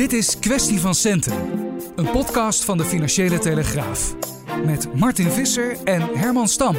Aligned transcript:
Dit 0.00 0.12
is 0.12 0.38
Kwestie 0.38 0.80
van 0.80 0.94
Centen, 0.94 1.34
een 1.96 2.10
podcast 2.10 2.64
van 2.64 2.78
de 2.78 2.84
Financiële 2.84 3.38
Telegraaf. 3.38 4.14
Met 4.64 4.94
Martin 4.94 5.30
Visser 5.30 5.76
en 5.84 6.08
Herman 6.14 6.48
Stam. 6.48 6.76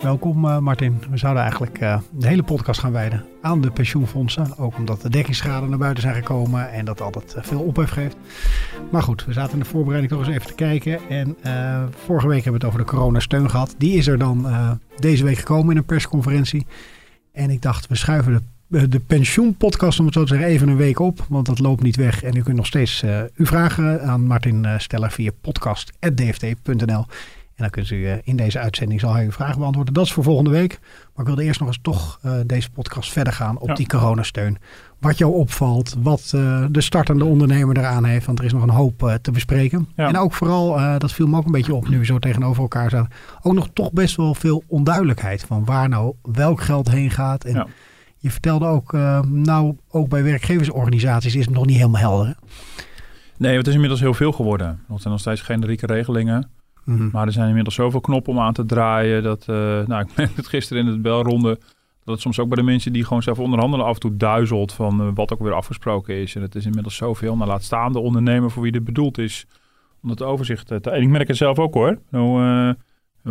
Welkom 0.00 0.44
uh, 0.44 0.58
Martin. 0.58 1.02
We 1.10 1.16
zouden 1.16 1.42
eigenlijk 1.42 1.80
uh, 1.80 2.00
de 2.10 2.26
hele 2.26 2.42
podcast 2.42 2.80
gaan 2.80 2.92
wijden 2.92 3.24
aan 3.42 3.60
de 3.60 3.70
pensioenfondsen. 3.70 4.58
Ook 4.58 4.76
omdat 4.76 5.00
de 5.02 5.10
dekkingsschade 5.10 5.66
naar 5.66 5.78
buiten 5.78 6.02
zijn 6.02 6.14
gekomen 6.14 6.72
en 6.72 6.84
dat 6.84 7.00
altijd 7.00 7.34
uh, 7.36 7.42
veel 7.44 7.60
ophef 7.60 7.90
geeft. 7.90 8.16
Maar 8.90 9.02
goed, 9.02 9.24
we 9.24 9.32
zaten 9.32 9.52
in 9.52 9.58
de 9.58 9.64
voorbereiding 9.64 10.12
toch 10.12 10.26
eens 10.26 10.36
even 10.36 10.46
te 10.46 10.54
kijken. 10.54 11.00
En 11.08 11.36
vorige 12.04 12.28
week 12.28 12.44
hebben 12.44 12.60
we 12.60 12.66
het 12.66 12.74
over 12.74 12.90
de 12.90 12.96
coronasteun 12.96 13.50
gehad. 13.50 13.74
Die 13.78 13.96
is 13.96 14.06
er 14.06 14.18
dan 14.18 14.46
deze 14.96 15.24
week 15.24 15.38
gekomen 15.38 15.70
in 15.70 15.76
een 15.76 15.84
persconferentie. 15.84 16.66
En 17.32 17.50
ik 17.50 17.62
dacht, 17.62 17.86
we 17.86 17.96
schuiven 17.96 18.32
de 18.32 18.42
de 18.68 19.00
pensioenpodcast, 19.06 19.98
om 19.98 20.04
het 20.04 20.14
zo 20.14 20.22
te 20.22 20.28
zeggen, 20.28 20.48
even 20.48 20.68
een 20.68 20.76
week 20.76 20.98
op. 20.98 21.26
Want 21.28 21.46
dat 21.46 21.58
loopt 21.58 21.82
niet 21.82 21.96
weg. 21.96 22.22
En 22.22 22.36
u 22.36 22.42
kunt 22.42 22.56
nog 22.56 22.66
steeds 22.66 23.02
uh, 23.02 23.20
uw 23.34 23.46
vragen 23.46 24.02
aan 24.02 24.24
Martin 24.24 24.64
uh, 24.64 24.78
stellen 24.78 25.10
via 25.10 25.30
podcast.dft.nl. 25.40 27.04
En 27.54 27.62
dan 27.62 27.70
kunt 27.70 27.90
u 27.90 27.96
uh, 27.96 28.12
in 28.24 28.36
deze 28.36 28.58
uitzending 28.58 29.00
zal 29.00 29.12
hij 29.12 29.24
uw 29.24 29.30
vragen 29.30 29.58
beantwoorden. 29.58 29.94
Dat 29.94 30.04
is 30.04 30.12
voor 30.12 30.24
volgende 30.24 30.50
week. 30.50 30.78
Maar 30.80 31.24
ik 31.24 31.26
wilde 31.26 31.44
eerst 31.44 31.60
nog 31.60 31.68
eens 31.68 31.78
toch 31.82 32.20
deze 32.46 32.70
podcast 32.70 33.12
verder 33.12 33.32
gaan 33.32 33.58
op 33.58 33.68
ja. 33.68 33.74
die 33.74 33.86
coronasteun. 33.86 34.58
Wat 34.98 35.18
jou 35.18 35.32
opvalt, 35.34 35.96
wat 36.02 36.28
de 36.70 36.80
startende 36.80 37.24
ondernemer 37.24 37.78
eraan 37.78 38.04
heeft. 38.04 38.26
Want 38.26 38.38
er 38.38 38.44
is 38.44 38.52
nog 38.52 38.62
een 38.62 38.68
hoop 38.68 39.18
te 39.22 39.30
bespreken. 39.30 39.88
Ja. 39.96 40.08
En 40.08 40.16
ook 40.16 40.32
vooral, 40.32 40.98
dat 40.98 41.12
viel 41.12 41.26
me 41.26 41.36
ook 41.36 41.44
een 41.44 41.52
beetje 41.52 41.74
op 41.74 41.88
nu 41.88 41.98
we 41.98 42.04
zo 42.04 42.18
tegenover 42.18 42.62
elkaar 42.62 42.90
zaten. 42.90 43.12
Ook 43.42 43.54
nog 43.54 43.68
toch 43.72 43.92
best 43.92 44.16
wel 44.16 44.34
veel 44.34 44.62
onduidelijkheid 44.66 45.42
van 45.42 45.64
waar 45.64 45.88
nou 45.88 46.14
welk 46.22 46.60
geld 46.60 46.90
heen 46.90 47.10
gaat. 47.10 47.44
En 47.44 47.54
ja. 47.54 47.66
Je 48.26 48.32
vertelde 48.32 48.66
ook, 48.66 48.92
uh, 48.92 49.20
nou, 49.22 49.76
ook 49.90 50.08
bij 50.08 50.22
werkgeversorganisaties 50.22 51.34
is 51.34 51.44
het 51.44 51.54
nog 51.54 51.66
niet 51.66 51.76
helemaal 51.76 52.00
helder. 52.00 52.26
Hè? 52.26 52.32
Nee, 53.36 53.56
het 53.56 53.66
is 53.66 53.74
inmiddels 53.74 54.00
heel 54.00 54.14
veel 54.14 54.32
geworden. 54.32 54.66
Er 54.66 55.00
zijn 55.00 55.12
nog 55.12 55.20
steeds 55.20 55.40
generieke 55.40 55.86
regelingen. 55.86 56.50
Mm 56.84 56.96
-hmm. 56.96 57.08
Maar 57.12 57.26
er 57.26 57.32
zijn 57.32 57.48
inmiddels 57.48 57.74
zoveel 57.74 58.00
knoppen 58.00 58.32
om 58.32 58.38
aan 58.38 58.52
te 58.52 58.66
draaien. 58.66 59.22
Dat, 59.22 59.46
uh, 59.50 59.56
nou, 59.86 60.02
ik 60.02 60.16
merkte 60.16 60.36
het 60.36 60.46
gisteren 60.46 60.82
in 60.82 60.88
het 60.88 61.02
belronde. 61.02 61.58
Dat 62.04 62.14
het 62.14 62.20
soms 62.20 62.38
ook 62.38 62.48
bij 62.48 62.56
de 62.56 62.62
mensen 62.62 62.92
die 62.92 63.04
gewoon 63.04 63.22
zelf 63.22 63.38
onderhandelen 63.38 63.86
af 63.86 63.94
en 63.94 64.00
toe 64.00 64.16
duizelt 64.16 64.72
van 64.72 65.00
uh, 65.00 65.08
wat 65.14 65.32
ook 65.32 65.40
weer 65.40 65.54
afgesproken 65.54 66.14
is. 66.14 66.34
En 66.34 66.42
het 66.42 66.54
is 66.54 66.66
inmiddels 66.66 66.96
zoveel. 66.96 67.36
Nou, 67.36 67.48
laat 67.48 67.62
staan 67.62 67.92
de 67.92 68.00
ondernemer 68.00 68.50
voor 68.50 68.62
wie 68.62 68.72
dit 68.72 68.84
bedoeld 68.84 69.18
is. 69.18 69.46
Om 70.02 70.08
dat 70.08 70.22
overzicht 70.22 70.66
te... 70.66 70.90
En 70.90 71.02
ik 71.02 71.08
merk 71.08 71.28
het 71.28 71.36
zelf 71.36 71.58
ook 71.58 71.74
hoor. 71.74 71.98
Nou, 72.10 72.74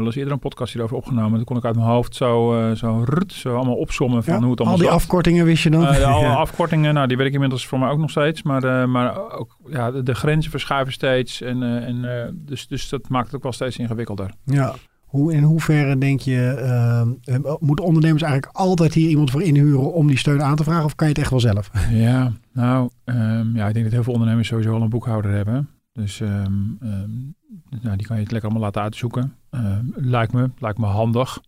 we 0.02 0.08
eens 0.08 0.16
eerder 0.16 0.34
een 0.34 0.40
podcast 0.40 0.74
hierover 0.74 0.98
opgenomen. 0.98 1.36
Toen 1.36 1.44
kon 1.44 1.58
ik 1.58 1.66
uit 1.66 1.76
mijn 1.76 1.88
hoofd 1.88 2.16
zo, 2.16 2.60
uh, 2.60 2.76
zo, 2.76 3.04
rut, 3.06 3.34
zo 3.34 3.56
allemaal 3.56 3.76
opzommen 3.76 4.24
van 4.24 4.34
ja, 4.34 4.40
hoe 4.40 4.50
het 4.50 4.60
allemaal 4.60 4.78
Al 4.78 4.84
die 4.84 4.92
zat. 4.92 5.02
afkortingen 5.02 5.46
wist 5.46 5.64
je 5.64 5.70
dan? 5.70 5.82
Uh, 5.82 6.14
alle 6.14 6.26
ja. 6.26 6.34
afkortingen, 6.34 6.94
nou, 6.94 7.08
die 7.08 7.18
weet 7.18 7.28
ik 7.28 7.34
inmiddels 7.34 7.68
voor 7.68 7.80
mij 7.80 7.90
ook 7.90 8.00
nog 8.00 8.10
steeds. 8.10 8.44
Maar, 8.44 8.64
uh, 8.64 8.86
maar 8.86 9.32
ook, 9.32 9.58
ja, 9.68 9.92
de, 9.92 10.04
de, 10.04 10.16
grenzen 10.16 10.52
verschuiven 10.52 10.94
steeds. 10.94 11.42
En, 11.42 11.64
en, 11.64 12.06
dus, 12.46 12.68
dus 12.68 12.90
dat 12.90 13.10
maakt 13.10 13.26
het 13.26 13.36
ook 13.36 13.44
wel 13.44 13.52
steeds 13.52 13.78
ingewikkelder. 13.78 14.32
Ja. 14.44 14.74
Hoe, 15.06 15.34
in 15.34 15.44
hoeverre 15.44 15.98
denk 15.98 16.20
je, 16.20 17.16
moeten 17.60 17.86
ondernemers 17.86 18.24
eigenlijk 18.24 18.56
altijd 18.56 18.94
hier 18.94 19.10
iemand 19.10 19.32
voor 19.32 19.42
inhuren 19.42 19.94
om 19.94 20.08
die 20.08 20.18
steun 20.18 20.44
aan 20.44 20.56
te 20.56 20.64
vragen? 20.64 20.86
Of 20.86 20.96
kan 20.96 21.08
je 21.08 21.14
het 21.14 21.22
echt 21.22 21.32
wel 21.32 21.40
zelf? 21.40 21.72
Ja, 21.92 22.32
nou, 22.54 22.90
um, 23.06 23.56
ja, 23.56 23.68
ik 23.68 23.74
denk 23.74 23.86
dat 23.86 23.94
heel 23.94 24.04
veel 24.04 24.14
ondernemers 24.14 24.48
sowieso 24.48 24.74
al 24.74 24.82
een 24.82 24.90
boekhouder 24.90 25.32
hebben. 25.32 25.70
Dus 25.96 26.20
um, 26.20 26.78
um, 26.82 27.36
nou, 27.82 27.98
die 27.98 28.08
kan 28.08 28.16
je 28.16 28.22
het 28.22 28.32
lekker 28.32 28.50
allemaal 28.50 28.62
laten 28.62 28.82
uitzoeken. 28.82 29.36
Uh, 29.52 29.78
lijkt 29.96 30.34
me, 30.34 30.50
lijkt 30.58 30.78
me 30.78 30.86
handig. 30.86 31.42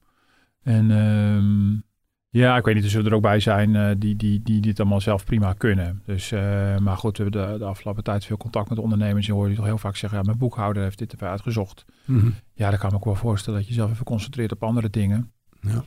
En 0.64 0.92
um, 0.92 1.84
ja, 2.30 2.58
ik 2.58 2.66
weet 2.66 2.76
niet, 2.76 2.84
er 2.84 2.90
zullen 2.90 3.08
er 3.08 3.14
ook 3.14 3.22
bij 3.22 3.40
zijn 3.40 3.74
uh, 3.74 3.90
die, 3.98 4.16
die, 4.16 4.42
die 4.42 4.62
dit 4.62 4.80
allemaal 4.80 5.02
zelf 5.02 5.26
prima 5.26 5.54
kunnen. 5.54 6.02
Dus, 6.06 6.32
uh, 6.32 6.78
maar 6.78 6.98
goed, 6.98 7.18
we 7.18 7.24
hebben 7.24 7.52
de, 7.52 7.58
de, 7.58 7.66
afgelopen 7.66 8.04
tijd 8.04 8.26
veel 8.26 8.38
contact 8.38 8.70
met 8.70 8.80
ondernemers. 8.80 9.28
En 9.28 9.34
hoor 9.34 9.50
je 9.50 9.56
toch 9.56 9.66
heel 9.66 9.78
vaak 9.78 9.96
zeggen, 9.96 10.20
ja, 10.20 10.26
mijn 10.26 10.38
boekhouder 10.38 10.84
heeft 10.84 10.98
dit 10.98 11.14
even 11.14 11.30
uitgezocht. 11.30 11.86
Mm 12.06 12.20
-hmm. 12.20 12.34
Ja, 12.54 12.70
dan 12.70 12.80
kan 12.80 12.88
ik 12.88 12.92
me 12.92 13.00
ook 13.00 13.06
wel 13.06 13.16
voorstellen 13.16 13.60
dat 13.60 13.68
je 13.68 13.74
zelf 13.74 13.92
even 13.92 14.06
concentreert 14.06 14.52
op 14.52 14.64
andere 14.64 14.90
dingen. 14.90 15.32
Ja. 15.62 15.84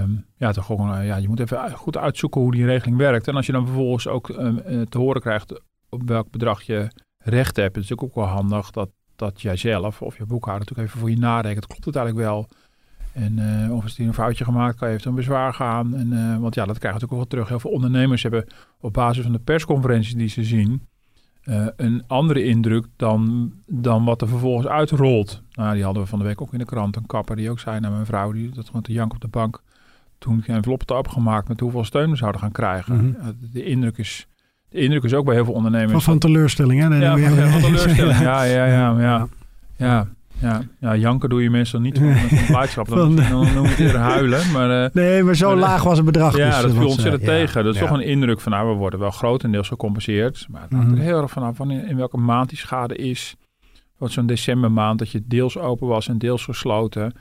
Um, 0.00 0.26
ja, 0.36 0.52
toch 0.52 0.66
gewoon, 0.66 1.04
ja, 1.04 1.16
je 1.16 1.28
moet 1.28 1.40
even 1.40 1.70
goed 1.70 1.96
uitzoeken 1.96 2.40
hoe 2.40 2.52
die 2.52 2.64
regeling 2.64 2.96
werkt. 2.96 3.28
En 3.28 3.34
als 3.34 3.46
je 3.46 3.52
dan 3.52 3.66
vervolgens 3.66 4.08
ook 4.08 4.28
um, 4.28 4.88
te 4.88 4.98
horen 4.98 5.20
krijgt 5.20 5.60
op 5.88 6.02
welk 6.08 6.30
bedrag 6.30 6.62
je 6.62 6.90
recht 7.24 7.56
hebt, 7.56 7.76
is 7.76 7.88
het 7.88 8.00
ook 8.00 8.14
wel 8.14 8.24
handig 8.24 8.70
dat 8.70 8.90
dat 9.16 9.40
jij 9.40 9.56
zelf 9.56 10.02
of 10.02 10.18
je 10.18 10.26
boekhouder 10.26 10.66
natuurlijk 10.66 10.88
even 10.88 11.00
voor 11.00 11.10
je 11.10 11.18
nadenkt. 11.18 11.66
Klopt 11.66 11.84
het 11.84 11.96
eigenlijk 11.96 12.26
wel? 12.26 12.48
En 13.12 13.38
uh, 13.38 13.74
of 13.74 13.84
is 13.84 13.98
er 13.98 14.06
een 14.06 14.14
foutje 14.14 14.44
gemaakt, 14.44 14.76
kan 14.76 14.88
je 14.88 14.94
even 14.94 15.08
een 15.08 15.14
bezwaar 15.14 15.54
gaan. 15.54 15.94
En, 15.94 16.12
uh, 16.12 16.38
want 16.38 16.54
ja, 16.54 16.64
dat 16.64 16.78
krijg 16.78 16.94
je 16.94 17.00
natuurlijk 17.00 17.12
ook 17.12 17.18
wel 17.18 17.26
terug. 17.26 17.48
Heel 17.48 17.60
veel 17.60 17.70
ondernemers 17.70 18.22
hebben 18.22 18.46
op 18.80 18.92
basis 18.92 19.22
van 19.22 19.32
de 19.32 19.38
persconferenties 19.38 20.14
die 20.14 20.28
ze 20.28 20.44
zien... 20.44 20.86
Uh, 21.44 21.66
een 21.76 22.04
andere 22.06 22.44
indruk 22.44 22.86
dan, 22.96 23.52
dan 23.66 24.04
wat 24.04 24.22
er 24.22 24.28
vervolgens 24.28 24.66
uitrolt. 24.66 25.42
Nou, 25.52 25.74
die 25.74 25.84
hadden 25.84 26.02
we 26.02 26.08
van 26.08 26.18
de 26.18 26.24
week 26.24 26.40
ook 26.40 26.52
in 26.52 26.58
de 26.58 26.64
krant. 26.64 26.96
Een 26.96 27.06
kapper 27.06 27.36
die 27.36 27.50
ook 27.50 27.60
zei 27.60 27.80
naar 27.80 27.90
mijn 27.90 28.06
vrouw, 28.06 28.32
die 28.32 28.50
dat 28.50 28.66
gewoon 28.66 28.82
te 28.82 28.92
jank 28.92 29.12
op 29.12 29.20
de 29.20 29.28
bank... 29.28 29.62
toen 30.18 30.38
ik 30.38 30.48
een 30.48 30.54
envelop 30.54 30.88
had 30.88 30.98
opgemaakt 30.98 31.48
met 31.48 31.60
hoeveel 31.60 31.84
steun 31.84 32.10
we 32.10 32.16
zouden 32.16 32.40
gaan 32.40 32.52
krijgen. 32.52 32.94
Mm 32.94 33.16
-hmm. 33.18 33.36
de 33.52 33.64
indruk 33.64 33.98
is 33.98 34.26
de 34.74 34.80
indruk 34.80 35.02
is 35.02 35.14
ook 35.14 35.24
bij 35.24 35.34
heel 35.34 35.44
veel 35.44 35.54
ondernemers. 35.54 35.92
Van, 35.92 36.00
van 36.00 36.18
teleurstelling, 36.18 36.80
hè? 36.80 36.96
Ja, 36.96 37.18
van, 37.18 37.50
van 37.50 37.60
teleurstelling. 37.60 38.18
Ja, 38.28 38.42
ja, 38.42 38.66
ja, 38.66 39.00
ja. 39.00 39.28
ja. 39.76 40.06
Ja, 40.40 40.62
ja, 40.80 40.96
janken 40.96 41.28
doe 41.28 41.42
je 41.42 41.50
meestal 41.50 41.80
niet 41.80 41.98
van, 41.98 42.14
van 42.14 42.46
blijdschap. 42.46 42.88
Dan, 42.88 43.16
dan 43.30 43.30
noem 43.30 43.62
je 43.62 43.68
het 43.68 43.78
eerder 43.78 44.00
huilen. 44.00 44.52
Maar, 44.52 44.84
uh, 44.84 44.90
nee, 44.92 45.22
maar 45.22 45.34
zo 45.34 45.48
maar, 45.48 45.56
laag 45.56 45.82
was 45.82 45.96
het 45.96 46.06
bedrag. 46.06 46.36
Ja, 46.36 46.50
dus, 46.50 46.62
dat 46.62 46.72
viel 46.72 46.88
ontzettend 46.88 47.22
uh, 47.22 47.28
tegen. 47.28 47.58
Ja, 47.58 47.62
dat 47.62 47.74
is 47.74 47.80
ja. 47.80 47.86
toch 47.86 47.96
een 47.96 48.04
indruk 48.04 48.40
van, 48.40 48.52
nou, 48.52 48.68
we 48.68 48.74
worden 48.74 48.98
wel 48.98 49.10
grotendeels 49.10 49.68
gecompenseerd. 49.68 50.46
Maar 50.50 50.62
het 50.62 50.70
hangt 50.70 50.86
mm 50.86 50.92
-hmm. 50.92 51.00
er 51.00 51.06
heel 51.06 51.22
erg 51.22 51.30
vanaf 51.30 51.56
van 51.56 51.70
in, 51.70 51.86
in 51.86 51.96
welke 51.96 52.16
maand 52.16 52.48
die 52.48 52.58
schade 52.58 52.96
is. 52.96 53.36
Wat 53.98 54.10
zo'n 54.10 54.26
decembermaand, 54.26 54.98
dat 54.98 55.10
je 55.10 55.22
deels 55.26 55.58
open 55.58 55.86
was 55.86 56.08
en 56.08 56.18
deels 56.18 56.44
gesloten. 56.44 57.12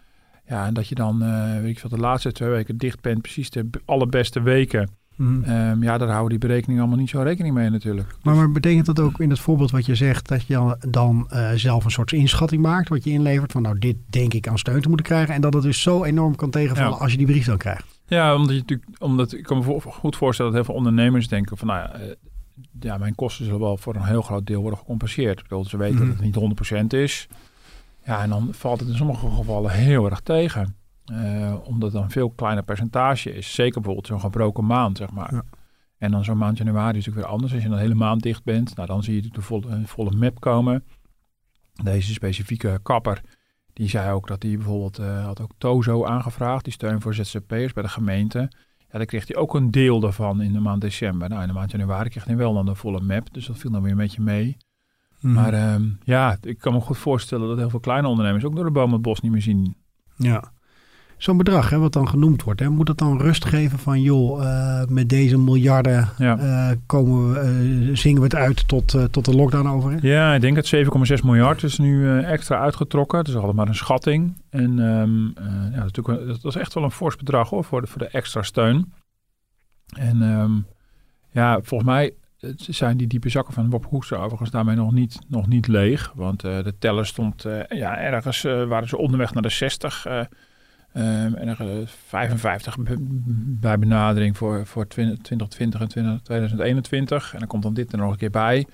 Ja, 0.47 0.65
en 0.65 0.73
dat 0.73 0.87
je 0.87 0.95
dan, 0.95 1.23
uh, 1.23 1.61
weet 1.61 1.69
ik 1.69 1.79
veel, 1.79 1.89
de 1.89 1.97
laatste 1.97 2.31
twee 2.31 2.49
weken 2.49 2.77
dicht 2.77 3.01
bent. 3.01 3.21
Precies 3.21 3.49
de 3.49 3.69
allerbeste 3.85 4.41
weken. 4.41 4.89
Mm. 5.15 5.43
Um, 5.43 5.83
ja, 5.83 5.97
daar 5.97 6.09
houden 6.09 6.29
die 6.29 6.47
berekeningen 6.47 6.81
allemaal 6.81 6.99
niet 6.99 7.09
zo 7.09 7.21
rekening 7.21 7.55
mee 7.55 7.69
natuurlijk. 7.69 8.15
Maar, 8.21 8.35
maar 8.35 8.51
betekent 8.51 8.85
dat 8.85 8.99
ook 8.99 9.19
in 9.19 9.29
het 9.29 9.39
voorbeeld 9.39 9.71
wat 9.71 9.85
je 9.85 9.95
zegt... 9.95 10.27
dat 10.27 10.45
je 10.47 10.77
dan 10.89 11.27
uh, 11.33 11.51
zelf 11.55 11.85
een 11.85 11.91
soort 11.91 12.11
inschatting 12.11 12.61
maakt... 12.61 12.89
wat 12.89 13.03
je 13.03 13.11
inlevert 13.11 13.51
van 13.51 13.61
nou, 13.61 13.79
dit 13.79 13.95
denk 14.05 14.33
ik 14.33 14.47
aan 14.47 14.57
steun 14.57 14.81
te 14.81 14.87
moeten 14.87 15.05
krijgen... 15.05 15.33
en 15.33 15.41
dat 15.41 15.53
het 15.53 15.63
dus 15.63 15.81
zo 15.81 16.03
enorm 16.03 16.35
kan 16.35 16.49
tegenvallen 16.49 16.91
ja. 16.91 16.97
als 16.97 17.11
je 17.11 17.17
die 17.17 17.27
brief 17.27 17.45
dan 17.45 17.57
krijgt? 17.57 17.99
Ja, 18.05 18.35
omdat 18.35 18.55
je 18.55 18.59
natuurlijk, 18.59 18.89
omdat 18.99 19.33
ik 19.33 19.43
kan 19.43 19.57
me 19.57 19.79
goed 19.81 20.15
voorstellen 20.15 20.51
dat 20.51 20.61
heel 20.61 20.71
veel 20.71 20.83
ondernemers 20.83 21.27
denken 21.27 21.57
van... 21.57 21.67
nou 21.67 21.79
ja, 21.79 21.99
uh, 21.99 22.11
ja, 22.79 22.97
mijn 22.97 23.15
kosten 23.15 23.45
zullen 23.45 23.59
wel 23.59 23.77
voor 23.77 23.95
een 23.95 24.03
heel 24.03 24.21
groot 24.21 24.45
deel 24.45 24.61
worden 24.61 24.79
gecompenseerd. 24.79 25.39
Ik 25.39 25.47
bedoel, 25.47 25.65
ze 25.65 25.77
weten 25.77 26.01
mm. 26.01 26.07
dat 26.07 26.17
het 26.17 26.25
niet 26.25 26.95
100% 26.95 26.99
is. 26.99 27.27
Ja, 28.05 28.21
en 28.21 28.29
dan 28.29 28.47
valt 28.51 28.79
het 28.79 28.89
in 28.89 28.95
sommige 28.95 29.29
gevallen 29.29 29.71
heel 29.71 30.09
erg 30.09 30.19
tegen. 30.19 30.75
Uh, 31.11 31.55
omdat 31.63 31.93
het 31.93 32.01
een 32.03 32.09
veel 32.09 32.29
kleiner 32.29 32.63
percentage 32.63 33.33
is. 33.33 33.53
Zeker 33.53 33.73
bijvoorbeeld 33.73 34.07
zo'n 34.07 34.19
gebroken 34.19 34.65
maand, 34.65 34.97
zeg 34.97 35.11
maar. 35.11 35.33
Ja. 35.33 35.43
En 35.97 36.11
dan 36.11 36.23
zo'n 36.23 36.37
maand 36.37 36.57
januari 36.57 36.97
is 36.97 37.05
natuurlijk 37.05 37.25
weer 37.25 37.33
anders. 37.33 37.53
Als 37.53 37.61
je 37.61 37.67
dan 37.67 37.77
de 37.77 37.83
hele 37.83 37.95
maand 37.95 38.21
dicht 38.21 38.43
bent, 38.43 38.75
nou, 38.75 38.87
dan 38.87 39.03
zie 39.03 39.15
je 39.15 39.29
de 39.29 39.41
volle, 39.41 39.67
een 39.67 39.87
volle 39.87 40.11
map 40.11 40.39
komen. 40.39 40.83
Deze 41.83 42.13
specifieke 42.13 42.79
kapper, 42.83 43.21
die 43.73 43.89
zei 43.89 44.11
ook 44.11 44.27
dat 44.27 44.43
hij 44.43 44.55
bijvoorbeeld, 44.55 44.99
uh, 44.99 45.25
had 45.25 45.41
ook 45.41 45.51
Tozo 45.57 46.05
aangevraagd, 46.05 46.63
die 46.63 46.73
steun 46.73 47.01
voor 47.01 47.13
ZZP'ers 47.13 47.73
bij 47.73 47.83
de 47.83 47.89
gemeente. 47.89 48.51
Ja, 48.77 48.97
dan 48.97 49.05
kreeg 49.05 49.27
hij 49.27 49.35
ook 49.35 49.55
een 49.55 49.71
deel 49.71 49.99
daarvan 49.99 50.41
in 50.41 50.53
de 50.53 50.59
maand 50.59 50.81
december. 50.81 51.29
Nou, 51.29 51.41
in 51.41 51.47
de 51.47 51.53
maand 51.53 51.71
januari 51.71 52.09
kreeg 52.09 52.25
hij 52.25 52.35
wel 52.35 52.53
dan 52.53 52.65
de 52.65 52.75
volle 52.75 53.01
map, 53.01 53.33
dus 53.33 53.45
dat 53.45 53.57
viel 53.57 53.71
dan 53.71 53.81
weer 53.81 53.91
een 53.91 53.97
beetje 53.97 54.21
mee. 54.21 54.57
Mm. 55.19 55.33
Maar 55.33 55.73
um, 55.73 55.99
ja, 56.03 56.37
ik 56.41 56.57
kan 56.57 56.73
me 56.73 56.79
goed 56.79 56.97
voorstellen 56.97 57.47
dat 57.47 57.57
heel 57.57 57.69
veel 57.69 57.79
kleine 57.79 58.07
ondernemers 58.07 58.45
ook 58.45 58.55
door 58.55 58.65
de 58.65 58.71
boom 58.71 58.93
het 58.93 59.01
bos 59.01 59.19
niet 59.19 59.31
meer 59.31 59.41
zien. 59.41 59.75
Ja, 60.15 60.52
Zo'n 61.23 61.37
bedrag, 61.37 61.69
hè, 61.69 61.77
wat 61.77 61.93
dan 61.93 62.07
genoemd 62.07 62.43
wordt, 62.43 62.59
hè, 62.59 62.69
moet 62.69 62.85
dat 62.85 62.97
dan 62.97 63.21
rust 63.21 63.45
geven 63.45 63.79
van, 63.79 64.01
joh, 64.01 64.43
uh, 64.43 64.83
met 64.85 65.09
deze 65.09 65.37
miljarden 65.37 66.09
ja. 66.17 66.37
uh, 66.39 66.77
komen 66.85 67.33
we, 67.33 67.87
uh, 67.89 67.95
zingen 67.95 68.17
we 68.17 68.23
het 68.23 68.35
uit 68.35 68.67
tot, 68.67 68.97
tot 69.11 69.25
de 69.25 69.35
lockdown 69.35 69.67
over? 69.67 69.91
Hè? 69.91 69.97
Ja, 70.01 70.33
ik 70.33 70.41
denk 70.41 70.55
dat 70.55 70.75
7,6 71.19 71.23
miljard 71.23 71.63
is 71.63 71.77
nu 71.77 72.19
extra 72.19 72.59
uitgetrokken. 72.59 73.17
Het 73.17 73.27
is 73.27 73.35
altijd 73.35 73.53
maar 73.53 73.67
een 73.67 73.75
schatting. 73.75 74.33
En 74.49 74.79
um, 74.79 75.33
ja, 75.73 75.85
dat, 75.91 76.05
dat 76.41 76.45
is 76.45 76.55
echt 76.55 76.73
wel 76.73 76.83
een 76.83 76.91
fors 76.91 77.15
bedrag 77.15 77.49
hoor, 77.49 77.63
voor 77.63 77.81
de, 77.81 77.87
voor 77.87 77.99
de 77.99 78.07
extra 78.07 78.41
steun. 78.41 78.93
En 79.97 80.21
ehm, 80.21 80.51
ja, 81.31 81.59
volgens 81.61 81.89
mij 81.89 82.13
zijn 82.55 82.97
die 82.97 83.07
diepe 83.07 83.29
zakken 83.29 83.53
van 83.53 83.69
Bob 83.69 83.85
Hoekstra 83.85 84.17
overigens 84.17 84.51
daarmee 84.51 84.75
nog 84.75 84.91
niet, 84.91 85.19
nog 85.27 85.47
niet 85.47 85.67
leeg. 85.67 86.11
Want 86.15 86.41
de 86.41 86.73
teller 86.79 87.05
stond 87.05 87.45
ja, 87.69 87.97
ergens, 87.97 88.41
waren 88.41 88.87
ze 88.87 88.97
onderweg 88.97 89.33
naar 89.33 89.43
de 89.43 89.49
60. 89.49 90.05
Um, 90.97 91.35
en 91.35 91.47
er 91.47 91.87
55 92.07 92.75
bij 93.59 93.79
benadering 93.79 94.37
voor, 94.37 94.65
voor 94.65 94.87
2020 94.87 95.81
en 95.81 95.87
2021. 95.87 97.33
En 97.33 97.39
dan 97.39 97.47
komt 97.47 97.63
dan 97.63 97.73
dit 97.73 97.91
er 97.91 97.97
nog 97.97 98.11
een 98.11 98.17
keer 98.17 98.29
bij. 98.29 98.65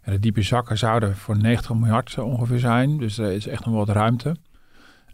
En 0.00 0.12
de 0.12 0.20
diepe 0.20 0.42
zakken 0.42 0.78
zouden 0.78 1.16
voor 1.16 1.38
90 1.38 1.74
miljard 1.74 2.18
ongeveer 2.18 2.58
zijn. 2.58 2.98
Dus 2.98 3.18
er 3.18 3.32
is 3.32 3.46
echt 3.46 3.64
nog 3.64 3.74
wat 3.74 3.88
ruimte. 3.88 4.36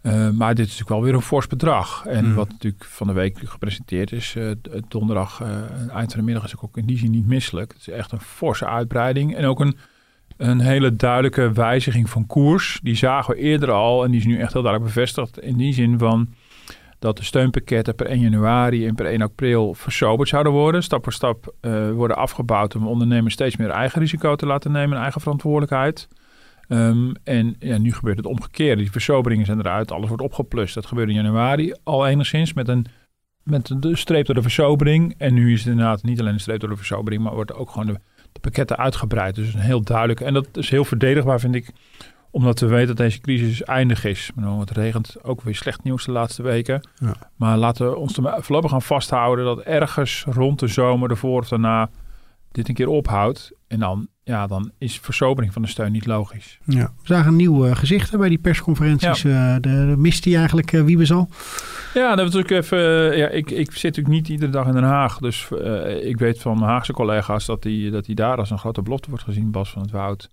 Uh, 0.01 0.29
maar 0.29 0.55
dit 0.55 0.65
is 0.65 0.71
natuurlijk 0.71 0.89
wel 0.89 1.01
weer 1.01 1.13
een 1.13 1.21
fors 1.21 1.47
bedrag. 1.47 2.05
En 2.05 2.25
mm. 2.25 2.33
wat 2.33 2.49
natuurlijk 2.49 2.83
van 2.83 3.07
de 3.07 3.13
week 3.13 3.39
gepresenteerd 3.43 4.11
is, 4.11 4.35
uh, 4.35 4.51
donderdag, 4.87 5.41
uh, 5.41 5.47
eind 5.95 6.11
van 6.11 6.19
de 6.19 6.25
middag, 6.25 6.43
is 6.43 6.57
ook 6.57 6.77
in 6.77 6.85
die 6.85 6.97
zin 6.97 7.11
niet 7.11 7.27
misselijk. 7.27 7.71
Het 7.73 7.81
is 7.81 7.93
echt 7.93 8.11
een 8.11 8.21
forse 8.21 8.67
uitbreiding. 8.67 9.35
En 9.35 9.45
ook 9.45 9.59
een, 9.59 9.77
een 10.37 10.59
hele 10.59 10.95
duidelijke 10.95 11.51
wijziging 11.51 12.09
van 12.09 12.27
koers. 12.27 12.79
Die 12.83 12.95
zagen 12.95 13.35
we 13.35 13.41
eerder 13.41 13.71
al 13.71 14.03
en 14.03 14.11
die 14.11 14.19
is 14.19 14.25
nu 14.25 14.39
echt 14.39 14.53
heel 14.53 14.61
duidelijk 14.61 14.93
bevestigd. 14.93 15.39
In 15.39 15.57
die 15.57 15.73
zin 15.73 15.97
van 15.97 16.29
dat 17.01 17.17
de 17.17 17.23
steunpakketten 17.23 17.95
per 17.95 18.05
1 18.05 18.19
januari 18.19 18.87
en 18.87 18.95
per 18.95 19.05
1 19.05 19.21
april 19.21 19.73
versoberd 19.73 20.29
zouden 20.29 20.51
worden. 20.51 20.83
Stap 20.83 21.03
voor 21.03 21.13
stap 21.13 21.53
uh, 21.61 21.91
worden 21.91 22.17
afgebouwd 22.17 22.75
om 22.75 22.87
ondernemers 22.87 23.33
steeds 23.33 23.57
meer 23.57 23.69
eigen 23.69 23.99
risico 23.99 24.35
te 24.35 24.45
laten 24.45 24.71
nemen 24.71 24.95
en 24.95 25.01
eigen 25.01 25.21
verantwoordelijkheid. 25.21 26.07
Um, 26.67 27.13
en 27.23 27.55
ja, 27.59 27.77
nu 27.77 27.93
gebeurt 27.93 28.17
het 28.17 28.25
omgekeerde. 28.25 28.81
Die 28.81 28.91
versoberingen 28.91 29.45
zijn 29.45 29.59
eruit, 29.59 29.91
alles 29.91 30.07
wordt 30.07 30.23
opgeplust. 30.23 30.75
Dat 30.75 30.85
gebeurde 30.85 31.11
in 31.11 31.17
januari 31.17 31.73
al 31.83 32.07
enigszins 32.07 32.53
met 32.53 32.67
een, 32.67 32.85
met 33.43 33.75
de 33.79 33.95
streep 33.95 34.25
door 34.25 34.35
de 34.35 34.41
versobering. 34.41 35.15
En 35.17 35.33
nu 35.33 35.53
is 35.53 35.59
het 35.59 35.69
inderdaad 35.69 36.03
niet 36.03 36.19
alleen 36.19 36.33
een 36.33 36.39
streep 36.39 36.59
door 36.59 36.69
de 36.69 36.75
versobering, 36.75 37.23
maar 37.23 37.33
wordt 37.33 37.53
ook 37.53 37.69
gewoon 37.69 37.87
de, 37.87 37.99
de 38.31 38.39
pakketten 38.39 38.77
uitgebreid. 38.77 39.35
Dus 39.35 39.53
een 39.53 39.59
heel 39.59 39.81
duidelijk. 39.81 40.19
En 40.19 40.33
dat 40.33 40.47
is 40.53 40.69
heel 40.69 40.85
verdedigbaar, 40.85 41.39
vind 41.39 41.55
ik 41.55 41.71
omdat 42.31 42.59
we 42.59 42.67
weten 42.67 42.87
dat 42.87 42.97
deze 42.97 43.19
crisis 43.19 43.63
eindig 43.63 44.05
is. 44.05 44.31
Het 44.59 44.71
regent 44.71 45.15
ook 45.23 45.41
weer 45.41 45.55
slecht 45.55 45.83
nieuws 45.83 46.05
de 46.05 46.11
laatste 46.11 46.43
weken. 46.43 46.87
Ja. 46.95 47.13
Maar 47.35 47.57
laten 47.57 47.89
we 47.89 47.95
ons 47.95 48.17
er 48.17 48.43
voorlopig 48.43 48.71
gaan 48.71 48.81
vasthouden 48.81 49.45
dat 49.45 49.59
ergens 49.59 50.23
rond 50.27 50.59
de 50.59 50.67
zomer, 50.67 51.09
ervoor 51.09 51.39
of 51.39 51.47
daarna, 51.47 51.89
dit 52.51 52.67
een 52.67 52.73
keer 52.73 52.87
ophoudt. 52.87 53.51
En 53.67 53.79
dan, 53.79 54.07
ja, 54.23 54.47
dan 54.47 54.71
is 54.77 54.99
versobering 54.99 55.53
van 55.53 55.61
de 55.61 55.67
steun 55.67 55.91
niet 55.91 56.05
logisch. 56.05 56.59
Ja. 56.65 56.83
We 56.83 57.07
zagen 57.07 57.35
nieuwe 57.35 57.69
uh, 57.69 57.75
gezichten 57.75 58.19
bij 58.19 58.29
die 58.29 58.37
persconferenties. 58.37 59.21
Ja. 59.21 59.55
Uh, 59.55 59.61
de, 59.61 59.69
de 59.69 59.97
mist 59.97 60.23
die 60.23 60.37
eigenlijk 60.37 60.71
uh, 60.71 60.83
wie 60.83 60.97
we 60.97 61.05
zal. 61.05 61.29
Ja, 61.93 62.15
dat 62.15 62.25
natuurlijk 62.25 62.51
even. 62.51 63.17
Ja, 63.17 63.27
ik, 63.27 63.51
ik 63.51 63.71
zit 63.71 63.83
natuurlijk 63.83 64.15
niet 64.15 64.29
iedere 64.29 64.51
dag 64.51 64.67
in 64.67 64.73
Den 64.73 64.83
Haag. 64.83 65.17
Dus 65.17 65.49
uh, 65.51 66.05
ik 66.05 66.17
weet 66.17 66.41
van 66.41 66.59
mijn 66.59 66.71
Haagse 66.71 66.93
collega's 66.93 67.45
dat 67.45 67.61
die, 67.61 67.91
dat 67.91 68.05
die 68.05 68.15
daar 68.15 68.37
als 68.37 68.49
een 68.49 68.59
grote 68.59 68.81
belofte 68.81 69.09
wordt 69.09 69.23
gezien, 69.23 69.51
Bas 69.51 69.69
van 69.71 69.81
het 69.81 69.91
Woud. 69.91 70.29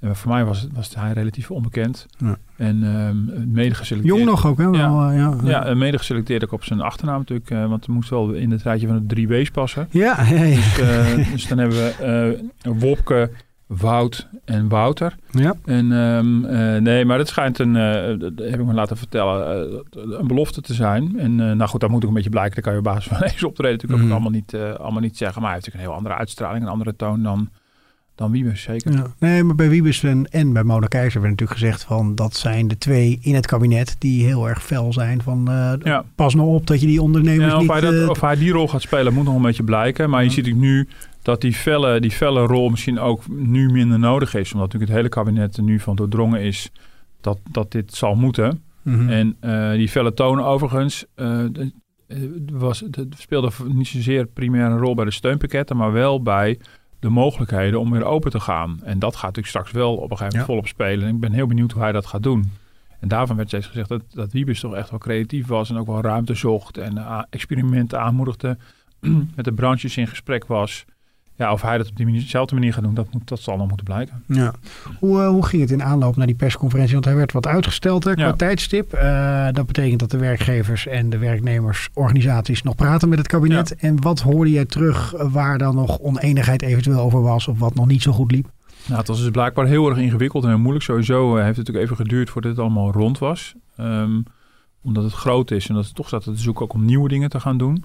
En 0.00 0.16
voor 0.16 0.32
mij 0.32 0.44
was, 0.44 0.66
was 0.72 0.94
hij 0.94 1.12
relatief 1.12 1.50
onbekend. 1.50 2.06
Ja. 2.18 2.36
En 2.56 2.82
um, 2.82 3.52
mede 3.52 3.74
geselecteerd. 3.74 4.16
Jong 4.16 4.28
nog 4.30 4.46
ook, 4.46 4.58
hè? 4.58 4.64
Ja, 4.64 5.12
ja, 5.12 5.36
ja. 5.44 5.74
mede 5.74 5.98
geselecteerd 5.98 6.44
ook 6.44 6.52
op 6.52 6.64
zijn 6.64 6.80
achternaam 6.80 7.18
natuurlijk. 7.18 7.50
Uh, 7.50 7.68
want 7.68 7.86
hij 7.86 7.94
moest 7.94 8.10
wel 8.10 8.30
in 8.30 8.50
het 8.50 8.62
rijtje 8.62 8.86
van 8.86 8.96
de 8.96 9.06
drie 9.06 9.28
W's 9.28 9.50
passen. 9.50 9.88
Ja, 9.96 10.22
ja. 10.22 10.44
Dus, 10.44 10.78
uh, 10.78 11.32
dus, 11.32 11.48
dan 11.48 11.58
hebben 11.58 11.76
we 11.76 12.38
Wopke, 12.62 13.30
Wout 13.66 14.28
en 14.44 14.68
Wouter. 14.68 15.14
Ja. 15.30 15.54
En 15.64 15.92
um, 15.92 16.40
nee, 16.82 17.04
maar 17.04 17.18
het 17.18 17.28
schijnt 17.28 17.58
een, 17.58 17.74
heb 17.74 18.60
ik 18.60 18.64
me 18.64 18.72
laten 18.72 18.96
vertellen, 18.96 19.70
een 19.90 20.26
belofte 20.26 20.60
te 20.60 20.74
zijn. 20.74 21.18
En 21.18 21.34
nou 21.34 21.66
goed, 21.66 21.80
dat 21.80 21.90
moet 21.90 22.02
ook 22.02 22.08
een 22.08 22.14
beetje 22.14 22.30
blijken. 22.30 22.54
Dan 22.54 22.62
kan 22.62 22.72
je 22.72 22.78
op 22.78 22.84
basis 22.84 23.06
van 23.06 23.20
deze 23.28 23.46
optreden 23.46 23.72
natuurlijk 23.72 24.02
mm. 24.02 24.06
ook 24.06 24.12
allemaal 24.12 24.40
niet, 24.40 24.54
allemaal 24.78 25.00
niet 25.00 25.16
zeggen. 25.16 25.42
Maar 25.42 25.50
hij 25.50 25.60
heeft 25.60 25.66
natuurlijk 25.66 25.74
een 25.74 25.90
heel 25.90 25.94
andere 25.94 26.14
uitstraling, 26.14 26.64
een 26.64 26.70
andere 26.70 26.96
toon 26.96 27.22
dan 27.22 27.50
dan 28.16 28.30
Wiebes, 28.30 28.62
zeker. 28.62 28.92
Ja. 28.92 29.06
Nee, 29.18 29.42
maar 29.42 29.54
bij 29.54 29.68
Wiebes 29.68 30.02
en, 30.02 30.26
en 30.30 30.52
bij 30.52 30.62
Mona 30.62 30.86
Keizer 30.86 31.20
werd 31.20 31.32
natuurlijk 31.32 31.60
gezegd 31.60 31.84
van 31.84 32.14
dat 32.14 32.36
zijn 32.36 32.68
de 32.68 32.78
twee 32.78 33.18
in 33.22 33.34
het 33.34 33.46
kabinet 33.46 33.96
die 33.98 34.24
heel 34.24 34.48
erg 34.48 34.62
fel 34.62 34.92
zijn 34.92 35.22
van 35.22 35.50
uh, 35.50 35.98
pas 36.14 36.34
nou 36.34 36.48
op 36.48 36.66
dat 36.66 36.80
je 36.80 36.86
die 36.86 37.02
ondernemers 37.02 37.50
ja, 37.50 37.54
of 37.54 37.62
niet... 37.62 37.70
Hij 37.70 37.80
dat, 37.80 37.92
uh, 37.92 38.08
of 38.08 38.20
hij 38.20 38.36
die 38.36 38.52
rol 38.52 38.68
gaat 38.68 38.82
spelen 38.82 39.14
moet 39.14 39.24
nog 39.24 39.34
een 39.34 39.42
beetje 39.42 39.62
blijken. 39.62 40.10
Maar 40.10 40.24
je 40.24 40.30
ziet 40.30 40.48
ook 40.48 40.54
nu 40.54 40.88
dat 41.22 41.40
die 41.40 41.52
felle, 41.52 42.00
die 42.00 42.10
felle 42.10 42.46
rol 42.46 42.68
misschien 42.68 42.98
ook 42.98 43.28
nu 43.28 43.70
minder 43.70 43.98
nodig 43.98 44.34
is. 44.34 44.52
Omdat 44.52 44.72
natuurlijk 44.72 44.90
het 44.90 44.98
hele 44.98 45.08
kabinet 45.08 45.56
er 45.56 45.62
nu 45.62 45.80
van 45.80 45.96
doordrongen 45.96 46.40
is 46.40 46.70
dat, 47.20 47.38
dat 47.50 47.72
dit 47.72 47.94
zal 47.94 48.14
moeten. 48.14 48.62
Mm 48.82 48.94
-hmm. 48.94 49.08
En 49.08 49.36
uh, 49.44 49.70
die 49.70 49.88
felle 49.88 50.14
toon 50.14 50.42
overigens... 50.42 51.04
was, 52.52 52.80
het 52.80 53.06
speelde 53.18 53.50
niet 53.68 53.86
zozeer 53.86 54.26
primair 54.26 54.70
een 54.70 54.78
rol 54.78 54.94
bij 54.94 55.04
de 55.04 55.10
steunpakketten, 55.10 55.76
maar 55.76 55.92
wel 55.92 56.22
bij 56.22 56.58
de 57.06 57.12
mogelijkheden 57.12 57.80
om 57.80 57.90
weer 57.90 58.04
open 58.04 58.30
te 58.30 58.40
gaan. 58.40 58.80
En 58.82 58.98
dat 58.98 59.12
gaat 59.14 59.22
natuurlijk 59.22 59.48
straks 59.48 59.70
wel 59.70 59.94
op 59.94 60.10
een 60.10 60.16
gegeven 60.16 60.26
moment 60.26 60.44
volop 60.44 60.66
spelen. 60.66 61.08
En 61.08 61.14
ik 61.14 61.20
ben 61.20 61.32
heel 61.32 61.46
benieuwd 61.46 61.72
hoe 61.72 61.82
hij 61.82 61.92
dat 61.92 62.06
gaat 62.06 62.22
doen. 62.22 62.52
En 63.00 63.08
daarvan 63.08 63.36
werd 63.36 63.48
steeds 63.48 63.66
gezegd 63.66 63.88
dat, 63.88 64.02
dat 64.10 64.32
Wiebes 64.32 64.60
toch 64.60 64.74
echt 64.74 64.90
wel 64.90 64.98
creatief 64.98 65.46
was 65.46 65.70
en 65.70 65.76
ook 65.76 65.86
wel 65.86 66.00
ruimte 66.00 66.34
zocht 66.34 66.78
en 66.78 66.96
uh, 66.96 67.22
experimenten 67.30 68.00
aanmoedigde, 68.00 68.58
met 69.36 69.44
de 69.44 69.52
branches 69.52 69.96
in 69.96 70.06
gesprek 70.06 70.46
was. 70.46 70.84
Ja, 71.38 71.52
of 71.52 71.62
hij 71.62 71.78
dat 71.78 71.88
op 71.88 71.96
diezelfde 71.96 72.54
manier 72.54 72.72
gaat 72.72 72.82
doen, 72.82 72.94
dat, 72.94 73.12
moet, 73.12 73.28
dat 73.28 73.40
zal 73.40 73.56
nog 73.56 73.68
moeten 73.68 73.86
blijken. 73.86 74.22
Ja. 74.26 74.54
Hoe, 74.98 75.20
uh, 75.20 75.28
hoe 75.28 75.46
ging 75.46 75.62
het 75.62 75.70
in 75.70 75.82
aanloop 75.82 76.16
naar 76.16 76.26
die 76.26 76.36
persconferentie? 76.36 76.92
Want 76.92 77.04
hij 77.04 77.14
werd 77.14 77.32
wat 77.32 77.46
uitgesteld 77.46 78.04
hè, 78.04 78.14
qua 78.14 78.26
ja. 78.26 78.32
tijdstip. 78.32 78.94
Uh, 78.94 79.48
dat 79.52 79.66
betekent 79.66 80.00
dat 80.00 80.10
de 80.10 80.18
werkgevers 80.18 80.86
en 80.86 81.10
de 81.10 81.18
werknemersorganisaties 81.18 82.62
nog 82.62 82.74
praten 82.74 83.08
met 83.08 83.18
het 83.18 83.26
kabinet. 83.26 83.68
Ja. 83.68 83.88
En 83.88 84.00
wat 84.00 84.20
hoorde 84.20 84.50
jij 84.50 84.64
terug 84.64 85.14
waar 85.16 85.58
dan 85.58 85.74
nog 85.74 85.98
oneenigheid 85.98 86.62
eventueel 86.62 87.00
over 87.00 87.22
was 87.22 87.48
of 87.48 87.58
wat 87.58 87.74
nog 87.74 87.86
niet 87.86 88.02
zo 88.02 88.12
goed 88.12 88.32
liep? 88.32 88.50
Nou, 88.86 88.98
het 88.98 89.08
was 89.08 89.20
dus 89.20 89.30
blijkbaar 89.30 89.66
heel 89.66 89.88
erg 89.88 89.98
ingewikkeld 89.98 90.42
en 90.42 90.48
heel 90.48 90.58
moeilijk. 90.58 90.84
Sowieso 90.84 91.34
heeft 91.34 91.46
het 91.46 91.56
natuurlijk 91.56 91.84
even 91.84 91.96
geduurd 91.96 92.30
voordat 92.30 92.50
het 92.50 92.60
allemaal 92.60 92.92
rond 92.92 93.18
was. 93.18 93.54
Um, 93.80 94.22
omdat 94.82 95.04
het 95.04 95.12
groot 95.12 95.50
is 95.50 95.68
en 95.68 95.74
dat 95.74 95.84
het 95.84 95.94
toch 95.94 96.06
staat 96.06 96.22
te 96.22 96.36
zoeken 96.36 96.64
ook 96.64 96.72
om 96.72 96.84
nieuwe 96.84 97.08
dingen 97.08 97.28
te 97.28 97.40
gaan 97.40 97.58
doen. 97.58 97.84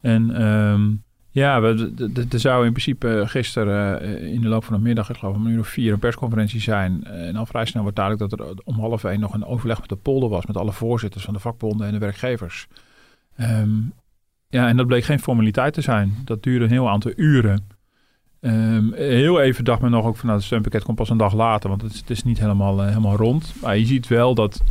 En... 0.00 0.42
Um, 0.42 1.04
ja, 1.36 1.62
er 1.62 2.40
zou 2.40 2.64
in 2.64 2.72
principe 2.72 3.22
gisteren 3.26 4.02
uh, 4.02 4.32
in 4.32 4.40
de 4.40 4.48
loop 4.48 4.64
van 4.64 4.76
de 4.76 4.82
middag, 4.82 5.10
ik 5.10 5.16
geloof 5.16 5.36
om 5.36 5.46
een 5.46 5.52
uur 5.52 5.60
of 5.60 5.68
vier, 5.68 5.92
een 5.92 5.98
persconferentie 5.98 6.60
zijn. 6.60 7.04
Uh, 7.06 7.28
en 7.28 7.36
al 7.36 7.46
vrij 7.46 7.64
snel 7.64 7.82
wordt 7.82 7.96
duidelijk 7.96 8.30
dat 8.30 8.40
er 8.40 8.54
om 8.64 8.78
half 8.78 9.04
één 9.04 9.20
nog 9.20 9.34
een 9.34 9.44
overleg 9.44 9.80
met 9.80 9.88
de 9.88 9.96
polder 9.96 10.28
was. 10.28 10.46
Met 10.46 10.56
alle 10.56 10.72
voorzitters 10.72 11.24
van 11.24 11.34
de 11.34 11.40
vakbonden 11.40 11.86
en 11.86 11.92
de 11.92 11.98
werkgevers. 11.98 12.66
Um, 13.40 13.92
ja, 14.48 14.68
en 14.68 14.76
dat 14.76 14.86
bleek 14.86 15.04
geen 15.04 15.20
formaliteit 15.20 15.74
te 15.74 15.80
zijn. 15.80 16.14
Dat 16.24 16.42
duurde 16.42 16.64
een 16.64 16.70
heel 16.70 16.90
aantal 16.90 17.12
uren. 17.16 17.68
Um, 18.40 18.92
heel 18.94 19.40
even 19.40 19.64
dacht 19.64 19.80
men 19.80 19.90
nog 19.90 20.04
ook 20.04 20.16
van 20.16 20.26
nou, 20.26 20.38
het 20.38 20.46
steunpakket 20.46 20.82
komt 20.82 20.96
pas 20.96 21.10
een 21.10 21.16
dag 21.16 21.34
later. 21.34 21.68
Want 21.68 21.82
het 21.82 21.92
is, 21.92 21.98
het 22.00 22.10
is 22.10 22.22
niet 22.22 22.38
helemaal, 22.38 22.82
helemaal 22.82 23.16
rond. 23.16 23.54
Maar 23.62 23.78
je 23.78 23.86
ziet 23.86 24.08
wel 24.08 24.34
dat 24.34 24.62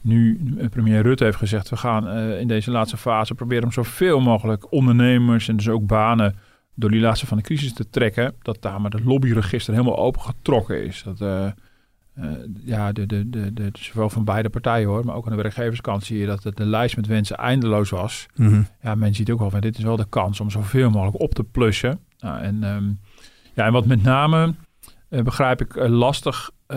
nu 0.00 0.40
premier 0.70 1.02
Rutte 1.02 1.24
heeft 1.24 1.36
gezegd... 1.36 1.68
we 1.68 1.76
gaan 1.76 2.06
uh, 2.08 2.40
in 2.40 2.48
deze 2.48 2.70
laatste 2.70 2.96
fase 2.96 3.34
proberen 3.34 3.64
om 3.64 3.72
zoveel 3.72 4.20
mogelijk 4.20 4.72
ondernemers... 4.72 5.48
en 5.48 5.56
dus 5.56 5.68
ook 5.68 5.86
banen 5.86 6.36
door 6.74 6.90
die 6.90 7.00
laatste 7.00 7.26
van 7.26 7.36
de 7.36 7.42
crisis 7.42 7.72
te 7.72 7.90
trekken... 7.90 8.34
dat 8.42 8.56
daar 8.60 8.80
maar 8.80 8.90
het 8.90 9.04
lobbyregister 9.04 9.74
helemaal 9.74 9.98
opengetrokken 9.98 10.84
is. 10.84 11.02
Dat, 11.02 11.20
uh, 11.20 11.46
uh, 12.18 12.30
ja, 12.64 12.92
de, 12.92 13.06
de, 13.06 13.30
de, 13.30 13.52
de, 13.52 13.70
zowel 13.72 14.10
van 14.10 14.24
beide 14.24 14.48
partijen 14.48 14.88
hoor... 14.88 15.04
maar 15.04 15.14
ook 15.14 15.24
aan 15.24 15.36
de 15.36 15.42
werkgeverskant 15.42 16.04
zie 16.04 16.18
je 16.18 16.26
dat 16.26 16.42
de, 16.42 16.52
de 16.54 16.66
lijst 16.66 16.96
met 16.96 17.06
wensen 17.06 17.36
eindeloos 17.36 17.90
was. 17.90 18.26
Mm 18.36 18.48
-hmm. 18.48 18.66
Ja, 18.82 18.94
men 18.94 19.14
ziet 19.14 19.30
ook 19.30 19.38
wel 19.38 19.50
van 19.50 19.60
dit 19.60 19.78
is 19.78 19.84
wel 19.84 19.96
de 19.96 20.08
kans 20.08 20.40
om 20.40 20.50
zoveel 20.50 20.90
mogelijk 20.90 21.20
op 21.20 21.34
te 21.34 21.44
plussen. 21.44 22.00
Nou, 22.18 22.40
en, 22.40 22.62
um, 22.62 23.00
ja, 23.54 23.66
en 23.66 23.72
wat 23.72 23.86
met 23.86 24.02
name... 24.02 24.54
begrijp 25.08 25.60
ik 25.60 25.88
lastig 25.88 26.50
uh, 26.72 26.76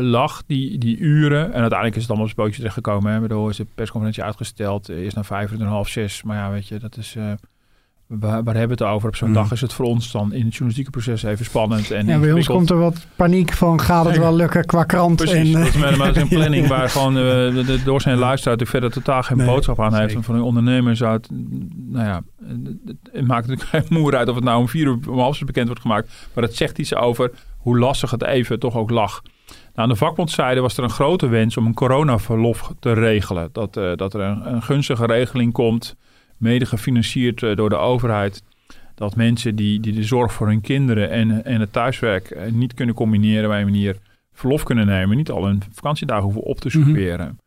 lag, 0.00 0.42
die, 0.46 0.78
die 0.78 0.98
uren. 0.98 1.44
En 1.44 1.60
uiteindelijk 1.60 1.94
is 1.94 2.02
het 2.02 2.10
allemaal 2.10 2.28
op 2.28 2.36
het 2.36 2.40
spootje 2.40 2.56
terechtgekomen. 2.56 3.12
Hè. 3.12 3.18
Waardoor 3.18 3.50
is 3.50 3.56
de 3.56 3.66
persconferentie 3.74 4.22
uitgesteld. 4.22 4.88
Eerst 4.88 5.14
naar 5.14 5.24
vijf 5.24 5.52
uur 5.52 5.60
en 5.60 5.66
half 5.66 5.88
zes. 5.88 6.22
Maar 6.22 6.36
ja, 6.36 6.50
weet 6.50 6.68
je, 6.68 6.78
dat 6.78 6.96
is... 6.96 7.14
Uh, 7.16 7.32
waar, 8.06 8.44
waar 8.44 8.54
hebben 8.56 8.76
we 8.78 8.84
het 8.84 8.92
over? 8.92 9.08
Op 9.08 9.16
zo'n 9.16 9.28
mm. 9.28 9.34
dag 9.34 9.52
is 9.52 9.60
het 9.60 9.72
voor 9.72 9.86
ons 9.86 10.12
dan 10.12 10.32
in 10.32 10.44
het 10.44 10.50
journalistieke 10.50 10.90
proces 10.90 11.22
even 11.22 11.44
spannend. 11.44 11.90
En 11.90 12.06
ja, 12.06 12.18
bij 12.18 12.32
ons 12.32 12.46
komt 12.46 12.70
er 12.70 12.78
wat 12.78 13.06
paniek 13.16 13.52
van, 13.52 13.80
gaat 13.80 14.04
het 14.04 14.18
wel 14.18 14.34
lukken 14.34 14.64
qua 14.64 14.84
krant? 14.84 15.16
Precies, 15.16 15.54
en, 15.54 15.60
dat 15.60 15.68
is 15.68 15.76
maar, 15.76 15.96
maar 15.96 16.16
een 16.16 16.28
planning 16.38 16.66
waar 16.66 16.90
gewoon 16.90 17.16
uh, 17.16 17.22
de, 17.22 17.62
de, 17.66 17.82
door 17.84 18.00
zijn 18.00 18.18
luisteraar 18.18 18.56
natuurlijk 18.56 18.84
verder 18.84 19.04
totaal 19.04 19.22
geen 19.22 19.36
nee, 19.36 19.46
boodschap 19.46 19.80
aan 19.80 19.94
heeft. 19.94 20.14
En 20.14 20.22
van 20.22 20.34
een 20.34 20.42
ondernemer 20.42 20.96
zou 20.96 21.12
het, 21.12 21.28
nou 21.74 22.06
ja, 22.06 22.22
het 23.12 23.26
maakt 23.26 23.46
natuurlijk 23.46 23.86
geen 23.86 23.98
moer 23.98 24.16
uit 24.16 24.28
of 24.28 24.34
het 24.34 24.44
nou 24.44 24.58
om 24.58 24.68
vier 24.68 24.86
uur 24.86 24.98
om 25.08 25.18
half 25.18 25.38
bekend 25.38 25.66
wordt 25.66 25.82
gemaakt. 25.82 26.12
Maar 26.32 26.44
het 26.44 26.56
zegt 26.56 26.78
iets 26.78 26.94
over 26.94 27.30
hoe 27.58 27.78
lastig 27.78 28.10
het 28.10 28.24
even 28.24 28.58
toch 28.58 28.76
ook 28.76 28.90
lag. 28.90 29.22
Nou, 29.74 29.88
aan 29.88 29.94
de 29.94 30.04
vakbondzijde 30.04 30.60
was 30.60 30.76
er 30.76 30.84
een 30.84 30.90
grote 30.90 31.26
wens 31.26 31.56
om 31.56 31.66
een 31.66 31.74
coronaverlof 31.74 32.72
te 32.80 32.92
regelen. 32.92 33.48
Dat, 33.52 33.76
uh, 33.76 33.96
dat 33.96 34.14
er 34.14 34.20
een, 34.20 34.52
een, 34.52 34.62
gunstige 34.62 35.06
regeling 35.06 35.52
komt, 35.52 35.96
mede 36.36 36.66
gefinancierd 36.66 37.42
uh, 37.42 37.56
door 37.56 37.68
de 37.68 37.76
overheid. 37.76 38.42
Dat 38.94 39.16
mensen 39.16 39.56
die, 39.56 39.80
die 39.80 39.92
de 39.92 40.02
zorg 40.02 40.32
voor 40.32 40.46
hun 40.46 40.60
kinderen 40.60 41.10
en, 41.10 41.44
en 41.44 41.60
het 41.60 41.72
thuiswerk 41.72 42.30
uh, 42.30 42.52
niet 42.52 42.74
kunnen 42.74 42.94
combineren 42.94 43.48
bij 43.48 43.58
een 43.58 43.66
manier 43.66 43.96
verlof 44.32 44.62
kunnen 44.62 44.86
nemen. 44.86 45.16
Niet 45.16 45.30
al 45.30 45.44
hun 45.44 45.62
vakantiedagen 45.72 46.24
hoeven 46.24 46.42
op 46.42 46.60
te 46.60 46.68
mhm. 46.68 46.76
souffleren. 46.76 47.26
Mm 47.26 47.32
-hmm. 47.32 47.42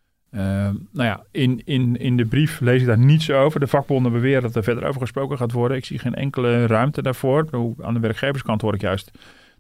Nou 0.92 1.08
ja, 1.08 1.24
in, 1.32 1.62
in, 1.66 1.98
in 2.00 2.18
de 2.18 2.26
brief 2.26 2.60
lees 2.60 2.82
ik 2.82 2.88
daar 2.88 2.98
niets 2.98 3.32
over. 3.32 3.60
De 3.60 3.68
vakbonden 3.68 4.12
beweren 4.12 4.42
dat 4.42 4.56
er 4.56 4.64
verder 4.64 4.88
over 4.88 5.02
gesproken 5.02 5.38
gaat 5.38 5.52
worden. 5.52 5.78
Ik 5.78 5.86
zie 5.86 6.00
geen 6.00 6.16
enkele 6.16 6.66
ruimte 6.66 7.02
daarvoor. 7.02 7.48
Aan 7.82 7.94
de 7.94 8.00
werkgeverskant 8.00 8.62
hoor 8.62 8.74
ik 8.74 8.82
juist 8.82 9.12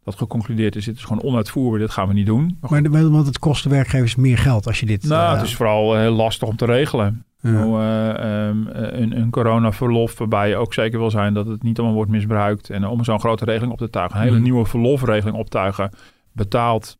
dat 0.07 0.17
geconcludeerd 0.17 0.75
is, 0.75 0.85
dit 0.85 0.95
is 0.95 1.03
gewoon 1.03 1.23
onuitvoerbaar, 1.23 1.79
dit 1.79 1.91
gaan 1.91 2.07
we 2.07 2.13
niet 2.13 2.25
doen. 2.25 2.57
Maar, 2.69 2.81
maar 2.81 3.09
want 3.09 3.25
het 3.25 3.39
kost 3.39 3.63
de 3.63 3.69
werkgevers 3.69 4.15
meer 4.15 4.37
geld 4.37 4.67
als 4.67 4.79
je 4.79 4.85
dit... 4.85 5.03
Nou, 5.03 5.35
het 5.35 5.45
is 5.45 5.55
vooral 5.55 5.95
heel 5.95 6.11
lastig 6.11 6.47
om 6.47 6.55
te 6.55 6.65
regelen. 6.65 7.25
Ja. 7.41 7.49
Uh, 7.51 8.47
um, 8.47 8.67
een, 8.71 9.17
een 9.17 9.29
coronaverlof 9.29 10.17
waarbij 10.17 10.49
je 10.49 10.55
ook 10.55 10.73
zeker 10.73 10.99
wil 10.99 11.11
zijn 11.11 11.33
dat 11.33 11.47
het 11.47 11.63
niet 11.63 11.77
allemaal 11.77 11.95
wordt 11.95 12.11
misbruikt. 12.11 12.69
En 12.69 12.87
om 12.87 13.03
zo'n 13.03 13.19
grote 13.19 13.45
regeling 13.45 13.71
op 13.71 13.77
te 13.77 13.89
tuigen, 13.89 14.17
een 14.17 14.23
hele 14.23 14.37
mm. 14.37 14.43
nieuwe 14.43 14.65
verlofregeling 14.65 15.37
optuigen, 15.37 15.91
betaald 16.31 16.97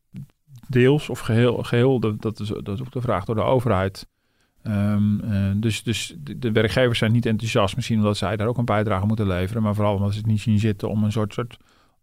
deels 0.68 1.08
of 1.08 1.18
geheel, 1.18 1.62
geheel 1.62 2.00
dat, 2.00 2.22
dat, 2.22 2.40
is, 2.40 2.48
dat 2.48 2.74
is 2.74 2.80
ook 2.80 2.92
de 2.92 3.00
vraag 3.00 3.24
door 3.24 3.34
de 3.34 3.42
overheid. 3.42 4.06
Um, 4.62 5.20
uh, 5.24 5.50
dus 5.56 5.82
dus 5.82 6.14
de, 6.18 6.38
de, 6.38 6.52
werkgevers 6.52 6.98
zijn 6.98 7.12
niet 7.12 7.26
enthousiast, 7.26 7.76
misschien 7.76 7.98
omdat 7.98 8.16
zij 8.16 8.36
daar 8.36 8.48
ook 8.48 8.58
een 8.58 8.64
bijdrage 8.64 9.06
moeten 9.06 9.26
leveren, 9.26 9.62
maar 9.62 9.74
vooral 9.74 9.94
omdat 9.94 10.12
ze 10.12 10.18
het 10.18 10.26
niet 10.26 10.40
zien 10.40 10.58
zitten 10.58 10.88
om 10.88 11.04
een 11.04 11.12
soort, 11.12 11.32
soort 11.32 11.56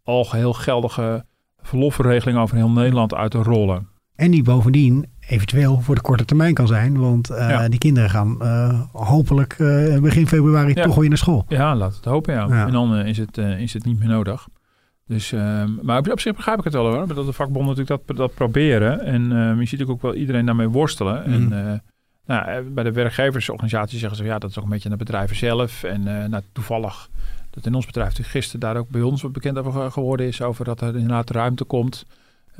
algeheel 0.06 0.52
geldige 0.52 1.24
verlofregeling 1.62 2.38
over 2.38 2.56
heel 2.56 2.70
Nederland 2.70 3.14
uit 3.14 3.30
te 3.30 3.42
rollen. 3.42 3.88
En 4.14 4.30
die 4.30 4.42
bovendien 4.42 5.06
eventueel 5.28 5.80
voor 5.80 5.94
de 5.94 6.00
korte 6.00 6.24
termijn 6.24 6.54
kan 6.54 6.66
zijn. 6.66 6.98
Want 6.98 7.30
uh, 7.30 7.64
die 7.68 7.78
kinderen 7.78 8.10
gaan 8.10 8.38
uh, 8.42 8.80
hopelijk 8.92 9.58
uh, 9.58 10.00
begin 10.00 10.26
februari 10.26 10.74
ja. 10.74 10.84
toch 10.84 10.94
weer 10.94 11.08
naar 11.08 11.18
school. 11.18 11.44
Ja, 11.48 11.76
laat 11.76 11.96
het 11.96 12.04
hopen 12.04 12.34
ja. 12.34 12.46
ja. 12.48 12.66
En 12.66 12.72
dan 12.72 12.96
is, 12.96 13.18
het, 13.18 13.38
is 13.38 13.72
het 13.72 13.84
niet 13.84 13.98
meer 13.98 14.08
nodig. 14.08 14.48
Dus, 15.06 15.32
ehm, 15.32 15.70
maar 15.82 15.98
op, 15.98 16.10
op, 16.10 16.20
zich 16.20 16.36
begrijp 16.36 16.58
ik 16.58 16.64
het 16.64 16.72
wel 16.72 16.86
hoor. 16.86 17.14
Dat 17.14 17.26
de 17.26 17.32
vakbonden 17.32 17.76
natuurlijk 17.76 18.06
dat, 18.06 18.16
dat 18.16 18.34
proberen. 18.34 19.00
En 19.00 19.32
ehm, 19.32 19.60
je 19.60 19.66
ziet 19.66 19.84
ook 19.84 20.02
wel 20.02 20.14
iedereen 20.14 20.46
daarmee 20.46 20.68
worstelen. 20.68 21.22
Mm. 21.26 21.52
En 21.52 21.82
nou, 22.26 22.62
bij 22.62 22.84
de 22.84 22.92
werkgeversorganisatie 22.92 23.98
zeggen 23.98 24.18
ze 24.18 24.24
ja, 24.24 24.38
dat 24.38 24.50
is 24.50 24.58
ook 24.58 24.64
een 24.64 24.70
beetje 24.70 24.88
aan 24.90 24.98
de 24.98 25.04
bedrijven 25.04 25.36
zelf. 25.36 25.82
En 25.82 26.02
nou, 26.02 26.42
toevallig 26.52 27.08
dat 27.56 27.66
in 27.66 27.74
ons 27.74 27.86
bedrijf 27.86 28.14
gisteren 28.22 28.60
daar 28.60 28.76
ook 28.76 28.88
bij 28.88 29.02
ons 29.02 29.22
wat 29.22 29.32
bekend 29.32 29.58
over 29.58 29.92
geworden 29.92 30.26
is. 30.26 30.42
Over 30.42 30.64
dat 30.64 30.80
er 30.80 30.94
inderdaad 30.94 31.30
ruimte 31.30 31.64
komt. 31.64 32.06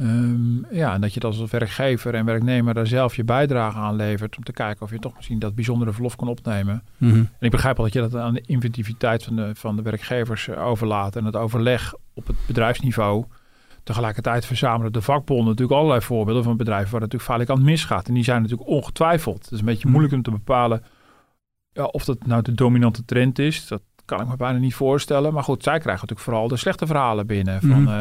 Um, 0.00 0.66
ja, 0.70 0.94
en 0.94 1.00
dat 1.00 1.14
je 1.14 1.20
dat 1.20 1.38
als 1.38 1.50
werkgever 1.50 2.14
en 2.14 2.24
werknemer 2.24 2.74
daar 2.74 2.86
zelf 2.86 3.16
je 3.16 3.24
bijdrage 3.24 3.78
aan 3.78 3.96
levert. 3.96 4.36
Om 4.36 4.42
te 4.42 4.52
kijken 4.52 4.82
of 4.82 4.90
je 4.90 4.98
toch 4.98 5.14
misschien 5.16 5.38
dat 5.38 5.54
bijzondere 5.54 5.92
verlof 5.92 6.16
kan 6.16 6.28
opnemen. 6.28 6.82
Mm 6.96 7.10
-hmm. 7.10 7.18
En 7.18 7.46
ik 7.46 7.50
begrijp 7.50 7.76
al 7.76 7.84
dat 7.84 7.92
je 7.92 8.00
dat 8.00 8.14
aan 8.14 8.34
de 8.34 8.40
inventiviteit 8.46 9.22
van 9.22 9.36
de, 9.36 9.50
van 9.54 9.76
de 9.76 9.82
werkgevers 9.82 10.48
eh, 10.48 10.66
overlaat. 10.66 11.16
En 11.16 11.24
het 11.24 11.36
overleg 11.36 11.94
op 12.14 12.26
het 12.26 12.36
bedrijfsniveau. 12.46 13.24
Tegelijkertijd 13.82 14.46
verzamelen 14.46 14.92
de 14.92 15.02
vakbonden 15.02 15.46
natuurlijk 15.46 15.78
allerlei 15.78 16.00
voorbeelden 16.00 16.44
van 16.44 16.56
bedrijven 16.56 16.92
waar 16.92 17.00
het 17.00 17.12
natuurlijk 17.12 17.40
vaak 17.40 17.50
aan 17.50 17.62
het 17.62 17.70
misgaat. 17.70 18.08
En 18.08 18.14
die 18.14 18.24
zijn 18.24 18.42
natuurlijk 18.42 18.68
ongetwijfeld. 18.68 19.44
Het 19.44 19.52
is 19.52 19.58
een 19.58 19.64
beetje 19.64 19.82
mhm. 19.82 19.90
moeilijk 19.90 20.14
om 20.14 20.22
te 20.22 20.30
bepalen 20.30 20.82
ja, 21.76 21.84
of 21.84 22.04
dat 22.04 22.26
nou 22.26 22.42
de 22.42 22.54
dominante 22.54 23.04
trend 23.04 23.38
is. 23.38 23.66
Dat 23.66 23.82
kan 24.06 24.20
ik 24.20 24.28
me 24.28 24.36
bijna 24.36 24.58
niet 24.58 24.74
voorstellen. 24.74 25.32
Maar 25.32 25.42
goed, 25.42 25.62
zij 25.62 25.78
krijgen 25.78 26.00
natuurlijk 26.00 26.28
vooral 26.28 26.48
de 26.48 26.56
slechte 26.56 26.86
verhalen 26.86 27.26
binnen. 27.26 27.60
Van, 27.60 27.80
mm. 27.80 27.88
uh, 27.88 28.00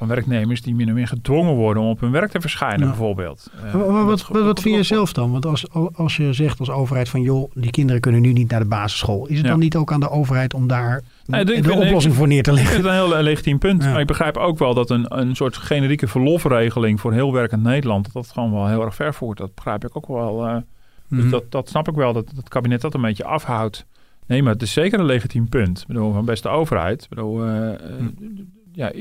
van 0.00 0.08
werknemers 0.08 0.62
die 0.62 0.74
min 0.74 0.88
of 0.88 0.94
meer 0.94 1.06
gedwongen 1.06 1.54
worden 1.54 1.82
om 1.82 1.88
op 1.88 2.00
hun 2.00 2.10
werk 2.10 2.30
te 2.30 2.40
verschijnen, 2.40 2.88
bijvoorbeeld. 2.88 3.50
Uh, 3.64 4.04
wat, 4.04 4.28
wat, 4.28 4.44
wat, 4.44 4.60
vind 4.60 4.76
je 4.76 4.82
zelf 4.82 5.12
dan? 5.12 5.32
Want 5.32 5.46
als, 5.46 5.66
als 5.94 6.16
je 6.16 6.32
zegt 6.32 6.58
als 6.58 6.70
overheid 6.70 7.08
van 7.08 7.22
joh, 7.22 7.50
die 7.54 7.70
kinderen 7.70 8.00
kunnen 8.00 8.20
nu 8.20 8.32
niet 8.32 8.50
naar 8.50 8.60
de 8.60 8.66
basisschool. 8.66 9.26
Is 9.26 9.38
het 9.38 9.46
dan 9.46 9.58
niet 9.58 9.76
ook 9.76 9.92
aan 9.92 10.00
de 10.00 10.10
overheid 10.10 10.54
om 10.54 10.66
daar 10.66 11.02
nee, 11.26 11.44
de, 11.44 11.60
de 11.60 11.72
oplossing 11.72 12.14
voor 12.14 12.26
neer 12.26 12.42
te 12.42 12.52
leggen? 12.52 12.82
Dat 12.82 12.92
is 12.92 12.98
een 12.98 13.08
heel 13.08 13.22
legitiem 13.22 13.58
punt. 13.58 13.82
Maar 13.82 14.00
ik 14.00 14.06
begrijp 14.06 14.36
ook 14.36 14.58
wel 14.58 14.74
dat 14.74 14.90
een, 14.90 15.18
een 15.18 15.36
soort 15.36 15.56
generieke 15.56 16.08
verlofregeling 16.08 17.00
voor 17.00 17.12
heel 17.12 17.32
werkend 17.32 17.62
Nederland, 17.62 18.04
dat 18.04 18.12
dat 18.12 18.32
gewoon 18.32 18.52
wel 18.52 18.68
heel 18.68 18.84
erg 18.84 18.94
ver 18.94 19.14
voert. 19.14 19.38
Dat 19.38 19.54
begrijp 19.54 19.84
ik 19.84 19.96
ook 19.96 20.08
wel. 20.08 20.46
Uh, 20.46 20.56
dus 21.08 21.22
mhm. 21.22 21.30
dat, 21.30 21.50
dat 21.50 21.68
snap 21.68 21.88
ik 21.88 21.94
wel, 21.94 22.12
dat 22.12 22.32
het 22.36 22.48
kabinet 22.48 22.80
dat 22.80 22.94
een 22.94 23.00
beetje 23.00 23.24
afhoudt. 23.24 23.86
Nee, 24.30 24.42
maar 24.42 24.52
het 24.52 24.62
is 24.62 24.72
zeker 24.72 24.98
een 24.98 25.04
legitiem 25.04 25.48
punt. 25.48 25.80
Ik 25.80 25.86
bedoel, 25.86 26.12
van 26.12 26.24
beste 26.24 26.48
overheid. 26.48 27.02
Ik 27.02 27.08
bedoel, 27.08 27.46
uh, 27.46 27.52
hm. 27.98 28.06
ja, 28.72 28.92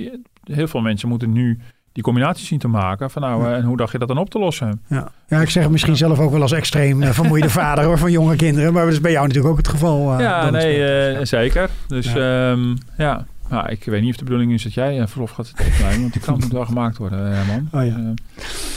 heel 0.44 0.68
veel 0.68 0.82
mensen 0.82 1.10
moeten 1.10 1.32
nu 1.32 1.60
die 1.92 2.04
combinatie 2.04 2.46
zien 2.46 2.60
te 2.60 2.68
maken. 2.68 3.10
Van 3.10 3.22
nou, 3.22 3.54
en 3.54 3.64
hoe 3.64 3.78
dacht 3.78 3.92
je 3.92 3.98
dat 3.98 4.08
dan 4.08 4.18
op 4.18 4.30
te 4.30 4.40
lossen? 4.40 4.82
Ja, 4.88 5.12
ja 5.28 5.42
ik 5.42 5.50
zeg 5.50 5.64
het 5.64 5.72
misschien 5.72 5.98
zelf 5.98 6.20
ook 6.20 6.32
wel 6.32 6.42
als 6.42 6.52
extreem 6.52 7.02
uh, 7.02 7.10
vermoeide 7.10 7.50
vader 7.60 7.84
hoor, 7.84 7.98
van 7.98 8.12
jonge 8.12 8.36
kinderen. 8.36 8.74
Maar 8.74 8.84
dat 8.84 8.94
is 8.94 9.02
bij 9.02 9.12
jou 9.12 9.28
natuurlijk 9.28 9.54
ook 9.54 9.60
het 9.60 9.68
geval. 9.68 10.14
Uh, 10.14 10.20
ja, 10.20 10.50
nee, 10.50 11.26
zeker. 11.26 11.70
Dus 11.88 12.14
ja. 12.14 12.52
Um, 12.52 12.78
ja. 12.98 13.26
Nou, 13.50 13.70
ik 13.70 13.84
weet 13.84 14.02
niet 14.02 14.12
of 14.12 14.18
de 14.18 14.24
bedoeling 14.24 14.54
is 14.54 14.64
dat 14.64 14.74
jij 14.74 15.08
verlof 15.08 15.32
gaat 15.32 15.54
want 16.00 16.14
die 16.14 16.22
kant 16.22 16.42
moet 16.42 16.52
wel 16.52 16.66
gemaakt 16.66 16.98
worden, 16.98 17.46
man. 17.48 17.82
Oh, 17.82 17.88
ja. 17.88 18.14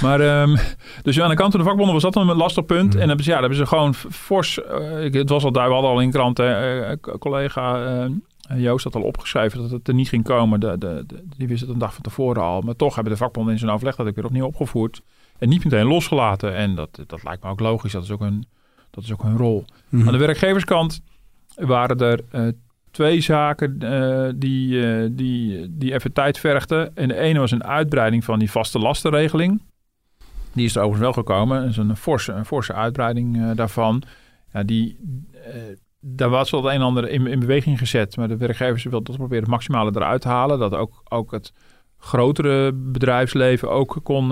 Maar, 0.02 0.42
um, 0.42 0.56
dus 1.02 1.20
aan 1.20 1.28
de 1.28 1.34
kant 1.34 1.50
van 1.50 1.60
de 1.60 1.66
vakbonden 1.66 1.94
was 1.94 2.02
dat 2.02 2.16
een 2.16 2.26
lastig 2.26 2.64
punt. 2.64 2.94
Mm. 2.94 3.00
En 3.00 3.06
hebben 3.06 3.24
ze, 3.24 3.30
ja, 3.30 3.38
hebben 3.38 3.58
ze 3.58 3.66
gewoon 3.66 3.94
fors, 3.94 4.58
uh, 4.58 5.12
het 5.12 5.28
was 5.28 5.44
al 5.44 5.52
daar, 5.52 5.66
we 5.66 5.72
hadden 5.72 5.90
al 5.90 6.00
in 6.00 6.10
kranten, 6.10 6.74
uh, 6.80 7.16
collega 7.18 8.08
Joost 8.56 8.84
had 8.84 8.94
al 8.94 9.02
opgeschreven 9.02 9.58
dat 9.62 9.70
het 9.70 9.88
er 9.88 9.94
niet 9.94 10.08
ging 10.08 10.24
komen. 10.24 10.60
De, 10.60 10.78
de, 10.78 11.04
de, 11.06 11.24
die 11.36 11.48
wist 11.48 11.60
het 11.60 11.70
een 11.70 11.78
dag 11.78 11.94
van 11.94 12.02
tevoren 12.02 12.42
al. 12.42 12.60
Maar 12.60 12.76
toch 12.76 12.94
hebben 12.94 13.12
de 13.12 13.18
vakbonden 13.18 13.52
in 13.52 13.58
zijn 13.58 13.70
overleg 13.70 13.96
dat 13.96 14.06
ik 14.06 14.14
weer 14.14 14.24
opnieuw 14.24 14.46
opgevoerd. 14.46 15.02
En 15.38 15.48
niet 15.48 15.64
meteen 15.64 15.86
losgelaten. 15.86 16.54
En 16.54 16.74
dat, 16.74 17.00
dat 17.06 17.24
lijkt 17.24 17.42
me 17.42 17.50
ook 17.50 17.60
logisch, 17.60 17.92
dat 17.92 18.02
is 18.02 18.10
ook 18.10 18.20
hun, 18.20 18.46
dat 18.90 19.04
is 19.04 19.12
ook 19.12 19.22
hun 19.22 19.36
rol. 19.36 19.64
Mm. 19.88 20.06
Aan 20.06 20.12
de 20.12 20.18
werkgeverskant 20.18 21.02
waren 21.54 21.98
er 21.98 22.20
twee 22.90 23.20
zaken 23.20 23.78
uh, 23.82 24.28
die, 24.34 24.68
uh, 24.68 25.08
die, 25.10 25.66
die 25.70 25.94
even 25.94 26.12
tijd 26.12 26.38
vergden. 26.38 26.96
En 26.96 27.08
de 27.08 27.18
ene 27.18 27.38
was 27.38 27.50
een 27.50 27.64
uitbreiding 27.64 28.24
van 28.24 28.38
die 28.38 28.50
vaste 28.50 28.78
lastenregeling. 28.78 29.62
Die 30.52 30.64
is 30.64 30.74
er 30.74 30.82
overigens 30.82 31.14
wel 31.14 31.24
gekomen. 31.24 31.60
Dat 31.60 31.70
is 31.70 31.76
een 31.76 31.96
forse, 31.96 32.32
een 32.32 32.44
forse 32.44 32.72
uitbreiding 32.72 33.36
uh, 33.36 33.50
daarvan. 33.54 34.02
Ja, 34.52 34.62
die, 34.62 34.98
daar 36.00 36.28
was 36.28 36.50
wel 36.50 36.62
het 36.62 36.70
een 36.72 36.80
en 36.80 36.86
ander 36.86 37.08
in, 37.08 37.26
in 37.26 37.40
beweging 37.40 37.78
gezet. 37.78 38.16
Maar 38.16 38.28
de 38.28 38.36
werkgevers 38.36 38.82
wilden 38.82 39.04
toch 39.04 39.16
proberen 39.16 39.42
het 39.42 39.52
maximale 39.52 39.90
eruit 39.94 40.20
te 40.20 40.28
halen. 40.28 40.58
Dat 40.58 40.74
ook, 40.74 41.02
ook 41.08 41.30
het 41.30 41.52
grotere 41.98 42.72
bedrijfsleven 42.72 43.70
ook 43.70 44.00
kon, 44.02 44.28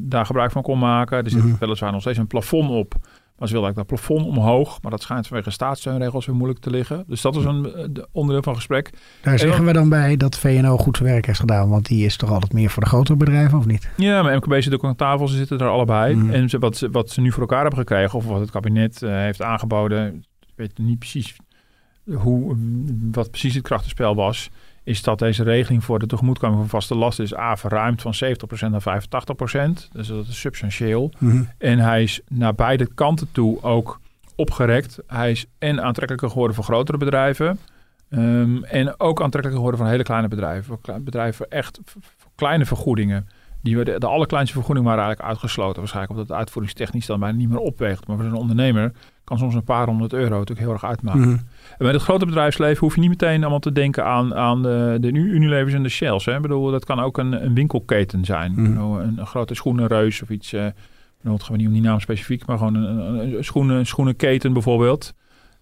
daar 0.00 0.26
gebruik 0.26 0.50
van 0.50 0.62
kon 0.62 0.78
maken. 0.78 1.24
Er 1.24 1.30
zit 1.30 1.42
mm 1.42 1.48
-hmm. 1.48 1.58
weliswaar 1.58 1.92
nog 1.92 2.00
steeds 2.00 2.18
een 2.18 2.26
plafond 2.26 2.70
op. 2.70 2.94
Maar 3.40 3.48
ze 3.48 3.54
wilden 3.54 3.74
eigenlijk 3.74 4.04
dat 4.04 4.08
plafond 4.08 4.38
omhoog. 4.38 4.82
Maar 4.82 4.90
dat 4.90 5.02
schijnt 5.02 5.26
vanwege 5.26 5.50
staatssteunregels 5.50 6.26
weer 6.26 6.34
moeilijk 6.34 6.60
te 6.60 6.70
liggen. 6.70 7.04
Dus 7.06 7.20
dat 7.20 7.36
is 7.36 7.44
een 7.44 7.74
eh, 7.74 8.02
onderdeel 8.12 8.42
van 8.42 8.54
gesprek. 8.54 8.90
Daar 9.22 9.38
zeggen 9.38 9.64
we 9.64 9.72
dan 9.72 9.88
bij 9.88 10.16
dat 10.16 10.38
VNO 10.38 10.76
goed 10.76 10.96
zijn 10.96 11.08
werk 11.08 11.26
heeft 11.26 11.40
gedaan. 11.40 11.68
Want 11.68 11.86
die 11.86 12.04
is 12.04 12.16
toch 12.16 12.30
altijd 12.30 12.52
meer 12.52 12.70
voor 12.70 12.82
de 12.82 12.88
grotere 12.88 13.16
bedrijven, 13.16 13.58
of 13.58 13.66
niet? 13.66 13.88
Ja, 13.96 14.22
maar 14.22 14.36
MKB 14.36 14.62
zit 14.62 14.74
ook 14.74 14.84
aan 14.84 14.96
tafel. 14.96 15.28
Ze 15.28 15.36
zitten 15.36 15.58
er 15.58 15.68
allebei. 15.68 16.14
Mm. 16.14 16.30
En 16.30 16.60
wat, 16.60 16.76
ze, 16.76 16.90
wat 16.90 17.10
ze 17.10 17.20
nu 17.20 17.32
voor 17.32 17.40
elkaar 17.40 17.60
hebben 17.60 17.78
gekregen... 17.78 18.18
of 18.18 18.24
wat 18.24 18.40
het 18.40 18.50
kabinet 18.50 19.02
uh, 19.02 19.10
heeft 19.10 19.42
aangeboden... 19.42 20.24
ik 20.40 20.52
weet 20.54 20.78
niet 20.78 20.98
precies 20.98 21.36
hoe, 22.04 22.56
wat 23.10 23.30
precies 23.30 23.54
het 23.54 23.62
krachtenspel 23.62 24.14
was 24.14 24.50
is 24.82 25.02
dat 25.02 25.18
deze 25.18 25.42
regeling 25.42 25.84
voor 25.84 25.98
de 25.98 26.06
tegemoetkoming 26.06 26.60
van 26.60 26.68
vaste 26.68 26.94
lasten 26.94 27.24
is 27.24 27.36
A 27.36 27.56
verruimd 27.56 28.02
van 28.02 28.14
70% 28.14 28.70
naar 28.70 29.02
85%. 29.02 29.88
Dus 29.92 30.08
dat 30.08 30.26
is 30.26 30.40
substantieel. 30.40 31.12
Mm 31.18 31.48
En 31.58 31.78
hij 31.78 32.02
is 32.02 32.20
naar 32.28 32.54
beide 32.54 32.94
kanten 32.94 33.28
toe 33.32 33.62
ook 33.62 34.00
opgerekt. 34.34 34.98
Hij 35.06 35.30
is 35.30 35.46
en 35.58 35.82
aantrekkelijker 35.82 36.30
geworden 36.30 36.54
voor 36.56 36.64
grotere 36.64 36.98
bedrijven. 36.98 37.58
Um, 38.10 38.64
en 38.64 39.00
ook 39.00 39.22
aantrekkelijker 39.22 39.52
geworden 39.52 39.80
voor 39.80 39.88
hele 39.88 40.02
kleine 40.02 40.28
bedrijven. 40.28 40.78
Bedrijven 41.00 41.50
echt 41.50 41.80
voor 41.84 42.30
kleine 42.34 42.64
vergoedingen. 42.66 43.28
Die 43.62 43.76
we 43.76 43.84
de, 43.84 43.98
de 43.98 44.06
allerkleinste 44.06 44.54
vergoedingen 44.54 44.88
waren 44.88 45.04
eigenlijk 45.04 45.32
uitgesloten. 45.32 45.78
Waarschijnlijk 45.78 46.12
omdat 46.12 46.28
het 46.28 46.38
uitvoeringstechnisch 46.38 47.06
dan 47.06 47.20
bijna 47.20 47.36
niet 47.36 47.48
meer 47.48 47.58
opweegt. 47.58 48.06
Maar 48.06 48.16
voor 48.16 48.26
een 48.26 48.34
ondernemer 48.34 48.92
kan 49.24 49.38
soms 49.38 49.54
een 49.54 49.64
paar 49.64 49.86
honderd 49.86 50.12
euro 50.12 50.30
natuurlijk 50.30 50.60
heel 50.60 50.72
erg 50.72 50.84
uitmaken. 50.84 51.20
Mm 51.20 51.40
En 51.70 51.76
bij 51.78 51.92
het 51.92 52.02
grote 52.02 52.26
bedrijfsleven 52.26 52.78
hoef 52.78 52.94
je 52.94 53.00
niet 53.00 53.10
meteen 53.10 53.40
allemaal 53.40 53.58
te 53.58 53.72
denken 53.72 54.04
aan, 54.04 54.34
aan 54.34 54.62
de, 54.62 54.96
de 55.00 55.12
Unilevers 55.12 55.74
en 55.74 55.82
de 55.82 55.88
Shells. 55.88 56.24
Hè. 56.24 56.34
Ik 56.34 56.42
bedoel, 56.42 56.70
dat 56.70 56.84
kan 56.84 57.00
ook 57.00 57.18
een, 57.18 57.44
een 57.44 57.54
winkelketen 57.54 58.24
zijn. 58.24 58.52
Mm 58.56 58.74
bedoel, 58.74 59.00
een, 59.00 59.18
een, 59.18 59.26
grote 59.26 59.54
schoenenreus 59.54 60.22
of 60.22 60.30
iets. 60.30 60.52
Uh, 60.52 60.62
het 60.62 61.42
gaan 61.42 61.52
we 61.52 61.56
niet 61.56 61.66
om 61.66 61.72
die 61.72 61.82
naam 61.82 62.00
specifiek, 62.00 62.46
maar 62.46 62.58
gewoon 62.58 62.74
een, 62.74 62.98
een, 62.98 63.36
een 63.36 63.44
schoenen, 63.44 63.86
schoenenketen 63.86 64.52
bijvoorbeeld. 64.52 65.14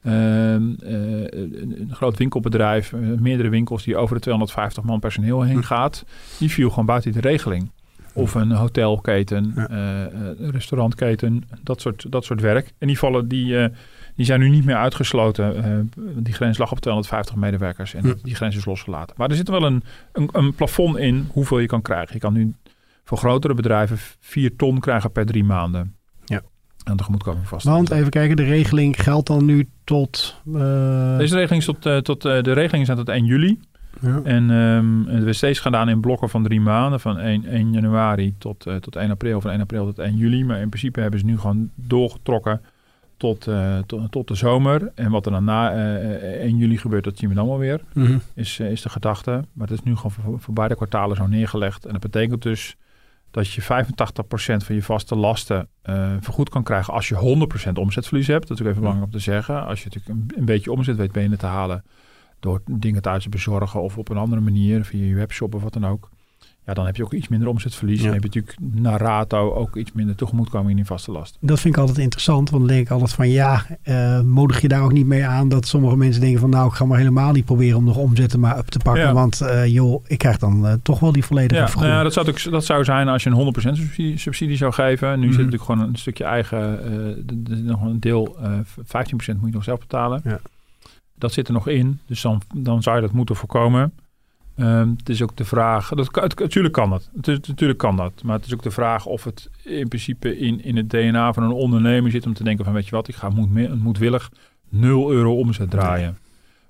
Uh, 0.03 0.13
uh, 0.15 0.59
een, 0.81 1.89
groot 1.91 2.17
winkelbedrijf, 2.17 2.93
uh, 2.93 3.19
meerdere 3.19 3.49
winkels 3.49 3.85
die 3.85 3.97
over 3.97 4.15
de 4.15 4.21
250 4.21 4.83
man 4.83 5.01
personeel 5.01 5.43
heen 5.43 5.57
mhm. 5.57 5.67
gaat, 5.67 6.05
die 6.39 6.51
viel 6.51 6.69
gewoon 6.71 6.87
buiten 6.87 7.13
de 7.13 7.21
regeling. 7.21 7.71
Of 8.19 8.35
een 8.35 8.53
hotelketen, 8.53 9.53
ja. 9.57 9.69
uh, 9.71 10.51
restaurantketen, 10.51 11.45
dat 11.63 11.81
soort, 11.81 12.13
dat 12.13 12.25
soort 12.25 12.41
werk. 12.41 12.73
En 12.79 12.87
die 12.87 12.99
vallen, 12.99 13.29
die, 13.29 13.47
uh, 13.47 13.67
die 14.15 14.25
zijn 14.27 14.41
nu 14.41 14.49
niet 14.49 14.65
meer 14.65 14.77
uitgesloten. 14.77 15.57
Uh, 15.57 16.05
die 16.17 16.35
grens 16.35 16.59
lag 16.59 16.71
op 16.71 16.81
250 16.81 17.35
medewerkers 17.35 17.95
en 17.95 18.19
die 18.23 18.35
grens 18.35 18.57
is 18.57 18.65
losgelaten. 18.65 19.15
Maar 19.19 19.31
er 19.31 19.37
zit 19.37 19.49
wel 19.49 19.63
een, 19.63 19.83
een, 20.13 20.29
een, 20.33 20.55
plafond 20.55 20.97
in 20.97 21.29
hoeveel 21.33 21.59
je 21.59 21.67
kan 21.67 21.83
krijgen. 21.83 22.15
Je 22.15 22.21
kan 22.21 22.33
nu 22.33 22.55
voor 23.05 23.19
grotere 23.19 23.55
bedrijven 23.55 23.99
4 24.21 24.57
ton 24.57 24.81
krijgen 24.81 25.13
per 25.13 25.27
drie 25.27 25.45
maanden. 25.45 25.97
Ja. 26.25 26.43
En 26.85 26.97
tegemoet 26.97 27.23
komen 27.23 27.45
vast. 27.45 27.67
Want 27.67 27.91
even 27.91 28.11
kijken, 28.11 28.37
de 28.37 28.45
regeling 28.45 29.03
geldt 29.03 29.27
dan 29.27 29.45
nu 29.45 29.69
tot... 29.85 30.41
Deze 30.45 31.37
regeling 31.37 31.51
is 31.51 31.65
tot, 31.65 32.05
tot 32.05 32.23
de 32.23 32.53
regeling 32.53 32.89
is 32.89 32.95
tot 32.97 33.09
1 33.09 33.25
juli. 33.25 33.59
Ja. 34.01 34.21
En 34.25 34.51
ehm, 34.51 35.15
het 35.15 35.25
werd 35.25 35.37
steeds 35.37 35.61
gedaan 35.61 35.89
in 35.89 36.01
blokken 36.01 36.29
van 36.29 36.43
drie 36.43 36.61
maanden. 36.61 37.01
Van 37.01 37.19
1, 37.19 37.45
1 37.45 37.73
januari 37.73 38.35
tot, 38.39 38.67
eh, 38.67 38.77
tot 38.77 38.97
1 38.97 39.11
april. 39.11 39.41
Van 39.41 39.51
1 39.51 39.61
april 39.61 39.85
tot 39.85 39.99
1 39.99 40.17
juli. 40.17 40.45
Maar 40.45 40.61
in 40.61 40.69
principe 40.69 41.01
hebben 41.01 41.21
ze 41.21 41.27
nu 41.27 41.39
gewoon 41.39 41.71
doorgetrokken 41.75 42.61
tot, 43.19 43.47
eh, 43.47 43.79
tot, 43.87 44.13
tot 44.13 44.29
de 44.29 44.35
zomer. 44.35 44.93
En 44.95 45.11
wat 45.11 45.27
er 45.27 45.33
dan 45.33 45.45
na 45.45 45.73
eh, 45.73 46.45
1 46.45 46.57
juli 46.57 46.79
gebeurt, 46.79 47.05
dat 47.05 47.19
zien 47.19 47.29
we 47.29 47.35
dan 47.35 47.47
wel 47.47 47.59
weer. 47.59 47.81
Mhm. 47.93 48.19
Is, 48.35 48.59
eh, 48.59 48.71
is 48.71 48.83
de 48.83 48.89
gedachte. 48.89 49.31
Maar 49.53 49.69
het 49.69 49.79
is 49.79 49.85
nu 49.85 49.97
gewoon 49.97 50.11
voor, 50.11 50.41
voor 50.41 50.55
beide 50.55 50.75
kwartalen 50.75 51.17
zo 51.17 51.27
neergelegd. 51.27 51.87
En 51.87 51.93
dat 51.93 52.01
betekent 52.01 52.43
dus 52.43 52.77
dat 53.31 53.49
je 53.49 53.63
85% 53.63 54.65
van 54.65 54.75
je 54.75 54.83
vaste 54.83 55.17
lasten 55.17 55.69
eh, 55.83 56.13
vergoed 56.21 56.49
kan 56.49 56.63
krijgen 56.63 56.93
als 56.93 57.09
je 57.09 57.15
100% 57.69 57.79
omzetverlies 57.79 58.27
hebt. 58.27 58.49
Dat 58.49 58.57
is 58.57 58.63
ook 58.63 58.69
even 58.69 58.81
belangrijk 58.81 59.13
om 59.13 59.19
te 59.19 59.25
zeggen. 59.25 59.67
Als 59.67 59.83
je 59.83 59.89
natuurlijk 59.93 60.31
een, 60.33 60.39
een 60.39 60.45
beetje 60.45 60.73
omzet 60.73 60.97
weet 60.97 61.13
binnen 61.13 61.39
te 61.39 61.47
halen 61.47 61.85
door 62.41 62.61
dingen 62.71 63.03
thuis 63.03 63.23
te 63.23 63.29
bezorgen 63.29 63.83
of 63.83 63.99
op 63.99 64.09
een 64.09 64.17
andere 64.17 64.41
manier 64.41 64.85
via 64.85 65.05
je 65.05 65.15
webshop 65.15 65.55
of 65.55 65.63
wat 65.63 65.73
dan 65.73 65.87
ook. 65.87 66.09
Ja, 66.67 66.75
dan 66.75 66.87
heb 66.87 66.97
je 66.97 67.05
ook 67.05 67.13
iets 67.13 67.29
minder 67.29 67.49
omzetverlies. 67.49 67.99
Ja. 67.99 68.05
Dan 68.05 68.13
heb 68.13 68.23
je 68.23 68.29
natuurlijk 68.41 68.75
naar 68.83 69.01
rato 69.01 69.53
ook 69.55 69.77
iets 69.77 69.93
minder 69.93 70.15
tegemoetkoming 70.15 70.71
in 70.71 70.77
die 70.77 70.85
vaste 70.85 71.11
lasten. 71.13 71.39
Dat 71.47 71.61
vind 71.61 71.75
ik 71.75 71.81
altijd 71.81 71.99
interessant, 71.99 72.51
want 72.51 72.63
dan 72.67 72.73
denk 72.75 72.87
ik 72.87 72.93
altijd 72.93 73.13
van 73.13 73.29
ja, 73.29 73.67
eh, 73.83 74.21
moedig 74.21 74.61
je 74.61 74.69
daar 74.69 74.83
ook 74.83 74.93
niet 74.93 75.07
mee 75.07 75.27
aan 75.27 75.49
dat 75.49 75.67
sommige 75.67 75.97
mensen 75.97 76.21
denken 76.21 76.41
van 76.41 76.51
nou, 76.51 76.69
ik 76.69 76.73
ga 76.75 76.85
maar 76.85 76.99
helemaal 76.99 77.33
niet 77.33 77.45
proberen 77.45 77.77
om 77.77 77.85
nog 77.85 77.97
omzetten 77.97 78.41
maar 78.41 78.59
up 78.59 78.67
te 78.67 78.79
pakken, 78.79 79.03
Ja. 79.05 79.13
want 79.13 79.41
eh, 79.41 79.67
joh, 79.67 80.05
ik 80.07 80.19
krijg 80.19 80.39
dan 80.39 80.67
eh, 80.67 80.73
toch 80.83 81.01
wel 81.01 81.13
die 81.13 81.25
volledige 81.25 81.55
Ja, 81.55 81.61
nou 81.61 81.71
vergoeding. 81.71 81.97
ja, 81.99 82.03
dat, 82.03 82.13
zou 82.13 82.51
dat 82.51 82.65
zou 82.65 82.85
zijn 82.85 83.09
als 83.09 83.23
je 83.23 83.31
een 83.31 83.37
100% 83.37 83.77
subsidie, 83.77 84.19
subsidie 84.19 84.57
zou 84.57 84.73
geven. 84.73 85.09
Nu 85.09 85.17
Mhm. 85.27 85.35
zit 85.35 85.45
natuurlijk 85.45 85.71
gewoon 85.71 85.89
een 85.89 85.97
stukje 85.97 86.25
eigen, 86.25 86.79
nog 87.65 87.83
een 87.83 88.01
deel, 88.01 88.37
eh 88.43 88.53
15% 88.85 89.41
moet 89.41 89.49
je 89.49 89.55
nog 89.55 89.65
zelf 89.65 89.79
betalen. 89.79 90.21
Ja. 90.25 90.41
Dat 91.19 91.33
zit 91.33 91.47
er 91.47 91.55
nog 91.55 91.69
in, 91.69 92.01
dus 92.07 92.23
dan, 92.23 92.43
dan 92.55 92.83
zou 92.83 92.97
je 92.97 93.03
dat 93.03 93.13
moeten 93.13 93.37
voorkomen. 93.37 93.93
Ehm, 94.57 94.89
het 94.97 95.09
is 95.09 95.23
ook 95.23 95.37
de 95.37 95.45
vraag, 95.45 95.89
dat, 95.89 96.15
het, 96.15 96.39
natuurlijk 96.39 96.75
kan 96.75 96.91
dat. 96.91 97.11
Het 97.21 97.49
natuurlijk 97.49 97.79
kan 97.79 97.97
dat, 97.97 98.13
maar 98.23 98.37
het 98.37 98.47
is 98.47 98.55
ook 98.55 98.63
de 98.63 98.71
vraag 98.71 99.07
of 99.07 99.25
het 99.25 99.51
in 99.63 99.89
principe 99.89 100.39
in, 100.39 100.65
in 100.65 100.77
het 100.77 100.91
DNA 100.91 101.33
van 101.33 101.43
een 101.43 101.51
ondernemer 101.51 102.11
zit 102.11 102.27
om 102.27 102.35
te 102.35 102.45
denken 102.45 102.65
van 102.65 102.75
weet 102.75 102.85
je 102.85 102.91
wat, 102.91 103.09
ik 103.09 103.15
ga 103.15 103.29
moed, 103.29 103.79
moedwillig 103.79 104.31
0 104.69 105.13
euro 105.13 105.37
omzet 105.37 105.71
draaien. 105.71 106.19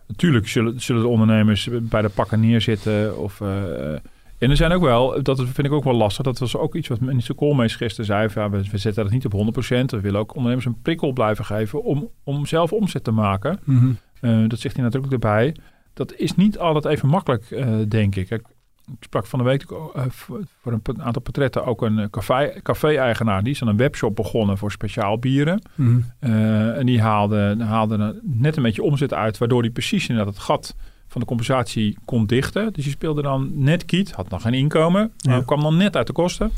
Natuurlijk 0.07 0.49
zullen, 0.49 0.81
zullen 0.81 1.03
de 1.03 1.09
ondernemers 1.09 1.69
bij 1.73 2.03
de 2.03 2.09
pakken 2.09 2.41
neerzitten 2.41 3.19
of... 3.19 3.41
eh, 3.41 3.95
en 4.39 4.51
er 4.51 4.57
zijn 4.57 4.73
ook 4.73 4.83
wel, 4.83 5.23
dat 5.23 5.41
vind 5.41 5.67
ik 5.67 5.73
ook 5.73 5.85
wel 5.85 5.95
lastig. 5.95 6.25
Dat 6.25 6.39
was 6.39 6.57
ook 6.57 6.75
iets 6.75 6.89
wat 6.89 7.01
minister 7.01 7.35
Koolmees 7.35 7.77
gisteren 7.77 8.07
zei. 8.07 8.29
Van, 8.29 8.43
ja, 8.43 8.51
we, 8.51 8.63
we 8.71 8.79
zetten 8.79 9.03
dat 9.03 9.13
niet 9.13 9.27
op 9.27 9.33
100%. 9.33 9.85
We 9.85 10.01
willen 10.01 10.21
ook 10.21 10.35
ondernemers 10.35 10.67
een 10.67 10.83
prikkel 10.83 11.13
blijven 11.13 11.45
geven 11.45 11.83
om, 11.83 12.09
om 12.25 12.47
zelf 12.47 12.73
omzet 12.73 13.05
te 13.05 13.11
maken. 13.11 13.61
Mhm. 13.65 13.91
Eh, 14.21 14.45
dat 14.49 14.59
zegt 14.59 14.75
hij 14.75 14.85
natuurlijk 14.85 15.13
erbij. 15.13 15.57
Dat 15.95 16.15
is 16.15 16.35
niet 16.35 16.59
altijd 16.59 16.85
even 16.85 17.09
makkelijk, 17.09 17.51
eh, 17.51 17.69
denk 17.89 18.17
ik. 18.17 18.31
ik. 18.31 18.43
Sprak 19.01 19.27
van 19.27 19.39
de 19.39 19.45
week 19.45 19.63
eh, 19.71 20.03
voor 20.09 20.73
een 20.83 21.03
aantal 21.03 21.23
portretten 21.23 21.65
ook 21.65 21.83
een 21.83 22.11
café- 22.11 22.61
café-eigenaar. 22.63 23.43
die 23.43 23.53
is 23.53 23.59
dan 23.59 23.69
een 23.69 23.77
webshop 23.77 24.17
begonnen 24.17 24.59
voor 24.59 24.71
speciaal 24.73 25.19
bieren. 25.19 25.63
Mhm. 25.75 25.99
En 26.21 26.87
die 26.87 27.01
haalde, 27.01 27.57
haalde 27.59 28.21
net 28.23 28.57
een 28.57 28.63
beetje 28.63 28.83
omzet 28.83 29.15
uit, 29.15 29.39
waardoor 29.39 29.61
hij 29.61 29.71
precies 29.71 30.09
inderdaad 30.09 30.35
het 30.35 30.43
gat 30.43 30.75
van 31.09 31.21
de 31.21 31.27
compensatie 31.27 31.99
kon 32.05 32.27
dichten. 32.27 32.73
Dus 32.73 32.85
die 32.85 32.93
speelde 32.93 33.23
dan 33.23 33.51
net 33.55 33.85
kiet, 33.85 34.13
had 34.13 34.29
nog 34.29 34.43
geen 34.43 34.55
inkomen, 34.55 35.13
maar 35.27 35.37
Ja. 35.37 35.43
kwam 35.43 35.61
dan 35.61 35.77
net 35.77 35.97
uit 35.97 36.07
de 36.07 36.13
kosten. 36.13 36.51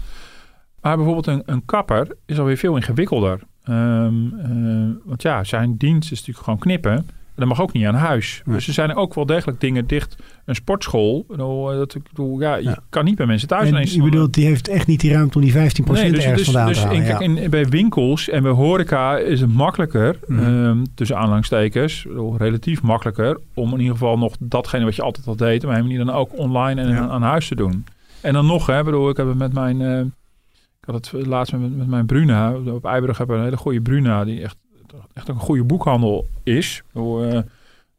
Maar 0.80 0.96
bijvoorbeeld 0.96 1.26
een, 1.26 1.42
een 1.46 1.64
kapper 1.64 2.16
is 2.26 2.38
alweer 2.38 2.56
veel 2.56 2.76
ingewikkelder. 2.76 3.40
Ehm, 3.64 4.26
eh, 4.38 4.96
want 5.04 5.22
ja, 5.22 5.44
zijn 5.44 5.76
dienst 5.76 6.12
is 6.12 6.18
natuurlijk 6.18 6.44
gewoon 6.44 6.58
knippen. 6.60 7.06
En 7.40 7.49
dat 7.49 7.56
mag 7.56 7.66
ook 7.66 7.73
niet 7.73 7.87
aan 7.87 7.94
huis. 7.94 8.42
Nee. 8.44 8.54
Dus 8.56 8.66
er 8.66 8.73
zijn 8.73 8.94
ook 8.94 9.14
wel 9.14 9.26
degelijk 9.26 9.61
dingen 9.61 9.87
dicht. 9.87 10.16
Een 10.44 10.54
sportschool, 10.54 11.25
eh, 11.30 11.37
dat, 11.38 11.94
ik 11.94 12.02
bedoel, 12.02 12.40
ja, 12.40 12.54
je 12.56 12.62
Ja. 12.62 12.78
kan 12.88 13.04
niet 13.04 13.14
bij 13.16 13.26
mensen 13.26 13.49
thuis 13.49 13.68
En 13.68 13.75
ineens 13.75 13.94
je 13.94 14.02
bedoelt, 14.02 14.35
die 14.35 14.47
heeft 14.47 14.68
echt 14.68 14.87
niet 14.87 15.00
die 15.00 15.12
ruimte 15.12 15.38
om 15.38 15.44
die 15.44 15.52
15% 15.52 16.02
Nee, 16.02 16.12
dus, 16.12 16.25
ergens 16.25 16.37
dus, 16.37 16.44
vandaan 16.52 16.66
dus 16.66 16.76
te 16.80 16.82
halen. 16.87 17.00
in, 17.02 17.06
kijk, 17.09 17.20
ja. 17.20 17.42
in, 17.42 17.50
bij 17.50 17.66
winkels 17.66 18.28
en 18.28 18.42
bij 18.42 18.52
horeca 18.52 19.18
is 19.18 19.40
het 19.40 19.54
makkelijker, 19.54 20.18
Mhm. 20.26 20.42
ehm, 20.64 20.78
tussen 20.94 21.16
aanhalingstekens, 21.18 22.06
relatief 22.37 22.82
makkelijker, 22.82 23.38
om 23.54 23.73
in 23.73 23.78
ieder 23.78 23.92
geval 23.92 24.18
nog 24.18 24.35
datgene 24.40 24.85
wat 24.85 24.97
je 24.97 25.02
altijd 25.02 25.26
al 25.26 25.37
deed, 25.37 25.62
maar 25.62 25.75
helemaal 25.75 25.97
niet 25.97 26.06
dan 26.06 26.14
ook 26.16 26.38
online 26.38 26.80
en 26.80 26.88
Ja. 26.88 26.99
aan, 26.99 27.11
aan 27.11 27.23
huis 27.23 27.49
te 27.49 27.54
doen. 27.54 27.84
En 28.21 28.32
dan 28.32 28.47
nog, 28.47 28.67
hè, 28.67 28.78
ik 28.78 28.84
bedoel, 28.84 29.08
ik 29.10 29.17
heb 29.17 29.26
het 29.28 29.38
met 29.38 29.52
mijn, 29.52 29.80
eh, 29.80 30.00
ik 30.80 30.86
had 30.86 31.10
het 31.10 31.26
laatst 31.26 31.52
met, 31.52 31.76
met 31.76 31.86
mijn 31.88 32.06
Bruna, 32.06 32.52
op 32.67 32.84
Eiburg 32.84 33.19
hebben 33.19 33.36
we 33.36 33.43
een 33.43 33.49
hele 33.49 33.60
goede 33.60 33.80
Bruna, 33.80 34.25
die 34.25 34.43
echt, 34.43 34.56
echt 35.14 35.30
ook 35.30 35.36
een 35.36 35.42
goede 35.42 35.64
boekhandel 35.64 36.26
is. 36.42 36.76
Ik 36.76 36.84
bedoel, 36.92 37.24
eh, 37.24 37.40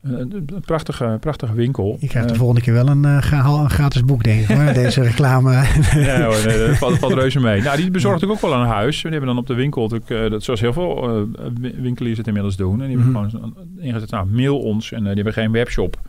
een, 0.02 0.46
prachtige, 0.66 1.18
prachtige 1.20 1.54
winkel. 1.54 1.98
Je 2.00 2.08
krijgt 2.08 2.28
de 2.28 2.34
Eh, 2.34 2.40
volgende 2.40 2.62
keer 2.62 2.74
wel 2.74 2.88
een, 2.88 3.06
eh, 3.06 3.32
een 3.32 3.70
gratis 3.70 4.04
boek, 4.04 4.24
denk 4.24 4.42
ik. 4.50 4.56
Hoor. 4.58 4.74
Deze 4.84 5.02
reclame. 5.04 5.52
Ja, 5.96 6.24
hoor, 6.26 6.44
nee, 6.46 6.68
dat 6.68 6.78
valt, 6.78 6.98
valt 6.98 7.14
reuze 7.14 7.40
mee. 7.40 7.62
Nou, 7.62 7.78
die 7.78 7.92
bezorgt 7.92 8.26
ook 8.26 8.42
wel 8.42 8.54
een 8.54 8.68
huis. 8.68 9.02
Die 9.02 9.12
hebben 9.12 9.30
dan 9.30 9.38
op 9.38 9.48
de 9.48 9.54
winkel, 9.54 9.82
natuurlijk, 9.88 10.10
eh, 10.10 10.30
dat, 10.32 10.44
zoals 10.44 10.60
heel 10.60 10.74
veel 10.74 11.10
eh, 11.10 11.24
win- 11.60 11.82
winkeliers 11.82 12.18
het 12.18 12.28
inmiddels 12.28 12.56
doen. 12.56 12.82
En 12.82 12.88
die 12.88 12.98
hebben 12.98 13.14
Mhm. 13.22 13.30
gewoon 13.30 13.56
ingezet, 13.78 14.10
nou, 14.12 14.26
mail 14.28 14.60
ons. 14.60 14.92
En 14.92 14.98
eh, 15.00 15.06
die 15.06 15.16
hebben 15.16 15.34
geen 15.34 15.52
webshop. 15.52 16.00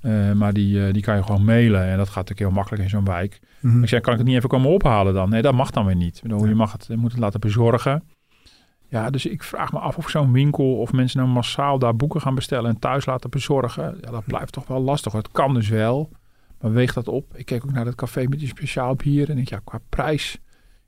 Eh, 0.00 0.32
maar 0.32 0.52
die, 0.52 0.86
eh, 0.86 0.92
die 0.92 1.02
kan 1.02 1.16
je 1.16 1.22
gewoon 1.22 1.44
mailen. 1.44 1.84
En 1.84 1.96
dat 1.96 2.06
gaat 2.06 2.14
natuurlijk 2.16 2.40
heel 2.40 2.50
makkelijk 2.50 2.82
in 2.82 2.88
zo'n 2.88 3.04
wijk. 3.04 3.40
Mhm. 3.60 3.82
Ik 3.82 3.88
zeg, 3.88 4.00
kan 4.00 4.12
ik 4.12 4.18
het 4.18 4.28
niet 4.28 4.36
even 4.36 4.48
komen 4.48 4.70
ophalen 4.70 5.14
dan? 5.14 5.28
Nee, 5.30 5.42
dat 5.42 5.54
mag 5.54 5.70
dan 5.70 5.86
weer 5.86 5.96
niet. 5.96 6.20
Ik 6.24 6.38
je 6.48 6.54
mag 6.54 6.72
het, 6.72 6.86
je 6.88 6.96
moet 6.96 7.10
het 7.10 7.20
laten 7.20 7.40
bezorgen. 7.40 8.02
Ja, 8.90 9.10
dus 9.10 9.26
ik 9.26 9.42
vraag 9.42 9.72
me 9.72 9.78
af 9.78 9.96
of 9.96 10.10
zo'n 10.10 10.32
winkel 10.32 10.76
of 10.76 10.92
mensen 10.92 11.20
nou 11.20 11.30
massaal 11.32 11.78
daar 11.78 11.96
boeken 11.96 12.20
gaan 12.20 12.34
bestellen 12.34 12.70
en 12.70 12.78
thuis 12.78 13.06
laten 13.06 13.30
bezorgen. 13.30 13.98
Ja, 14.00 14.10
dat 14.10 14.24
blijft 14.24 14.52
toch 14.52 14.66
wel 14.66 14.80
lastig. 14.80 15.12
Het 15.12 15.30
kan 15.32 15.54
dus 15.54 15.68
wel, 15.68 16.10
maar 16.60 16.72
weeg 16.72 16.92
dat 16.92 17.08
op. 17.08 17.24
Ik 17.34 17.46
keek 17.46 17.64
ook 17.64 17.72
naar 17.72 17.84
dat 17.84 17.94
café 17.94 18.24
met 18.28 18.38
die 18.38 18.48
speciaal 18.48 18.94
bieren 18.94 19.28
en 19.28 19.34
denk 19.34 19.48
ja, 19.48 19.60
qua 19.64 19.80
prijs 19.88 20.38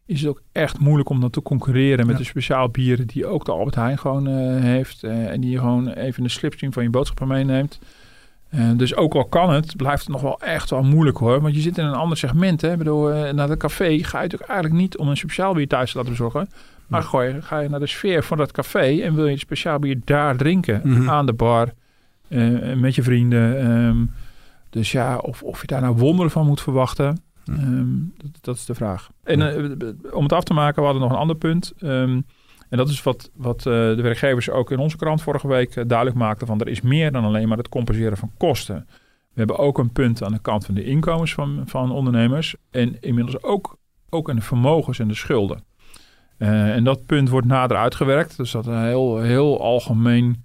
is 0.07 0.21
het 0.21 0.31
ook 0.31 0.43
echt 0.53 0.79
moeilijk 0.79 1.09
om 1.09 1.21
dan 1.21 1.31
te 1.31 1.43
concurreren 1.43 2.07
met 2.07 2.15
Ja. 2.15 2.23
de 2.23 2.29
speciaal 2.29 2.69
bieren 2.69 3.07
die 3.07 3.27
ook 3.27 3.45
de 3.45 3.53
Albert 3.53 3.75
Heijn 3.75 3.99
gewoon 3.99 4.27
eh, 4.27 4.62
heeft 4.62 5.03
eh, 5.03 5.31
en 5.31 5.41
die 5.41 5.51
je 5.51 5.59
gewoon 5.59 5.88
even 5.88 6.23
de 6.23 6.29
slipstream 6.29 6.73
van 6.73 6.83
je 6.83 6.91
boodschappen 6.91 7.29
meeneemt. 7.29 7.79
Eh, 8.49 8.71
dus 8.77 8.95
ook 8.95 9.15
al 9.15 9.25
kan 9.25 9.51
het, 9.51 9.77
blijft 9.77 10.03
het 10.03 10.12
nog 10.12 10.21
wel 10.21 10.41
echt 10.41 10.71
wel 10.71 10.83
moeilijk 10.83 11.19
hoor. 11.19 11.41
Want 11.41 11.55
je 11.55 11.61
zit 11.61 11.79
in 11.79 11.85
een 11.85 11.95
ander 11.95 12.19
segment. 12.19 12.61
Hè? 12.61 12.73
Ik 12.73 12.79
bedoel, 12.79 13.33
naar 13.33 13.49
het 13.49 13.59
café 13.59 13.85
ga 13.85 14.17
je 14.17 14.23
natuurlijk 14.23 14.51
eigenlijk 14.51 14.81
niet 14.81 14.97
om 14.97 15.09
een 15.09 15.17
speciaal 15.17 15.55
bier 15.55 15.69
thuis 15.69 15.91
te 15.91 15.97
laten 15.97 16.12
bezorgen. 16.12 16.49
Maar 16.87 17.03
gooi, 17.03 17.42
ga 17.42 17.59
je 17.59 17.68
naar 17.68 17.81
de 17.81 17.87
sfeer 17.87 18.23
van 18.25 18.37
dat 18.37 18.53
café 18.53 19.01
en 19.01 19.14
wil 19.14 19.25
je 19.25 19.31
het 19.31 19.40
speciaal 19.40 19.79
bier 19.79 20.01
daar 20.05 20.37
drinken. 20.37 20.81
Mhm. 20.85 21.11
Aan 21.11 21.27
de 21.27 21.33
bar, 21.33 21.73
eh, 22.29 22.73
met 22.75 22.95
je 22.95 23.03
vrienden. 23.03 23.59
ehm. 23.61 24.05
dus 24.71 24.92
ja, 24.92 25.16
of, 25.18 25.42
of 25.42 25.61
je 25.61 25.66
daar 25.66 25.81
nou 25.81 25.97
wonderen 25.97 26.31
van 26.31 26.47
moet 26.47 26.61
verwachten. 26.62 27.23
ehm, 27.47 27.87
dat, 28.16 28.31
dat 28.40 28.57
is 28.57 28.64
de 28.64 28.75
vraag. 28.75 29.09
En 29.25 29.42
eh, 29.42 30.14
om 30.14 30.23
het 30.23 30.33
af 30.33 30.45
te 30.45 30.53
maken, 30.55 30.79
we 30.79 30.85
hadden 30.85 31.03
nog 31.03 31.12
een 31.12 31.18
ander 31.18 31.37
punt. 31.37 31.73
ehm, 31.79 32.21
en 32.68 32.79
dat 32.79 32.88
is 32.88 33.03
wat, 33.03 33.31
wat 33.35 33.59
eh, 33.59 33.64
de 33.73 34.03
werkgevers 34.03 34.51
ook 34.51 34.71
in 34.71 34.79
onze 34.79 34.97
krant 34.97 35.23
vorige 35.23 35.49
week 35.49 35.75
duidelijk 35.88 36.18
maakten. 36.18 36.47
Van 36.47 36.61
er 36.61 36.68
is 36.68 36.81
meer 36.81 37.12
dan 37.12 37.25
alleen 37.25 37.49
maar 37.49 37.59
het 37.59 37.68
compenseren 37.68 38.16
van 38.16 38.31
kosten. 38.37 38.87
We 39.33 39.38
hebben 39.38 39.59
ook 39.59 39.79
een 39.79 39.92
punt 39.92 40.23
aan 40.23 40.33
de 40.33 40.38
kant 40.38 40.64
van 40.66 40.75
de 40.75 40.85
inkomens 40.85 41.35
van, 41.35 41.62
van 41.66 41.90
ondernemers. 41.90 42.55
En 42.71 42.97
inmiddels 43.01 43.42
ook, 43.42 43.77
ook 44.11 44.31
aan 44.31 44.37
de 44.37 44.42
vermogens 44.42 44.99
en 44.99 45.09
de 45.09 45.14
schulden. 45.14 45.64
Eh, 46.37 46.75
en 46.75 46.85
dat 46.85 47.07
punt 47.07 47.29
wordt 47.29 47.47
nader 47.47 47.77
uitgewerkt. 47.77 48.37
Dus 48.37 48.51
dat 48.51 48.66
een 48.66 48.85
heel, 48.85 49.21
heel 49.21 49.61
algemeen, 49.61 50.42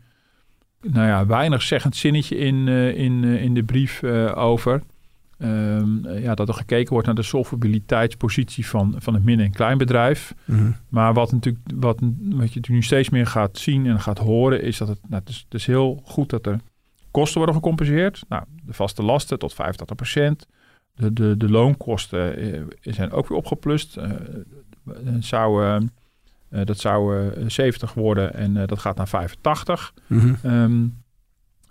nou 0.82 1.08
ja, 1.08 1.26
weinig 1.26 1.62
zeggend 1.62 1.96
zinnetje 1.96 2.38
in, 2.38 2.68
eh, 2.68 2.98
in, 2.98 3.24
eh, 3.24 3.44
in 3.44 3.54
de 3.54 3.64
brief 3.64 4.04
over. 4.34 4.82
Ehm, 5.38 6.06
eh, 6.06 6.24
ja, 6.24 6.36
dat 6.36 6.48
er 6.48 6.54
gekeken 6.54 6.92
wordt 6.92 7.06
naar 7.06 7.16
de 7.16 7.24
solvabiliteitspositie 7.24 8.68
van, 8.68 8.96
van 8.98 9.14
het 9.14 9.24
midden- 9.24 9.46
en 9.46 9.52
kleinbedrijf. 9.52 10.34
Mhm. 10.46 10.72
Maar 10.90 11.14
wat, 11.14 11.32
natuurlijk, 11.32 11.66
wat, 11.76 12.00
wat 12.20 12.54
je 12.54 12.60
nu 12.68 12.84
steeds 12.84 13.10
meer 13.10 13.28
gaat 13.28 13.58
zien 13.58 13.86
en 13.86 14.00
gaat 14.00 14.18
horen, 14.18 14.62
is 14.62 14.78
dat 14.78 14.88
het, 14.88 15.00
nou, 15.02 15.22
het, 15.22 15.30
is, 15.30 15.44
het 15.44 15.54
is 15.54 15.66
heel 15.66 16.02
goed 16.04 16.30
dat 16.30 16.46
er 16.46 16.60
kosten 17.12 17.38
worden 17.38 17.56
gecompenseerd. 17.56 18.24
Nou, 18.30 18.44
de 18.66 18.74
vaste 18.74 19.04
lasten 19.04 19.40
tot 19.40 19.54
85%. 19.54 20.48
De, 20.96 21.14
de, 21.14 21.38
de 21.38 21.50
loonkosten 21.50 22.36
zijn 22.82 23.12
ook 23.12 23.28
weer 23.28 23.38
opgeplust. 23.38 23.98
Zou, 25.20 25.64
eh, 25.66 25.76
eh, 26.50 26.66
dat 26.66 26.78
zou 26.80 27.28
eh, 27.32 27.44
70 27.48 27.94
worden 27.94 28.34
en 28.34 28.58
eh, 28.58 28.68
dat 28.68 28.80
gaat 28.80 28.98
naar 28.98 29.08
85. 29.08 29.94
Mhm. 30.08 30.34
Ehm, 30.44 30.86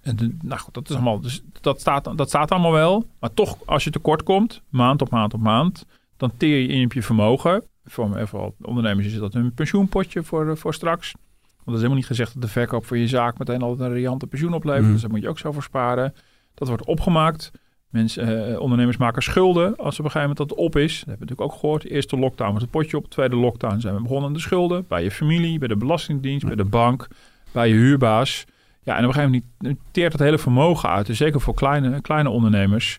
en 0.02 0.16
de- 0.16 0.37
nou 0.42 0.61
goed, 0.61 0.74
dat 0.74 0.88
is 0.88 0.94
allemaal, 0.94 1.20
dus 1.20 1.42
dat 1.61 1.81
staat, 1.81 2.16
dat 2.16 2.29
staat 2.29 2.50
allemaal 2.50 2.72
wel. 2.72 3.07
Maar 3.20 3.35
toch, 3.35 3.57
als 3.66 3.85
je 3.85 3.90
tekort 3.90 4.22
komt, 4.22 4.62
maand 4.68 5.02
op 5.02 5.11
maand 5.11 5.35
op 5.35 5.40
maand, 5.40 5.85
dan 6.16 6.33
teer 6.37 6.59
je 6.61 6.68
in 6.68 6.85
op 6.85 6.92
je 6.92 7.02
vermogen. 7.02 7.62
Voor 7.85 8.16
even 8.16 8.55
ondernemers 8.62 9.07
is 9.07 9.18
dat 9.18 9.35
een 9.35 9.52
pensioenpotje 9.55 10.22
voor, 10.22 10.50
eh, 10.50 10.57
voor 10.57 10.74
straks. 10.74 11.12
Want 11.46 11.57
dat 11.64 11.74
is 11.74 11.81
helemaal 11.81 11.96
niet 11.96 12.07
gezegd 12.07 12.33
dat 12.33 12.42
de 12.42 12.48
verkoop 12.48 12.87
van 12.87 12.98
je 12.98 13.09
zaak 13.09 13.38
meteen 13.38 13.62
altijd 13.62 13.88
een 13.90 13.96
riante 13.96 14.26
pensioen 14.26 14.52
oplevert. 14.55 14.83
Mhm. 14.85 14.92
Dus 14.92 15.00
daar 15.00 15.11
moet 15.11 15.20
je 15.22 15.29
ook 15.29 15.38
zo 15.38 15.52
voor 15.52 15.62
sparen. 15.62 16.14
Dat 16.55 16.68
wordt 16.68 16.85
opgemaakt. 16.85 17.50
Mensen, 17.90 18.49
eh, 18.53 18.61
ondernemers 18.61 18.96
maken 18.96 19.22
schulden 19.22 19.77
als 19.77 19.99
op 19.99 20.05
een 20.05 20.11
gegeven 20.11 20.20
moment 20.20 20.38
dat 20.49 20.55
op 20.55 20.77
is. 20.77 20.99
Dat 20.99 21.07
hebben 21.07 21.27
we 21.27 21.33
natuurlijk 21.33 21.53
ook 21.53 21.61
gehoord. 21.61 21.85
Eerste 21.85 22.18
lockdown 22.18 22.53
was 22.53 22.62
het 22.62 22.70
potje 22.70 22.96
op. 22.96 23.11
Tweede 23.11 23.37
lockdown 23.37 23.81
zijn 23.81 23.94
we 23.94 24.03
begonnen 24.03 24.27
aan 24.27 24.33
de 24.33 24.40
schulden. 24.40 24.85
Bij 24.88 25.03
je 25.03 25.11
familie, 25.11 25.59
bij 25.59 25.68
de 25.68 25.77
Belastingdienst, 25.77 26.46
bij 26.46 26.57
de 26.57 26.64
bank, 26.64 27.09
bij 27.53 27.68
je 27.68 27.75
huurbaas. 27.75 28.44
Ja, 28.83 28.96
en 28.96 29.03
op 29.03 29.09
een 29.09 29.14
gegeven 29.14 29.44
moment 29.59 29.81
teert 29.90 30.12
het 30.12 30.20
hele 30.20 30.38
vermogen 30.38 30.88
uit. 30.88 31.07
Dus 31.07 31.16
zeker 31.16 31.40
voor 31.40 31.55
kleine, 31.55 32.01
kleine 32.01 32.29
ondernemers. 32.31 32.99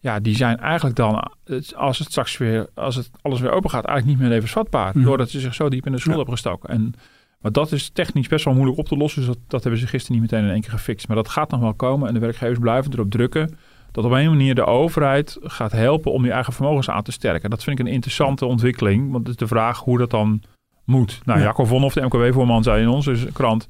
Ja, 0.00 0.20
die 0.20 0.36
zijn 0.36 0.58
eigenlijk 0.58 0.96
dan, 0.96 1.30
als 1.76 1.98
het 1.98 2.08
straks 2.08 2.38
weer, 2.38 2.68
als 2.74 2.96
het 2.96 3.10
alles 3.22 3.40
weer 3.40 3.50
open 3.50 3.70
gaat, 3.70 3.84
eigenlijk 3.84 4.06
niet 4.18 4.26
meer 4.26 4.34
levensvatbaar. 4.34 4.92
Mhm. 4.94 5.04
Doordat 5.04 5.30
ze 5.30 5.40
zich 5.40 5.54
zo 5.54 5.68
diep 5.68 5.86
in 5.86 5.92
de 5.92 5.98
schuld 5.98 6.16
Ja. 6.16 6.20
hebben 6.20 6.38
gestoken. 6.38 6.68
En, 6.68 6.94
maar 7.40 7.52
dat 7.52 7.72
is 7.72 7.88
technisch 7.88 8.28
best 8.28 8.44
wel 8.44 8.54
moeilijk 8.54 8.78
op 8.78 8.88
te 8.88 8.96
lossen. 8.96 9.20
Dus 9.20 9.28
dat, 9.30 9.38
dat 9.46 9.62
hebben 9.62 9.80
ze 9.80 9.86
gisteren 9.86 10.20
niet 10.20 10.30
meteen 10.30 10.46
in 10.46 10.52
één 10.52 10.60
keer 10.60 10.70
gefixt. 10.70 11.06
Maar 11.08 11.16
dat 11.16 11.28
gaat 11.28 11.50
nog 11.50 11.60
wel 11.60 11.74
komen. 11.74 12.08
En 12.08 12.14
de 12.14 12.20
werkgevers 12.20 12.58
blijven 12.58 12.92
erop 12.92 13.10
drukken 13.10 13.58
dat 13.92 14.04
op 14.04 14.10
een 14.12 14.28
manier 14.28 14.54
de 14.54 14.64
overheid 14.64 15.38
gaat 15.42 15.72
helpen 15.72 16.12
om 16.12 16.22
die 16.22 16.32
eigen 16.32 16.52
vermogens 16.52 16.90
aan 16.90 17.02
te 17.02 17.12
sterken. 17.12 17.50
Dat 17.50 17.62
vind 17.64 17.78
ik 17.78 17.86
een 17.86 17.92
interessante 17.92 18.46
ontwikkeling. 18.46 19.12
Want 19.12 19.26
het 19.26 19.28
is 19.28 19.36
de 19.36 19.46
vraag 19.54 19.78
hoe 19.78 19.98
dat 19.98 20.10
dan 20.10 20.42
moet. 20.84 21.20
Nou, 21.24 21.38
Ja. 21.38 21.44
Jacco 21.44 21.64
Vonhoff, 21.64 21.94
de 21.94 22.00
MKW-voorman, 22.00 22.62
zei 22.62 22.82
in 22.82 22.88
onze 22.88 23.16
krant... 23.32 23.68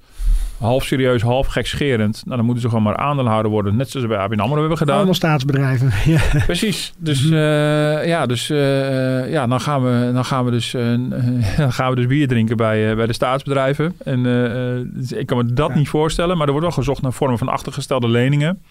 half 0.58 0.84
serieus, 0.84 1.22
half 1.22 1.46
gekscherend. 1.46 2.22
Nou, 2.24 2.36
dan 2.36 2.44
moeten 2.44 2.62
ze 2.62 2.68
gewoon 2.68 2.84
maar 2.84 2.96
aandeelhouder 2.96 3.50
worden. 3.50 3.76
Net 3.76 3.90
zoals 3.90 4.06
we 4.06 4.12
bij 4.12 4.22
ABN 4.22 4.38
AMRO 4.40 4.58
hebben 4.60 4.78
gedaan. 4.78 4.96
Allemaal 4.96 5.14
staatsbedrijven. 5.14 5.90
Ja. 6.12 6.20
Precies. 6.46 6.92
Dus, 6.98 7.22
Mhm. 7.24 7.32
eh, 7.34 8.06
ja, 8.06 8.26
dus, 8.26 8.50
eh, 8.50 9.30
ja, 9.30 9.46
dan 9.46 9.60
gaan 9.60 9.82
we, 9.82 10.10
dan 10.12 10.24
gaan 10.24 10.44
we, 10.44 10.50
dus, 10.50 10.74
eh, 10.74 10.82
dan 11.56 11.72
gaan 11.72 11.90
we 11.90 11.96
dus 11.96 12.06
bier 12.06 12.28
drinken 12.28 12.56
bij, 12.56 12.96
bij 12.96 13.06
de 13.06 13.12
staatsbedrijven. 13.12 13.94
En 14.04 14.22
dus 14.94 15.12
ik 15.12 15.26
kan 15.26 15.36
me 15.36 15.44
dat 15.52 15.68
Ja. 15.68 15.74
niet 15.76 15.88
voorstellen. 15.88 16.36
Maar 16.36 16.46
er 16.46 16.52
wordt 16.52 16.66
wel 16.66 16.76
gezocht 16.76 17.02
naar 17.02 17.12
vormen 17.12 17.38
van 17.38 17.48
achtergestelde 17.48 18.08
leningen. 18.08 18.62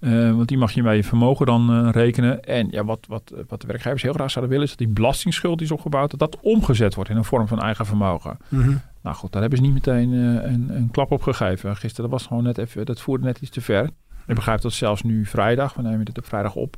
Eh, 0.00 0.34
want 0.34 0.48
die 0.48 0.58
mag 0.58 0.72
je 0.72 0.82
bij 0.82 0.96
je 0.96 1.04
vermogen 1.04 1.46
dan 1.46 1.70
eh, 1.70 1.88
rekenen. 1.90 2.44
En 2.44 2.68
ja, 2.70 2.84
wat, 2.84 3.06
wat, 3.08 3.32
wat 3.48 3.60
de 3.60 3.66
werkgevers 3.66 4.02
heel 4.02 4.12
graag 4.12 4.30
zouden 4.30 4.54
willen... 4.54 4.70
is 4.70 4.76
dat 4.76 4.86
die 4.86 4.94
belastingsschuld 4.96 5.58
die 5.58 5.66
is 5.66 5.72
opgebouwd... 5.72 6.10
dat 6.10 6.20
dat 6.20 6.38
omgezet 6.40 6.94
wordt 6.94 7.10
in 7.10 7.16
een 7.16 7.24
vorm 7.24 7.48
van 7.48 7.60
eigen 7.60 7.86
vermogen. 7.86 8.36
Mhm. 8.48 8.76
Nou 9.02 9.16
goed, 9.16 9.32
daar 9.32 9.40
hebben 9.40 9.58
ze 9.58 9.64
niet 9.64 9.74
meteen 9.74 10.12
eh, 10.12 10.50
een, 10.50 10.76
een 10.76 10.90
klap 10.90 11.10
op 11.10 11.22
gegeven. 11.22 11.76
Gisteren, 11.76 12.10
dat 12.10 12.20
was 12.20 12.28
gewoon 12.28 12.42
net 12.42 12.58
even, 12.58 12.86
dat 12.86 13.00
voerde 13.00 13.24
net 13.24 13.40
iets 13.40 13.50
te 13.50 13.60
ver. 13.60 13.90
Ik 14.26 14.34
begrijp 14.34 14.60
dat 14.60 14.72
zelfs 14.72 15.02
nu 15.02 15.26
vrijdag, 15.26 15.74
we 15.74 15.82
nemen 15.82 16.04
dit 16.04 16.18
op 16.18 16.26
vrijdag 16.26 16.54
op, 16.54 16.76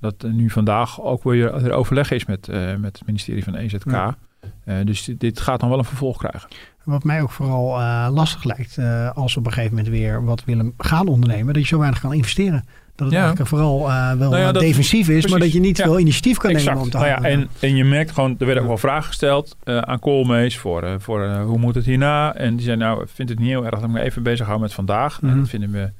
dat 0.00 0.22
er 0.22 0.32
nu 0.32 0.50
vandaag 0.50 1.00
ook 1.00 1.22
weer 1.22 1.54
er 1.54 1.72
overleg 1.72 2.10
is 2.10 2.26
met, 2.26 2.46
met 2.78 2.98
het 2.98 3.06
ministerie 3.06 3.44
van 3.44 3.54
EZK. 3.54 3.90
Ja. 3.90 4.16
Dus 4.84 5.04
dit, 5.04 5.20
dit 5.20 5.40
gaat 5.40 5.60
dan 5.60 5.68
wel 5.68 5.78
een 5.78 5.84
vervolg 5.84 6.18
krijgen. 6.18 6.48
Wat 6.84 7.04
mij 7.04 7.22
ook 7.22 7.30
vooral 7.30 7.78
eh, 7.80 8.08
lastig 8.12 8.44
lijkt, 8.44 8.78
eh, 8.78 9.10
als 9.16 9.34
we 9.34 9.40
op 9.40 9.46
een 9.46 9.52
gegeven 9.52 9.76
moment 9.76 9.94
weer 9.94 10.24
wat 10.24 10.44
willen 10.44 10.74
gaan 10.78 11.06
ondernemen, 11.08 11.54
dat 11.54 11.62
je 11.62 11.68
zo 11.68 11.78
weinig 11.78 12.00
kan 12.00 12.12
investeren. 12.12 12.64
Dat 12.94 13.06
het 13.06 13.10
Ja. 13.16 13.18
eigenlijk 13.20 13.48
vooral 13.48 13.88
eh, 13.90 14.12
wel 14.12 14.30
Nou 14.30 14.42
ja, 14.42 14.52
dat- 14.52 14.62
defensief 14.62 15.08
is, 15.08 15.26
maar 15.26 15.38
dat 15.38 15.52
je 15.52 15.60
niet 15.60 15.76
Ja. 15.76 15.84
veel 15.84 15.98
initiatief 15.98 16.36
kan 16.36 16.52
nemen 16.52 16.76
om 16.76 16.90
te 16.90 16.96
Nou 16.96 17.10
handelen. 17.10 17.38
en, 17.40 17.48
en 17.60 17.76
je 17.76 17.84
merkt 17.84 18.10
gewoon, 18.10 18.30
er 18.38 18.44
werden 18.46 18.62
ook 18.62 18.68
wel 18.68 18.78
vragen 18.78 19.04
gesteld 19.04 19.56
aan 19.64 19.98
Koolmees 19.98 20.58
voor, 20.58 21.00
voor 21.00 21.28
hoe 21.28 21.58
moet 21.58 21.74
het 21.74 21.84
hierna. 21.84 22.34
En 22.34 22.56
die 22.56 22.64
zei 22.64 22.76
nou, 22.76 23.02
ik 23.02 23.08
vind 23.14 23.28
het 23.28 23.38
niet 23.38 23.48
heel 23.48 23.64
erg 23.64 23.74
dat 23.74 23.82
ik 23.88 23.94
me 23.94 24.00
even 24.00 24.22
bezig 24.22 24.58
met 24.58 24.72
vandaag. 24.74 25.20
Nou, 25.20 25.32
Mhm. 25.32 25.40
dat 25.42 25.50
vinden 25.50 25.70
we, 25.70 25.90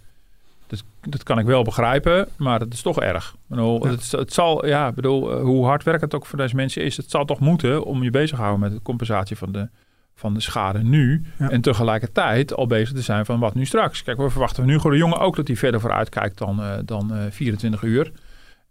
dat, 0.66 0.82
dat 1.00 1.22
kan 1.22 1.38
ik 1.38 1.46
wel 1.46 1.62
begrijpen, 1.62 2.28
maar 2.36 2.60
het 2.60 2.72
is 2.72 2.82
toch 2.82 3.00
erg. 3.00 3.34
Bedoel, 3.46 3.82
het, 3.86 4.10
het 4.12 4.32
zal, 4.32 4.66
ja, 4.66 4.92
bedoel, 4.92 5.32
hoe 5.40 5.66
hard 5.66 5.82
werk 5.82 6.00
het 6.00 6.14
ook 6.14 6.26
voor 6.26 6.38
deze 6.38 6.54
mensen 6.56 6.84
is, 6.84 6.96
het 6.96 7.10
zal 7.10 7.24
toch 7.24 7.38
moeten 7.40 7.84
om 7.84 8.02
je 8.02 8.10
bezig 8.10 8.36
te 8.36 8.42
houden 8.42 8.60
met 8.60 8.72
de 8.72 8.82
compensatie 8.82 9.36
van 9.36 9.52
de, 9.52 9.68
van 10.14 10.34
de 10.34 10.40
schade 10.40 10.82
nu. 10.82 11.22
Ja. 11.38 11.50
En 11.50 11.60
tegelijkertijd 11.60 12.54
al 12.54 12.66
bezig 12.66 12.94
te 12.94 13.02
zijn 13.02 13.24
van 13.24 13.40
wat 13.40 13.54
nu 13.54 13.64
straks. 13.64 14.02
Kijk, 14.02 14.18
we 14.18 14.30
verwachten 14.30 14.66
nu 14.66 14.76
gewoon 14.76 14.92
de 14.92 14.98
jongen 14.98 15.18
ook 15.18 15.36
dat 15.36 15.46
hij 15.46 15.56
verder 15.56 15.80
vooruit 15.80 16.08
kijkt 16.08 16.38
dan, 16.38 16.62
eh, 16.62 16.78
dan 16.84 17.14
eh, 17.14 17.22
24 17.30 17.82
uur. 17.82 18.12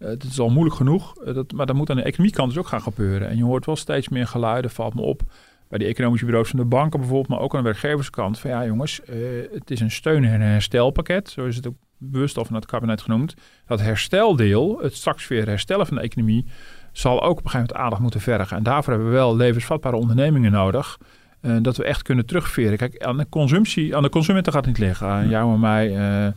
Eh, 0.02 0.08
het 0.08 0.24
is 0.24 0.40
al 0.40 0.50
moeilijk 0.50 0.76
genoeg, 0.76 1.18
eh, 1.18 1.34
dat, 1.34 1.52
maar 1.52 1.66
dat 1.66 1.76
moet 1.76 1.90
aan 1.90 1.96
de 1.96 2.02
economiekant 2.02 2.50
dus 2.50 2.58
ook 2.58 2.68
gaan 2.68 2.82
gebeuren. 2.82 3.30
En 3.30 3.38
je 3.38 3.44
hoort 3.44 3.66
wel 3.66 3.76
steeds 3.76 4.10
meer 4.10 4.28
geluiden, 4.28 4.72
valt 4.72 4.94
me 4.94 5.02
op, 5.02 5.22
bij 5.68 5.80
de 5.80 5.86
economische 5.86 6.26
bureaus 6.26 6.50
van 6.50 6.60
de 6.60 6.66
banken 6.66 7.00
bijvoorbeeld, 7.00 7.30
maar 7.30 7.40
ook 7.40 7.56
aan 7.56 7.64
de 7.64 7.70
werkgeverskant. 7.70 8.40
Van 8.40 8.50
ja 8.50 8.66
jongens, 8.66 9.02
eh, 9.02 9.16
het 9.52 9.72
is 9.72 9.80
een 9.80 9.92
steun- 9.92 10.24
en 10.24 10.42
herstelpakket, 10.42 11.30
zo 11.30 11.46
is 11.46 11.56
het 11.56 11.68
ook 11.68 11.76
bewust 11.98 12.38
al 12.38 12.46
van 12.46 12.56
het 12.56 12.66
kabinet 12.66 13.02
genoemd. 13.02 13.34
Dat 13.66 13.82
hersteldeel, 13.82 14.80
het 14.82 14.96
straks 14.96 15.28
weer 15.28 15.48
herstellen 15.48 15.88
van 15.88 15.98
de 15.98 16.04
economie, 16.04 16.46
zal 16.92 17.24
ook 17.24 17.38
op 17.38 17.46
een 17.46 17.50
gegeven 17.50 17.60
moment 17.60 17.78
aandacht 17.78 18.02
moeten 18.02 18.22
vergen. 18.22 18.58
En 18.58 18.64
daarvoor 18.64 18.94
hebben 18.94 19.12
we 19.12 19.18
wel 19.18 19.36
levensvatbare 19.36 19.96
ondernemingen 19.96 20.52
nodig. 20.52 20.98
Eh, 21.42 21.52
dat 21.62 21.78
we 21.78 21.84
echt 21.84 22.02
kunnen 22.02 22.26
terugveren. 22.26 22.78
Kijk, 22.78 23.04
aan 23.04 23.18
de 23.18 23.26
consumptie, 23.30 23.96
aan 23.96 24.04
de 24.04 24.10
consumenten 24.10 24.54
gaat 24.54 24.66
het 24.66 24.78
niet 24.78 24.88
liggen. 24.88 25.08
Aan 25.08 25.30
jou 25.30 25.54
en 25.54 25.60
mij. 25.60 25.96
eh, 25.98 26.28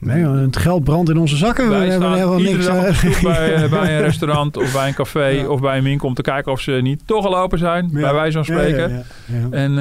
Nee, 0.00 0.24
het 0.24 0.56
geld 0.56 0.84
brandt 0.84 1.10
in 1.10 1.16
onze 1.18 1.36
zakken. 1.36 1.68
wij 1.68 1.84
we 1.86 1.90
hebben 1.90 2.12
helemaal 2.12 2.38
niks. 2.38 2.66
dag 2.66 3.04
eh, 3.04 3.22
bij, 3.22 3.68
bij 3.80 3.96
een 3.96 4.02
restaurant 4.02 4.56
of 4.56 4.72
bij 4.72 4.88
een 4.88 4.94
café 4.94 5.26
Ja. 5.26 5.46
of 5.48 5.60
bij 5.60 5.76
een 5.78 5.84
winkel 5.84 6.08
om 6.08 6.14
te 6.14 6.22
kijken 6.22 6.52
of 6.52 6.60
ze 6.60 6.72
niet 6.72 7.02
toch 7.06 7.26
al 7.26 7.38
open 7.38 7.58
zijn, 7.58 7.88
Ja. 7.92 8.00
bij 8.00 8.12
wijze 8.14 8.32
van 8.32 8.44
spreken. 8.44 8.90
ja. 8.90 9.02
En, 9.50 9.78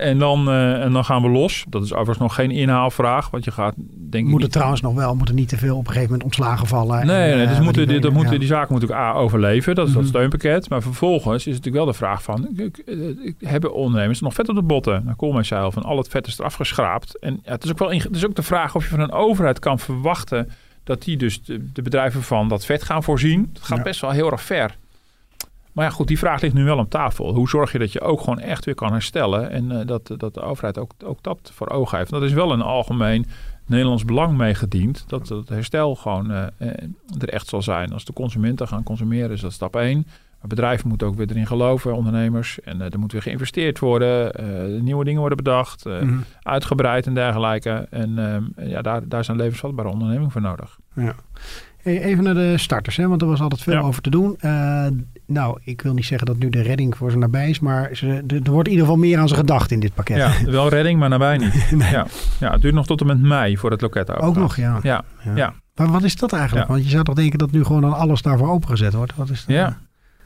en, 0.00 0.18
dan, 0.18 0.50
en 0.50 0.92
dan 0.92 1.04
gaan 1.04 1.22
we 1.22 1.28
los. 1.28 1.64
Dat 1.68 1.82
is 1.84 1.90
overigens 1.92 2.18
nog 2.18 2.34
geen 2.34 2.50
inhaalvraag, 2.50 3.30
want 3.30 3.44
je 3.44 3.50
gaat 3.50 3.74
denk 4.10 4.24
ik 4.24 4.30
Moeten 4.30 4.40
niet... 4.40 4.52
trouwens 4.52 4.80
nog 4.80 4.94
wel, 4.94 5.14
moeten 5.16 5.34
niet 5.34 5.48
te 5.48 5.56
veel 5.56 5.72
op 5.76 5.80
een 5.80 5.86
gegeven 5.86 6.06
moment 6.10 6.24
ontslagen 6.24 6.66
vallen. 6.66 7.06
Nee, 7.06 7.30
En, 7.30 7.36
nee 7.36 7.44
eh, 7.46 7.48
dus 7.50 7.58
moeten, 7.60 7.82
die 7.82 7.92
die, 7.92 8.00
dat 8.00 8.12
moeten, 8.12 8.32
ja. 8.32 8.38
die 8.38 8.48
zaken 8.48 8.68
moeten 8.72 8.88
ook 8.90 8.96
A, 8.96 9.12
overleven. 9.12 9.74
Dat 9.74 9.86
is 9.86 9.92
Mhm. 9.92 10.00
dat 10.02 10.08
steunpakket. 10.10 10.68
Maar 10.68 10.82
vervolgens 10.82 11.46
is 11.46 11.54
het 11.54 11.64
natuurlijk 11.64 11.84
wel 11.84 11.92
de 11.92 11.98
vraag 11.98 12.22
van... 12.22 12.48
ik- 12.56 12.78
ik- 12.78 13.18
ik- 13.24 13.34
Hebben 13.48 13.74
ondernemers 13.74 14.20
nog 14.20 14.34
vet 14.34 14.48
op 14.48 14.54
de 14.54 14.62
botten? 14.62 15.02
Nou, 15.04 15.16
Koolmees 15.16 15.48
zei 15.48 15.62
al 15.62 15.72
van 15.72 15.82
al 15.82 15.96
het 15.96 16.08
vet 16.08 16.26
is 16.26 16.38
eraf 16.38 16.54
geschraapt. 16.54 17.18
En 17.18 17.40
ja, 17.44 17.52
het, 17.52 17.64
is 17.64 17.70
ook 17.70 17.78
wel 17.78 17.90
inge- 17.90 18.06
het 18.06 18.16
is 18.16 18.26
ook 18.26 18.34
de 18.34 18.42
vraag 18.42 18.74
of 18.74 18.82
je 18.84 18.90
van 18.90 19.00
een 19.00 19.12
overheid 19.12 19.58
kan 19.58 19.78
verwachten... 19.78 20.48
dat 20.84 21.02
die 21.02 21.16
dus 21.16 21.42
de, 21.42 21.72
de 21.72 21.82
bedrijven 21.82 22.22
van 22.22 22.48
dat 22.48 22.64
vet 22.64 22.82
gaan 22.82 23.02
voorzien. 23.02 23.50
Dat 23.52 23.62
gaat 23.62 23.78
Ja. 23.78 23.84
best 23.84 24.00
wel 24.00 24.10
heel 24.10 24.30
erg 24.30 24.42
ver. 24.42 24.76
Maar 25.72 25.84
ja, 25.84 25.90
goed, 25.90 26.08
die 26.08 26.18
vraag 26.18 26.40
ligt 26.40 26.54
nu 26.54 26.64
wel 26.64 26.78
op 26.78 26.90
tafel. 26.90 27.34
Hoe 27.34 27.48
zorg 27.48 27.72
je 27.72 27.78
dat 27.78 27.92
je 27.92 28.00
ook 28.00 28.20
gewoon 28.20 28.38
echt 28.38 28.64
weer 28.64 28.74
kan 28.74 28.92
herstellen... 28.92 29.50
en 29.50 29.80
eh, 29.80 29.86
dat, 29.86 30.14
dat 30.16 30.34
de 30.34 30.40
overheid 30.40 30.78
ook, 30.78 30.90
ook 31.04 31.22
dat 31.22 31.38
voor 31.54 31.68
ogen 31.68 31.98
heeft. 31.98 32.10
Dat 32.10 32.22
is 32.22 32.32
wel 32.32 32.52
een 32.52 32.62
algemeen 32.62 33.26
Nederlands 33.70 34.04
belang 34.04 34.36
meegediend. 34.36 35.04
Dat 35.06 35.28
het 35.28 35.48
herstel 35.48 35.94
gewoon 35.94 36.30
eh, 36.30 36.46
er 37.18 37.28
echt 37.28 37.48
zal 37.48 37.62
zijn. 37.62 37.92
Als 37.92 38.04
de 38.04 38.12
consumenten 38.12 38.68
gaan 38.68 38.82
consumeren, 38.82 39.30
is 39.30 39.40
dat 39.40 39.52
stap 39.52 39.76
1. 39.76 40.06
Maar 40.40 40.48
bedrijven 40.48 40.88
moeten 40.88 41.06
ook 41.06 41.14
weer 41.16 41.30
erin 41.30 41.46
geloven, 41.46 41.94
ondernemers. 41.94 42.60
En 42.60 42.80
eh, 42.80 42.92
er 42.92 42.98
moet 42.98 43.12
weer 43.12 43.22
geïnvesteerd 43.22 43.78
worden. 43.78 44.84
nieuwe 44.84 45.04
dingen 45.04 45.20
worden 45.20 45.36
bedacht, 45.36 45.84
Mhm. 45.84 46.18
uitgebreid 46.42 47.06
en 47.06 47.14
dergelijke. 47.14 47.86
En 47.90 48.18
ehm, 48.18 48.68
ja, 48.68 48.82
daar, 48.82 49.08
daar 49.08 49.24
zijn 49.24 49.36
levensvatbare 49.36 49.88
ondernemingen 49.88 50.30
voor 50.30 50.40
nodig. 50.40 50.78
Ja. 50.94 51.14
Hey, 51.82 52.02
even 52.02 52.24
naar 52.24 52.34
de 52.34 52.58
starters, 52.58 52.96
hè, 52.96 53.08
want 53.08 53.22
er 53.22 53.28
was 53.28 53.40
altijd 53.40 53.62
veel 53.62 53.72
Ja. 53.72 53.80
over 53.80 54.02
te 54.02 54.10
doen. 54.10 54.36
Nou, 55.30 55.58
ik 55.64 55.82
wil 55.82 55.94
niet 55.94 56.04
zeggen 56.04 56.26
dat 56.26 56.38
nu 56.38 56.50
de 56.50 56.60
redding 56.60 56.96
voor 56.96 57.10
ze 57.10 57.18
nabij 57.18 57.48
is, 57.48 57.60
maar 57.60 57.90
ze, 57.92 58.06
er, 58.06 58.50
wordt 58.50 58.68
in 58.68 58.74
ieder 58.74 58.86
geval 58.86 58.96
meer 58.96 59.18
aan 59.18 59.28
ze 59.28 59.34
gedacht 59.34 59.70
in 59.70 59.80
dit 59.80 59.94
pakket. 59.94 60.16
Ja, 60.16 60.32
wel 60.50 60.68
redding, 60.68 60.98
maar 60.98 61.08
nabij 61.08 61.36
niet. 61.36 61.68
Nee. 61.80 61.90
ja. 61.90 62.06
ja, 62.40 62.52
het 62.52 62.62
duurt 62.62 62.74
nog 62.74 62.86
tot 62.86 63.00
en 63.00 63.06
met 63.06 63.20
mei 63.20 63.58
voor 63.58 63.70
het 63.70 63.80
loket 63.80 64.10
open 64.10 64.22
Ook 64.22 64.36
nog, 64.36 64.56
ja. 64.56 64.78
Ja, 64.82 65.04
ja. 65.34 65.54
Maar 65.74 65.90
wat 65.90 66.02
is 66.02 66.16
dat 66.16 66.32
eigenlijk? 66.32 66.66
Ja. 66.66 66.72
Want 66.72 66.84
je 66.84 66.90
zou 66.90 67.04
toch 67.04 67.14
denken 67.14 67.38
dat 67.38 67.50
nu 67.50 67.64
gewoon 67.64 67.92
alles 67.92 68.22
daarvoor 68.22 68.48
opengezet 68.48 68.94
wordt? 68.94 69.16
Wat 69.16 69.30
is 69.30 69.44
dat? 69.44 69.56
Ja. 69.56 69.78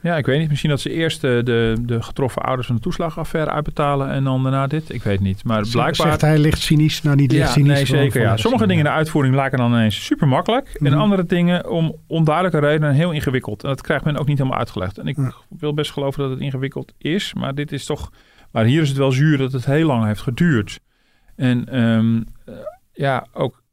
Ja, 0.05 0.17
ik 0.17 0.25
weet 0.25 0.39
niet. 0.39 0.49
Misschien 0.49 0.69
dat 0.69 0.79
ze 0.79 0.89
eerst 0.89 1.21
de, 1.21 1.41
de, 1.43 1.75
de 1.81 2.01
getroffen 2.01 2.41
ouders 2.41 2.67
van 2.67 2.75
de 2.75 2.81
toeslagaffaire 2.81 3.51
uitbetalen 3.51 4.09
en 4.09 4.23
dan 4.23 4.43
daarna 4.43 4.67
dit. 4.67 4.93
Ik 4.93 5.03
weet 5.03 5.19
niet. 5.19 5.43
Maar 5.43 5.61
blijkbaar... 5.71 6.07
Zegt 6.07 6.21
hij 6.21 6.37
licht 6.37 6.61
cynisch? 6.61 7.01
Nou, 7.01 7.15
niet 7.15 7.31
licht 7.31 7.47
Ja, 7.47 7.51
cynisch. 7.51 7.73
nee, 7.73 7.85
zeker. 7.85 8.21
Ja. 8.21 8.37
Sommige 8.37 8.67
dingen 8.67 8.85
in 8.85 8.91
de 8.91 8.95
uitvoering 8.95 9.35
lijken 9.35 9.57
dan 9.57 9.71
ineens 9.71 10.05
super 10.05 10.27
makkelijk. 10.27 10.75
Mhm. 10.79 10.85
En 10.85 10.99
andere 10.99 11.25
dingen 11.25 11.69
om 11.69 11.95
onduidelijke 12.07 12.59
redenen 12.59 12.93
heel 12.93 13.11
ingewikkeld. 13.11 13.63
En 13.63 13.69
dat 13.69 13.81
krijgt 13.81 14.05
men 14.05 14.17
ook 14.17 14.27
niet 14.27 14.37
helemaal 14.37 14.59
uitgelegd. 14.59 14.97
En 14.97 15.07
ik 15.07 15.17
wil 15.49 15.73
best 15.73 15.91
geloven 15.91 16.21
dat 16.21 16.31
het 16.31 16.39
ingewikkeld 16.39 16.93
is. 16.97 17.33
Maar 17.33 17.55
dit 17.55 17.71
is 17.71 17.85
toch... 17.85 18.11
Maar 18.51 18.65
hier 18.65 18.81
is 18.81 18.89
het 18.89 18.97
wel 18.97 19.11
zuur 19.11 19.37
dat 19.37 19.51
het 19.51 19.65
heel 19.65 19.87
lang 19.87 20.05
heeft 20.05 20.21
geduurd. 20.21 20.79
En 21.35 21.69
ehm, 21.69 22.21
eh, 22.45 22.53
ja, 22.93 23.25
ook, 23.33 23.63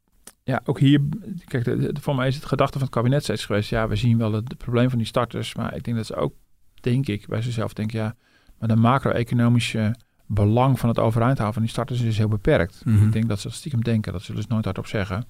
ja, 0.43 0.61
ook 0.65 0.79
hier... 0.79 1.01
Kijk, 1.45 1.63
de, 1.65 1.77
de- 1.93 2.01
voor 2.01 2.15
mij 2.15 2.27
is 2.27 2.35
het 2.35 2.45
gedachte 2.45 2.73
van 2.77 2.81
het 2.87 2.95
kabinet 2.95 3.23
steeds 3.23 3.45
geweest... 3.45 3.69
Ja, 3.69 3.87
we 3.87 3.95
zien 3.95 4.17
wel 4.17 4.33
het, 4.33 4.47
het 4.47 4.57
probleem 4.57 4.89
van 4.89 4.97
die 4.97 5.07
starters. 5.07 5.55
Maar 5.55 5.75
ik 5.75 5.83
denk 5.83 5.97
dat 5.97 6.05
ze 6.05 6.15
ook, 6.15 6.33
denk 6.81 7.07
ik, 7.07 7.27
bij 7.27 7.41
zichzelf 7.41 7.73
denken... 7.73 7.99
Ja, 7.99 8.15
maar 8.59 8.67
de 8.67 8.75
macro-economische 8.75 9.95
belang 10.27 10.79
van 10.79 10.89
het 10.89 10.99
overeind 10.99 11.37
houden 11.37 11.53
van 11.53 11.61
die 11.63 11.71
starters 11.71 12.01
is 12.01 12.17
heel 12.17 12.27
beperkt. 12.27 12.81
Mhm. 12.85 13.05
Ik 13.05 13.11
denk 13.11 13.27
dat 13.27 13.39
ze 13.39 13.47
dat 13.47 13.55
stiekem 13.57 13.83
denken. 13.83 14.13
Dat 14.13 14.21
zullen 14.21 14.41
ze 14.41 14.47
nooit 14.51 14.65
hardop 14.65 14.87
zeggen. 14.87 15.25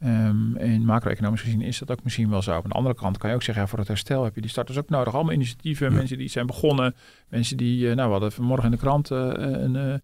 Ehm 0.00 0.56
en 0.56 0.84
macro-economisch 0.84 1.40
gezien 1.40 1.60
is 1.60 1.78
dat 1.78 1.90
ook 1.90 2.04
misschien 2.04 2.30
wel 2.30 2.42
zo. 2.42 2.52
Aan 2.52 2.62
de 2.62 2.74
andere 2.74 2.94
kant 2.94 3.18
kan 3.18 3.28
je 3.30 3.34
ook 3.36 3.42
zeggen, 3.42 3.62
ja, 3.64 3.68
voor 3.70 3.78
het 3.78 3.88
herstel 3.88 4.24
heb 4.24 4.34
je 4.34 4.40
die 4.40 4.50
starters 4.50 4.78
ook 4.78 4.88
nodig. 4.88 5.14
Allemaal 5.14 5.32
initiatieven, 5.32 5.90
Ja. 5.90 5.96
mensen 5.96 6.18
die 6.18 6.28
zijn 6.28 6.46
begonnen. 6.46 6.94
Mensen 7.28 7.56
die, 7.56 7.88
eh, 7.88 7.94
nou 7.94 8.06
we 8.06 8.12
hadden 8.12 8.32
vanmorgen 8.32 8.64
in 8.64 8.70
de 8.70 8.76
krant 8.76 9.10
eh, 9.10 9.18
een, 9.36 9.76
eh, 9.76 9.94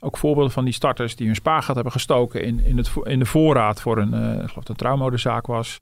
ook 0.00 0.16
voorbeelden 0.16 0.52
van 0.52 0.64
die 0.64 0.72
starters 0.74 1.16
die 1.16 1.26
hun 1.26 1.34
spaargeld 1.34 1.74
hebben 1.74 1.92
gestoken 1.92 2.42
in, 2.42 2.64
in, 2.64 2.76
het, 2.76 2.90
in 3.02 3.18
de 3.18 3.26
voorraad 3.26 3.80
voor 3.80 3.98
een, 3.98 4.14
ik 4.14 4.48
geloof 4.48 4.52
dat 4.52 4.68
een 4.68 4.76
trouwmodezaak 4.76 5.46
was. 5.46 5.80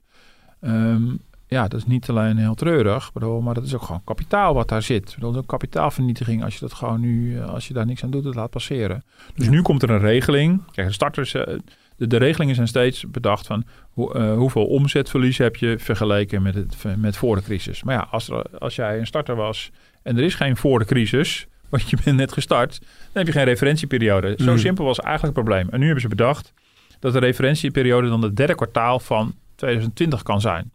Ehm, 0.61 1.03
ja, 1.47 1.67
dat 1.67 1.79
is 1.79 1.85
niet 1.85 2.09
alleen 2.09 2.37
heel 2.37 2.55
treurig, 2.55 3.13
bedoel, 3.13 3.41
maar 3.41 3.53
dat 3.53 3.63
is 3.65 3.75
ook 3.75 3.81
gewoon 3.81 4.01
kapitaal 4.03 4.53
wat 4.53 4.67
daar 4.69 4.81
zit. 4.81 5.13
Bedoel, 5.13 5.19
dat 5.31 5.33
is 5.33 5.37
ook 5.41 5.47
kapitaalvernietiging 5.47 6.43
als 6.43 6.53
je 6.53 6.59
dat 6.59 6.73
gewoon 6.73 6.99
nu, 6.99 7.39
eh, 7.39 7.49
als 7.49 7.67
je 7.67 7.73
daar 7.73 7.85
niks 7.85 8.03
aan 8.03 8.09
doet, 8.11 8.23
het 8.23 8.35
laat 8.35 8.49
passeren. 8.49 9.03
Dus 9.35 9.45
Ja. 9.45 9.51
nu 9.51 9.61
komt 9.61 9.83
er 9.83 9.89
een 9.89 9.99
regeling. 9.99 10.61
Kijk, 10.71 10.87
de 10.87 10.93
starters, 10.93 11.33
eh, 11.33 11.57
de, 11.95 12.07
de 12.07 12.17
regelingen 12.17 12.55
zijn 12.55 12.67
steeds 12.67 13.09
bedacht 13.09 13.47
van 13.47 13.63
hoe, 13.89 14.19
hoeveel 14.19 14.65
omzetverlies 14.65 15.37
heb 15.37 15.55
je 15.55 15.79
vergeleken 15.79 16.41
met, 16.41 16.55
het, 16.55 16.83
met 16.97 17.17
voor 17.17 17.35
de 17.35 17.41
crisis. 17.41 17.83
Maar 17.83 17.95
ja, 17.95 18.07
als, 18.11 18.29
er, 18.29 18.45
als 18.59 18.75
jij 18.75 18.99
een 18.99 19.07
starter 19.07 19.35
was 19.35 19.71
en 20.03 20.17
er 20.17 20.23
is 20.23 20.35
geen 20.35 20.57
voor 20.57 20.79
de 20.79 20.85
crisis, 20.85 21.47
want 21.69 21.89
je 21.89 21.97
bent 22.03 22.17
net 22.17 22.31
gestart, 22.33 22.79
dan 22.79 22.87
heb 23.13 23.25
je 23.25 23.31
geen 23.31 23.43
referentieperiode. 23.43 24.33
Zo 24.37 24.51
Mm. 24.51 24.57
simpel 24.57 24.85
was 24.85 24.99
eigenlijk 24.99 25.35
het 25.35 25.45
probleem. 25.45 25.69
En 25.69 25.79
nu 25.79 25.85
hebben 25.85 26.01
ze 26.01 26.07
bedacht 26.09 26.53
dat 26.99 27.13
de 27.13 27.19
referentieperiode 27.19 28.07
dan 28.09 28.21
het 28.21 28.35
derde 28.35 28.55
kwartaal 28.55 28.99
van 28.99 29.33
2020 29.55 30.23
kan 30.23 30.41
zijn. 30.41 30.71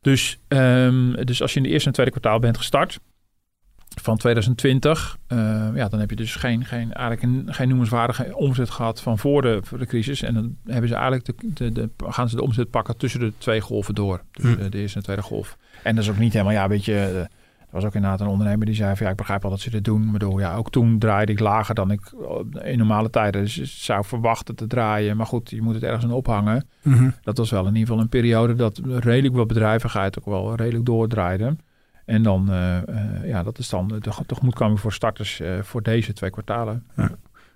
Dus, 0.00 0.38
ehm, 0.48 1.24
dus 1.24 1.42
als 1.42 1.50
je 1.52 1.56
in 1.56 1.62
de 1.62 1.68
eerste 1.68 1.86
en 1.88 1.94
tweede 1.94 2.12
kwartaal 2.12 2.38
bent 2.38 2.56
gestart 2.56 2.98
van 4.02 4.16
2020, 4.16 5.16
eh, 5.26 5.38
ja, 5.74 5.88
dan 5.88 6.00
heb 6.00 6.10
je 6.10 6.16
dus 6.16 6.34
geen, 6.34 6.64
geen, 6.64 6.92
eigenlijk 6.92 7.22
een, 7.22 7.54
geen 7.54 7.68
noemenswaardige 7.68 8.36
omzet 8.36 8.70
gehad 8.70 9.00
van 9.00 9.18
voor 9.18 9.42
de, 9.42 9.58
voor 9.62 9.78
de 9.78 9.86
crisis. 9.86 10.22
En 10.22 10.34
dan 10.34 10.56
hebben 10.66 10.88
ze 10.88 10.94
eigenlijk 10.94 11.26
de, 11.26 11.34
de, 11.52 11.72
de, 11.72 11.88
gaan 12.08 12.28
ze 12.28 12.36
de 12.36 12.42
omzet 12.42 12.70
pakken 12.70 12.96
tussen 12.96 13.20
de 13.20 13.32
twee 13.38 13.60
golven 13.60 13.94
door. 13.94 14.20
Dus 14.32 14.54
Hm. 14.54 14.60
eh, 14.60 14.70
de 14.70 14.78
eerste 14.78 14.96
en 14.98 15.04
tweede 15.04 15.22
golf. 15.22 15.56
En 15.82 15.94
dat 15.94 16.04
is 16.04 16.10
ook 16.10 16.18
niet 16.18 16.32
helemaal, 16.32 16.52
ja, 16.54 16.68
weet 16.68 16.84
je, 16.84 16.98
eh, 17.30 17.36
was 17.74 17.84
ook 17.84 17.94
inderdaad 17.94 18.20
een 18.20 18.26
ondernemer 18.26 18.66
die 18.66 18.74
zei 18.74 18.96
van 18.96 19.06
ja, 19.06 19.12
ik 19.12 19.18
begrijp 19.18 19.42
wel 19.42 19.50
dat 19.50 19.60
ze 19.60 19.70
dit 19.70 19.84
doen. 19.84 20.02
Maar 20.02 20.12
bedoel, 20.12 20.38
ja, 20.38 20.54
ook 20.56 20.70
toen 20.70 20.98
draaide 20.98 21.32
ik 21.32 21.40
lager 21.40 21.74
dan 21.74 21.90
ik 21.90 22.00
eh, 22.60 22.72
in 22.72 22.78
normale 22.78 23.10
tijden 23.10 23.42
dus 23.42 23.84
zou 23.84 24.04
verwachten 24.04 24.54
te 24.54 24.66
draaien. 24.66 25.16
Maar 25.16 25.26
goed, 25.26 25.50
je 25.50 25.62
moet 25.62 25.74
het 25.74 25.82
ergens 25.82 26.04
aan 26.04 26.12
ophangen. 26.12 26.66
Mhm. 26.82 27.10
Dat 27.22 27.38
was 27.38 27.50
wel 27.50 27.66
in 27.66 27.74
ieder 27.74 27.86
geval 27.86 28.02
een 28.02 28.08
periode 28.08 28.54
dat 28.54 28.80
redelijk 28.84 29.34
wat 29.34 29.46
bedrijvigheid 29.46 30.18
ook 30.18 30.24
wel 30.24 30.54
redelijk 30.54 30.84
doordraaide. 30.84 31.56
En 32.04 32.22
dan, 32.22 32.50
eh, 32.50 32.76
eh, 32.76 33.28
ja, 33.28 33.42
dat 33.42 33.58
is 33.58 33.68
dan 33.68 33.88
de 33.88 34.24
tegemoetkoming 34.26 34.80
voor 34.80 34.92
starters 34.92 35.42
voor 35.60 35.82
deze 35.82 36.12
twee 36.12 36.30
kwartalen. 36.30 36.84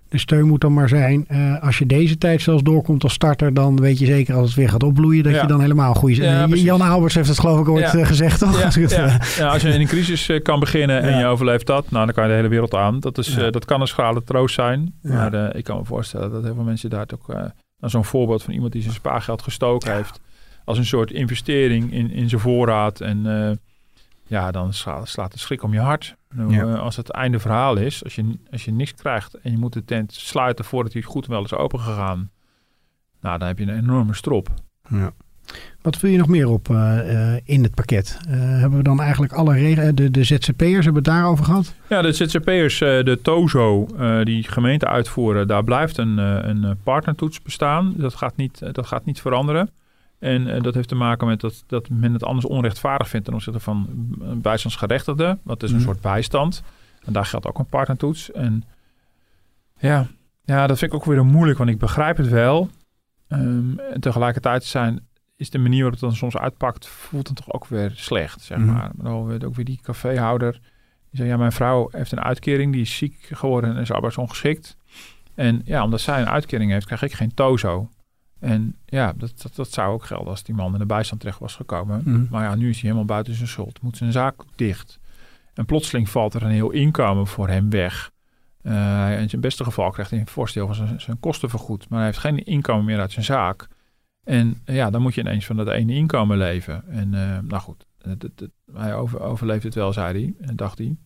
De 0.09 0.17
steun 0.17 0.47
moet 0.47 0.61
dan 0.61 0.73
maar 0.73 0.89
zijn, 0.89 1.25
eh, 1.27 1.63
als 1.63 1.77
je 1.77 1.85
deze 1.85 2.17
tijd 2.17 2.41
zelfs 2.41 2.63
doorkomt 2.63 3.03
als 3.03 3.13
starter, 3.13 3.53
dan 3.53 3.79
weet 3.81 3.99
je 3.99 4.05
zeker 4.05 4.35
als 4.35 4.45
het 4.47 4.55
weer 4.55 4.69
gaat 4.69 4.83
opbloeien, 4.83 5.23
dat 5.23 5.33
Ja. 5.33 5.41
je 5.41 5.47
dan 5.47 5.61
helemaal 5.61 5.93
goed 5.93 6.15
Ja, 6.15 6.39
uh, 6.41 6.45
precies. 6.47 6.65
Jan 6.65 6.81
Alberts 6.81 7.15
heeft 7.15 7.27
het 7.27 7.39
geloof 7.39 7.59
ik 7.59 7.67
ooit 7.69 7.91
Ja. 7.91 7.99
eh, 7.99 8.05
gezegd, 8.07 8.39
toch? 8.39 8.63
Als 8.65 8.75
het, 8.75 8.91
eh, 8.91 9.51
als 9.51 9.61
je 9.61 9.69
in 9.69 9.79
een 9.81 9.87
crisis 9.87 10.29
eh, 10.29 10.41
kan 10.41 10.59
beginnen 10.59 11.01
en 11.01 11.17
je 11.19 11.25
overleeft 11.25 11.65
dat, 11.67 11.91
nou, 11.91 12.05
dan 12.05 12.13
kan 12.13 12.23
je 12.23 12.29
de 12.29 12.35
hele 12.35 12.47
wereld 12.47 12.75
aan. 12.75 12.99
Dat, 12.99 13.17
is, 13.17 13.35
eh, 13.37 13.51
dat 13.51 13.65
kan 13.65 13.81
een 13.81 13.87
schrale 13.87 14.23
troost 14.23 14.55
zijn. 14.55 14.93
Maar 15.01 15.33
eh, 15.33 15.57
ik 15.57 15.63
kan 15.63 15.77
me 15.77 15.85
voorstellen 15.85 16.31
dat 16.31 16.43
heel 16.43 16.53
veel 16.53 16.63
mensen 16.63 16.89
daar 16.89 17.05
ook... 17.13 17.29
eh 17.29 17.35
nou, 17.35 17.51
Zo'n 17.91 18.05
voorbeeld 18.05 18.43
van 18.43 18.53
iemand 18.53 18.71
die 18.71 18.81
zijn 18.81 18.93
spaargeld 18.93 19.41
gestoken 19.41 19.95
heeft... 19.95 20.19
als 20.65 20.77
een 20.77 20.85
soort 20.85 21.11
investering 21.11 21.93
in, 21.93 22.11
in 22.11 22.29
zijn 22.29 22.41
voorraad. 22.41 23.01
En 23.01 23.25
eh, 23.25 23.51
ja, 24.29 24.51
dan 24.51 24.73
sla- 24.73 25.05
slaat 25.05 25.31
de 25.31 25.39
schrik 25.39 25.63
om 25.63 25.73
je 25.73 25.79
hart. 25.79 26.15
Nou, 26.35 26.53
Ja. 26.53 26.75
als 26.75 26.95
het 26.95 27.09
einde 27.09 27.39
verhaal 27.39 27.75
is, 27.77 28.03
als 28.03 28.15
je, 28.15 28.39
als 28.51 28.65
je 28.65 28.71
niks 28.71 28.93
krijgt... 28.93 29.33
en 29.39 29.51
je 29.51 29.57
moet 29.57 29.73
de 29.73 29.85
tent 29.85 30.13
sluiten 30.13 30.65
voordat 30.65 30.93
hij 30.93 31.01
goed 31.01 31.25
en 31.25 31.31
wel 31.31 31.43
is 31.43 31.53
opengegaan... 31.53 32.29
nou, 33.21 33.37
dan 33.39 33.47
heb 33.47 33.57
je 33.57 33.63
een 33.63 33.77
enorme 33.77 34.13
strop. 34.13 34.49
Ja. 34.89 35.11
Wat 35.81 35.97
vul 35.97 36.09
je 36.09 36.17
nog 36.17 36.27
meer 36.27 36.47
op 36.47 36.69
eh, 36.69 37.33
eh, 37.35 37.41
in 37.45 37.63
het 37.63 37.75
pakket? 37.75 38.17
Hebben 38.27 38.77
we 38.77 38.83
dan 38.83 39.01
eigenlijk 39.01 39.33
alle 39.33 39.53
regels, 39.53 39.91
de, 39.95 40.11
de 40.11 40.23
ZZP'ers, 40.23 40.85
hebben 40.85 41.03
we 41.03 41.09
het 41.09 41.17
daarover 41.19 41.45
gehad? 41.45 41.73
Ja, 41.89 42.01
de 42.01 42.11
ZZP'ers, 42.13 42.77
de 42.79 43.19
TOZO, 43.21 43.87
die 44.23 44.43
gemeenten 44.43 44.87
uitvoeren, 44.87 45.47
daar 45.47 45.63
blijft 45.63 45.97
een, 45.97 46.17
een 46.17 46.77
partnertoets 46.83 47.41
bestaan. 47.41 47.93
Dat 47.97 48.15
gaat 48.15 48.35
niet, 48.35 48.73
dat 48.73 48.85
gaat 48.87 49.05
niet 49.05 49.21
veranderen. 49.21 49.69
En 50.19 50.47
eh, 50.47 50.61
dat 50.61 50.73
heeft 50.73 50.87
te 50.87 50.95
maken 50.95 51.27
met 51.27 51.39
dat, 51.39 51.63
dat 51.67 51.89
men 51.89 52.13
het 52.13 52.23
anders 52.23 52.45
onrechtvaardig 52.45 53.07
vindt 53.09 53.25
ten 53.25 53.35
opzichte 53.35 53.59
van 53.59 53.87
een 54.21 54.41
bijstandsgerechtigde. 54.41 55.37
Dat 55.43 55.63
is 55.63 55.71
een 55.71 55.81
soort 55.81 56.01
bijstand. 56.01 56.63
En 57.05 57.13
daar 57.13 57.25
geldt 57.25 57.47
ook 57.47 57.59
een 57.59 57.65
partnertoets. 57.65 58.31
En 58.31 58.63
ja, 59.77 60.07
ja, 60.43 60.67
dat 60.67 60.77
vind 60.77 60.91
ik 60.93 60.97
ook 60.99 61.05
weer 61.05 61.25
moeilijk, 61.25 61.57
want 61.57 61.69
ik 61.69 61.77
begrijp 61.77 62.17
het 62.17 62.27
wel. 62.27 62.69
Ehm, 63.27 63.79
en 63.79 63.99
tegelijkertijd 63.99 64.63
zijn, 64.63 65.07
is 65.35 65.49
de 65.49 65.57
manier 65.57 65.81
waarop 65.81 65.99
het 65.99 66.09
dan 66.09 66.15
soms 66.15 66.37
uitpakt, 66.37 66.87
voelt 66.87 67.27
het 67.27 67.37
toch 67.37 67.51
ook 67.53 67.65
weer 67.67 67.91
slecht, 67.95 68.41
zeg 68.41 68.57
Mhm. 68.57 68.67
maar. 68.67 68.89
Maar 68.95 69.11
dan 69.11 69.25
weer- 69.25 69.45
ook 69.45 69.55
weer 69.55 69.65
die 69.65 69.79
caféhouder. 69.83 70.51
Die 70.51 70.61
zei, 71.19 71.29
ja, 71.29 71.37
mijn 71.37 71.51
vrouw 71.51 71.87
heeft 71.91 72.11
een 72.11 72.21
uitkering, 72.21 72.71
die 72.71 72.81
is 72.81 72.97
ziek 72.97 73.29
geworden 73.31 73.75
en 73.75 73.81
is 73.81 73.91
arbeidsongeschikt. 73.91 74.77
En 75.35 75.61
ja, 75.65 75.83
omdat 75.83 76.01
zij 76.01 76.21
een 76.21 76.29
uitkering 76.29 76.71
heeft, 76.71 76.85
krijg 76.85 77.01
ik 77.01 77.13
geen 77.13 77.33
tozo. 77.33 77.89
En 78.39 78.75
ja, 78.85 79.13
dat, 79.17 79.41
dat, 79.41 79.55
dat 79.55 79.71
zou 79.71 79.93
ook 79.93 80.03
gelden 80.03 80.27
als 80.27 80.43
die 80.43 80.55
man 80.55 80.73
in 80.73 80.79
de 80.79 80.85
bijstand 80.85 81.21
terecht 81.21 81.39
was 81.39 81.55
gekomen. 81.55 82.01
Mhm. 82.05 82.25
Maar 82.29 82.43
ja, 82.43 82.55
nu 82.55 82.69
is 82.69 82.73
hij 82.73 82.83
helemaal 82.83 83.05
buiten 83.05 83.33
zijn 83.33 83.47
schuld. 83.47 83.81
Moet 83.81 83.97
zijn 83.97 84.11
zaak 84.11 84.35
dicht. 84.55 84.99
En 85.53 85.65
plotseling 85.65 86.09
valt 86.09 86.33
er 86.33 86.43
een 86.43 86.51
heel 86.51 86.69
inkomen 86.69 87.27
voor 87.27 87.47
hem 87.47 87.69
weg. 87.69 88.11
Eh, 88.61 89.21
in 89.21 89.29
zijn 89.29 89.41
beste 89.41 89.63
geval 89.63 89.91
krijgt 89.91 90.11
hij 90.11 90.19
een 90.19 90.27
voorstel 90.27 90.65
van 90.65 90.75
zijn, 90.75 91.01
zijn 91.01 91.19
kosten 91.19 91.49
vergoed. 91.49 91.89
Maar 91.89 91.97
hij 91.97 92.07
heeft 92.07 92.19
geen 92.19 92.45
inkomen 92.45 92.85
meer 92.85 92.99
uit 92.99 93.11
zijn 93.11 93.25
zaak. 93.25 93.67
En 94.23 94.61
eh, 94.65 94.75
ja, 94.75 94.89
dan 94.89 95.01
moet 95.01 95.15
je 95.15 95.21
ineens 95.21 95.45
van 95.45 95.55
dat 95.55 95.67
ene 95.67 95.93
inkomen 95.93 96.37
leven. 96.37 96.83
En 96.89 97.13
eh, 97.13 97.39
nou 97.39 97.61
goed, 97.61 97.85
hij 98.73 98.95
over, 98.95 99.19
overleeft 99.19 99.63
het 99.63 99.75
wel, 99.75 99.93
zei 99.93 100.13
hij. 100.13 100.47
En 100.47 100.55
dacht 100.55 100.77
hij. 100.77 100.97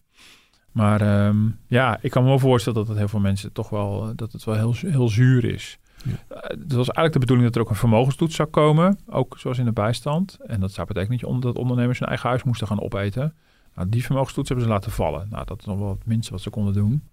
Maar 0.72 1.02
ehm, 1.02 1.50
ja, 1.67 1.98
ik 2.02 2.12
kan 2.12 2.24
me 2.24 2.30
wel 2.30 2.39
voorstellen 2.39 2.80
dat 2.80 2.88
het 2.88 2.98
heel 2.98 3.08
veel 3.08 3.19
mensen 3.19 3.52
toch 3.52 3.69
wel, 3.69 4.15
dat 4.15 4.32
het 4.32 4.43
wel 4.43 4.56
heel, 4.56 4.74
heel 4.91 5.08
zuur 5.08 5.46
is. 5.46 5.80
Ja. 6.03 6.11
Eh, 6.27 6.49
Het 6.49 6.71
was 6.73 6.87
eigenlijk 6.87 7.13
de 7.13 7.19
bedoeling 7.19 7.47
dat 7.47 7.55
er 7.55 7.61
ook 7.61 7.69
een 7.69 7.75
vermogenstoets 7.75 8.35
zou 8.35 8.49
komen. 8.49 8.99
Ook 9.09 9.35
zoals 9.39 9.57
in 9.57 9.65
de 9.65 9.71
bijstand. 9.71 10.37
En 10.45 10.59
dat 10.59 10.71
zou 10.71 10.87
betekenen 10.87 11.19
dat, 11.19 11.29
je, 11.29 11.39
dat 11.39 11.55
ondernemers 11.55 11.99
hun 11.99 12.07
eigen 12.07 12.29
huis 12.29 12.43
moesten 12.43 12.67
gaan 12.67 12.81
opeten. 12.81 13.35
Nou, 13.75 13.89
die 13.89 14.05
vermogenstoets 14.05 14.49
hebben 14.49 14.67
ze 14.67 14.71
laten 14.73 14.91
vallen. 14.91 15.27
Nou, 15.29 15.45
dat 15.45 15.59
is 15.59 15.65
nog 15.65 15.79
wel 15.79 15.89
het 15.89 16.05
minste 16.05 16.31
wat 16.31 16.41
ze 16.41 16.49
konden 16.49 16.73
doen. 16.73 17.03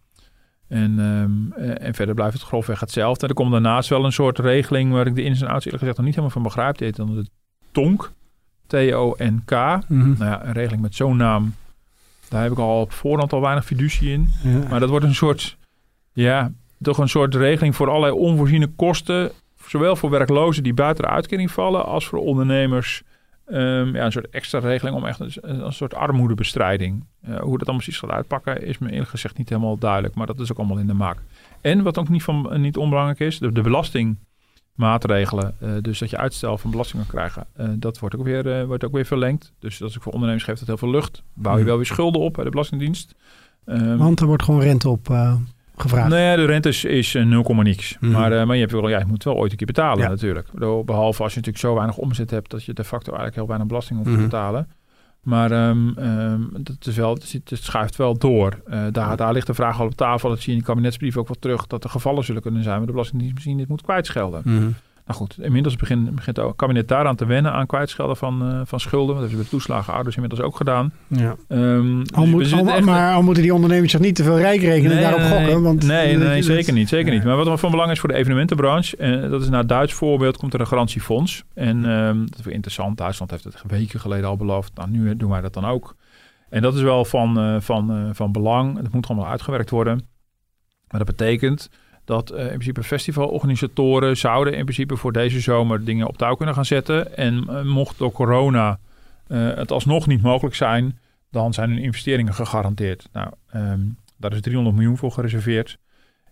En, 0.69 0.99
ehm, 0.99 1.63
eh, 1.63 1.87
en 1.87 1.95
verder 1.95 2.15
blijft 2.15 2.35
het 2.35 2.43
grofweg 2.43 2.81
hetzelfde. 2.81 3.27
Er 3.27 3.35
komt 3.35 3.51
daarnaast 3.53 3.89
wel 3.89 4.05
een 4.05 4.13
soort 4.13 4.39
regeling 4.39 4.93
waar 4.93 5.07
ik 5.07 5.15
de 5.15 5.23
ins 5.23 5.41
en 5.41 5.49
outs 5.49 5.65
eerlijk 5.65 5.79
gezegd 5.83 5.97
nog 5.97 6.07
niet 6.07 6.15
helemaal 6.15 6.35
van 6.37 6.43
begrijp. 6.43 6.79
Die 6.79 6.87
heet 6.87 6.97
dan 6.97 7.15
de 7.15 7.27
TONK. 7.71 8.13
T-O-N-K. 8.67 9.51
Mhm. 9.89 10.09
Nou 10.19 10.25
ja, 10.25 10.45
een 10.45 10.53
regeling 10.53 10.83
met 10.83 10.95
zo'n 10.95 11.17
naam. 11.17 11.55
Daar 12.29 12.43
heb 12.43 12.53
ik 12.53 12.59
al 12.59 12.81
op 12.81 12.93
voorhand 12.93 13.33
al 13.33 13.41
weinig 13.41 13.65
fiducie 13.65 14.13
in. 14.13 14.29
Ja. 14.43 14.69
Maar 14.69 14.81
dat 14.81 14.89
wordt 14.89 15.05
een 15.05 15.15
soort, 15.15 15.57
ja, 16.13 16.53
toch 16.81 16.99
een 16.99 17.09
soort 17.09 17.35
regeling 17.35 17.77
voor 17.77 17.89
allerlei 17.89 18.13
onvoorziene 18.13 18.67
kosten. 18.77 19.31
Zowel 19.67 19.97
voor 19.97 20.11
werklozen 20.11 20.63
die 20.63 20.75
buiten 20.75 21.05
de 21.05 21.11
uitkering 21.11 21.51
vallen, 21.51 21.85
als 21.85 22.07
voor 22.07 22.19
ondernemers. 22.19 23.03
Ehm, 23.47 23.95
ja, 23.97 24.05
een 24.05 24.13
soort 24.13 24.29
extra 24.31 24.59
regeling 24.59 24.97
om 24.97 25.07
echt 25.07 25.21
een, 25.21 25.33
een 25.65 25.73
soort 25.73 25.95
armoedebestrijding. 25.95 27.05
Eh, 27.23 27.41
hoe 27.41 27.59
dat 27.59 27.67
dan 27.67 27.77
precies 27.77 27.99
gaat 27.99 28.11
uitpakken, 28.11 28.63
is 28.67 28.79
me 28.79 28.91
eerlijk 28.91 29.11
gezegd 29.11 29.39
niet 29.39 29.49
helemaal 29.49 29.79
duidelijk. 29.79 30.15
Maar 30.15 30.27
dat 30.27 30.41
is 30.41 30.51
ook 30.51 30.59
allemaal 30.59 30.79
in 30.79 30.87
de 30.87 30.95
maak. 30.95 31.19
En 31.61 31.83
wat 31.83 31.99
ook 31.99 32.09
niet, 32.09 32.23
van, 32.23 32.61
niet 32.61 32.77
onbelangrijk 32.77 33.21
is, 33.21 33.39
de, 33.39 33.53
de 33.53 33.63
belastingmaatregelen. 33.63 35.55
eh, 35.61 35.71
dus 35.81 35.99
dat 35.99 36.11
je 36.11 36.17
uitstel 36.17 36.59
van 36.59 36.71
belasting 36.71 37.03
kan 37.03 37.11
krijgen. 37.11 37.47
eh, 37.57 37.69
dat 37.77 37.99
wordt 37.99 38.17
ook, 38.17 38.25
weer, 38.25 38.59
eh, 38.61 38.65
wordt 38.67 38.85
ook 38.85 38.93
weer 38.93 39.05
verlengd. 39.07 39.53
Dus 39.59 39.79
dat 39.79 39.89
is 39.89 39.97
ook 39.97 40.03
voor 40.03 40.13
ondernemers 40.13 40.45
geeft 40.45 40.59
dat 40.59 40.69
heel 40.69 40.77
veel 40.77 40.91
lucht. 40.91 41.23
Bouw 41.35 41.59
je 41.59 41.65
wel 41.65 41.77
weer 41.77 41.87
schulden 41.87 42.21
op 42.21 42.33
bij 42.35 42.45
de 42.45 42.51
Belastingdienst. 42.51 43.15
Ehm, 43.65 43.97
Want 43.97 44.21
er 44.21 44.27
wordt 44.27 44.43
gewoon 44.43 44.61
rente 44.61 44.89
op 44.89 45.11
eh, 45.11 45.35
gevraagd. 45.81 46.09
Nee, 46.09 46.37
de 46.37 46.45
rente 46.45 46.69
is, 46.69 46.85
is 46.85 47.15
eh, 47.15 47.25
0, 47.25 47.43
niks. 47.63 47.97
Mhm. 48.01 48.13
Maar, 48.13 48.33
eh, 48.33 48.47
maar 48.47 48.55
je, 48.55 48.61
hebt 48.61 48.73
wel, 48.73 48.89
ja, 48.89 48.99
je 48.99 49.05
moet 49.07 49.25
wel 49.25 49.35
ooit 49.37 49.51
een 49.51 49.57
keer 49.57 49.67
betalen 49.67 50.03
Ja. 50.03 50.09
natuurlijk. 50.09 50.49
Behalve 50.85 51.23
als 51.23 51.33
je 51.35 51.39
natuurlijk 51.39 51.59
zo 51.65 51.75
weinig 51.75 51.97
omzet 51.97 52.31
hebt... 52.31 52.51
dat 52.51 52.65
je 52.65 52.73
de 52.73 52.85
facto 52.85 53.07
eigenlijk 53.07 53.37
heel 53.37 53.47
weinig 53.47 53.67
belasting 53.69 53.99
hoeft 53.99 54.11
Mhm. 54.11 54.19
te 54.21 54.25
betalen. 54.29 54.69
Maar 55.23 55.51
ehm, 55.51 55.89
ehm, 55.99 56.41
dat 56.51 56.87
is 56.87 56.97
wel, 56.97 57.13
het 57.15 57.43
schuift 57.53 57.97
wel 57.97 58.19
door. 58.19 58.61
Eh, 58.67 58.83
daar, 58.93 59.17
daar 59.17 59.33
ligt 59.33 59.47
de 59.47 59.55
vraag 59.55 59.81
al 59.81 59.87
op 59.87 59.95
tafel. 59.95 60.29
Dat 60.29 60.39
zie 60.39 60.47
je 60.47 60.53
in 60.53 60.59
de 60.59 60.65
kabinetsbrief 60.65 61.17
ook 61.17 61.27
wel 61.29 61.37
terug... 61.41 61.67
dat 61.67 61.85
er 61.85 61.91
gevallen 61.91 62.25
zullen 62.25 62.43
kunnen 62.43 62.63
zijn... 62.63 62.77
waar 62.77 62.87
de 62.87 62.93
Belastingdienst 62.93 63.35
misschien 63.35 63.57
dit 63.57 63.69
moet 63.69 63.83
kwijtschelden. 63.83 64.43
Mhm. 64.45 64.69
Nou 65.11 65.23
goed, 65.23 65.39
inmiddels 65.41 65.77
begint, 65.77 66.15
begint 66.15 66.37
het 66.37 66.57
kabinet 66.57 66.89
daaraan 66.89 67.17
te 67.17 67.25
wennen... 67.27 67.53
aan 67.53 67.67
kwijtschelden 67.67 68.17
van, 68.17 68.43
eh, 68.43 68.61
van 68.65 68.81
schulden. 68.81 69.07
Dat 69.07 69.15
hebben 69.15 69.31
ze 69.31 69.37
bij 69.37 69.45
de 69.45 69.51
toeslagen 69.51 69.93
ouders 69.95 70.15
inmiddels 70.17 70.43
ook 70.43 70.57
gedaan. 70.57 70.93
Ja. 71.07 71.37
Ehm, 71.49 71.99
dus 71.99 72.13
Al 72.13 72.27
moet, 72.27 72.47
zitten 72.47 72.69
al- 72.69 72.75
echt- 72.75 72.85
maar 72.85 73.15
al 73.15 73.23
moeten 73.23 73.43
die 73.43 73.55
ondernemers 73.55 73.91
zich 73.91 74.01
niet 74.01 74.15
te 74.15 74.23
veel 74.23 74.39
rijk 74.39 74.61
rekenen 74.61 74.97
en 74.97 75.03
daarop 75.03 75.21
gokken. 75.21 75.63
Want, 75.63 75.87
nee, 75.87 76.17
nee, 76.17 76.35
dat- 76.35 76.45
zeker 76.45 76.73
niet. 76.73 76.89
Zeker 76.89 77.07
Nee. 77.07 77.15
niet. 77.15 77.25
Maar 77.25 77.37
wat 77.45 77.61
van 77.61 77.71
belang 77.71 77.91
is 77.91 77.99
voor 78.01 78.09
de 78.09 78.15
evenementenbranche, 78.15 78.97
eh, 78.97 79.31
dat 79.31 79.43
is 79.43 79.49
naar 79.49 79.67
Duits 79.67 79.93
voorbeeld, 79.93 80.37
komt 80.37 80.55
er 80.55 80.61
een 80.61 80.67
garantiefonds. 80.67 81.45
En 81.55 81.85
ehm, 81.85 82.19
dat 82.25 82.39
is 82.39 82.45
weer 82.45 82.55
interessant. 82.55 82.97
Duitsland 82.99 83.31
heeft 83.31 83.45
het 83.45 83.63
weken 83.67 84.01
geleden 84.01 84.29
al 84.29 84.37
beloofd. 84.37 84.75
Nou, 84.75 84.91
nu 84.91 85.17
doen 85.17 85.31
wij 85.31 85.41
dat 85.41 85.53
dan 85.55 85.65
ook. 85.65 85.97
En 86.51 86.63
dat 86.63 86.75
is 86.75 86.83
wel 86.83 87.05
van, 87.05 87.39
eh, 87.39 87.57
van, 87.61 87.91
eh, 87.91 87.97
van 88.13 88.33
belang. 88.33 88.77
Het 88.77 88.93
moet 88.93 89.07
gewoon 89.07 89.23
nog 89.23 89.31
uitgewerkt 89.31 89.71
worden. 89.71 89.95
Maar 90.89 91.05
dat 91.05 91.17
betekent 91.17 91.71
dat 92.05 92.31
eh, 92.31 92.43
in 92.43 92.49
principe 92.49 92.83
festivalorganisatoren 92.83 94.17
zouden 94.17 94.55
in 94.55 94.65
principe 94.65 94.97
voor 94.97 95.13
deze 95.13 95.41
zomer 95.41 95.85
dingen 95.85 96.07
op 96.07 96.17
touw 96.17 96.35
kunnen 96.35 96.55
gaan 96.55 96.65
zetten. 96.65 97.17
En 97.17 97.45
eh, 97.49 97.63
mocht 97.63 97.99
door 97.99 98.13
corona 98.13 98.79
eh, 99.27 99.55
het 99.55 99.71
alsnog 99.71 100.07
niet 100.07 100.23
mogelijk 100.23 100.55
zijn, 100.55 100.99
dan 101.31 101.53
zijn 101.53 101.71
hun 101.71 101.83
investeringen 101.83 102.35
gegarandeerd. 102.35 103.09
Nou, 103.13 103.31
ehm, 103.51 103.81
daar 104.17 104.33
is 104.33 104.41
300 104.41 104.77
miljoen 104.77 104.97
voor 104.97 105.13
gereserveerd. 105.13 105.79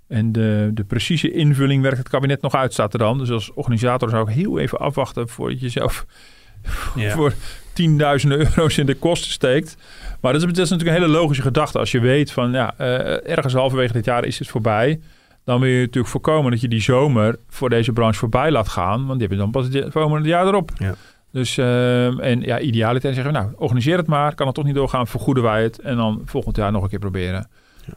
En 0.09 0.33
de, 0.33 0.71
de 0.75 0.85
precieze 0.85 1.33
invulling 1.33 1.83
werkt 1.83 1.99
het 1.99 2.09
kabinet 2.09 2.43
nog 2.43 2.55
uit, 2.55 2.73
staat 2.73 2.93
er 2.93 2.99
dan. 2.99 3.19
Dus 3.19 3.31
als 3.31 3.53
organisator 3.53 4.11
zou 4.11 4.29
ik 4.29 4.35
heel 4.35 4.59
even 4.59 4.79
afwachten 4.79 5.29
voordat 5.29 5.61
je 5.61 5.69
zelf 5.69 6.07
Ja. 6.95 7.15
voor 7.15 7.35
tienduizenden 7.73 8.39
euro's 8.39 8.79
in 8.79 8.87
de 8.87 8.95
kosten 8.95 9.31
steekt. 9.31 9.77
Maar 10.21 10.33
dat 10.33 10.43
is, 10.43 10.49
dat 10.49 10.59
is 10.59 10.71
natuurlijk 10.71 10.97
een 10.97 11.03
hele 11.03 11.19
logische 11.19 11.43
gedachte. 11.43 11.79
Als 11.79 11.91
je 11.91 12.01
weet 12.01 12.33
van 12.33 12.53
ja, 12.53 12.79
ergens 13.25 13.55
halverwege 13.55 13.93
dit 13.93 14.05
jaar 14.05 14.25
is 14.25 14.39
het 14.39 14.49
voorbij. 14.49 15.01
Dan 15.49 15.61
wil 15.61 15.71
je 15.71 15.81
natuurlijk 15.81 16.13
voorkomen 16.13 16.51
dat 16.51 16.61
je 16.61 16.69
die 16.69 16.81
zomer 16.81 17.39
voor 17.49 17.69
deze 17.69 17.93
branche 17.93 18.19
voorbij 18.19 18.51
laat 18.51 18.69
gaan. 18.69 19.07
Want 19.07 19.19
die 19.19 19.29
heb 19.29 19.31
je 19.31 19.37
dan 19.37 19.51
pas 19.51 19.69
het 19.69 19.93
komende 19.93 20.29
jaar 20.29 20.47
erop. 20.47 20.71
Ja. 20.79 20.95
Dus 21.33 21.59
ehm, 21.59 22.19
en 22.19 22.41
ja, 22.41 22.61
idealiter 22.61 23.15
zeggen 23.15 23.33
we 23.33 23.39
nou, 23.39 23.53
organiseer 23.57 23.97
het 23.97 24.07
maar. 24.07 24.35
Kan 24.35 24.47
het 24.47 24.55
toch 24.55 24.65
niet 24.65 24.75
doorgaan, 24.75 25.07
vergoeden 25.07 25.43
wij 25.43 25.63
het. 25.63 25.79
En 25.79 25.97
dan 25.97 26.23
volgend 26.25 26.57
jaar 26.57 26.73
nog 26.73 26.83
een 26.83 26.89
keer 26.89 26.99
proberen. 26.99 27.49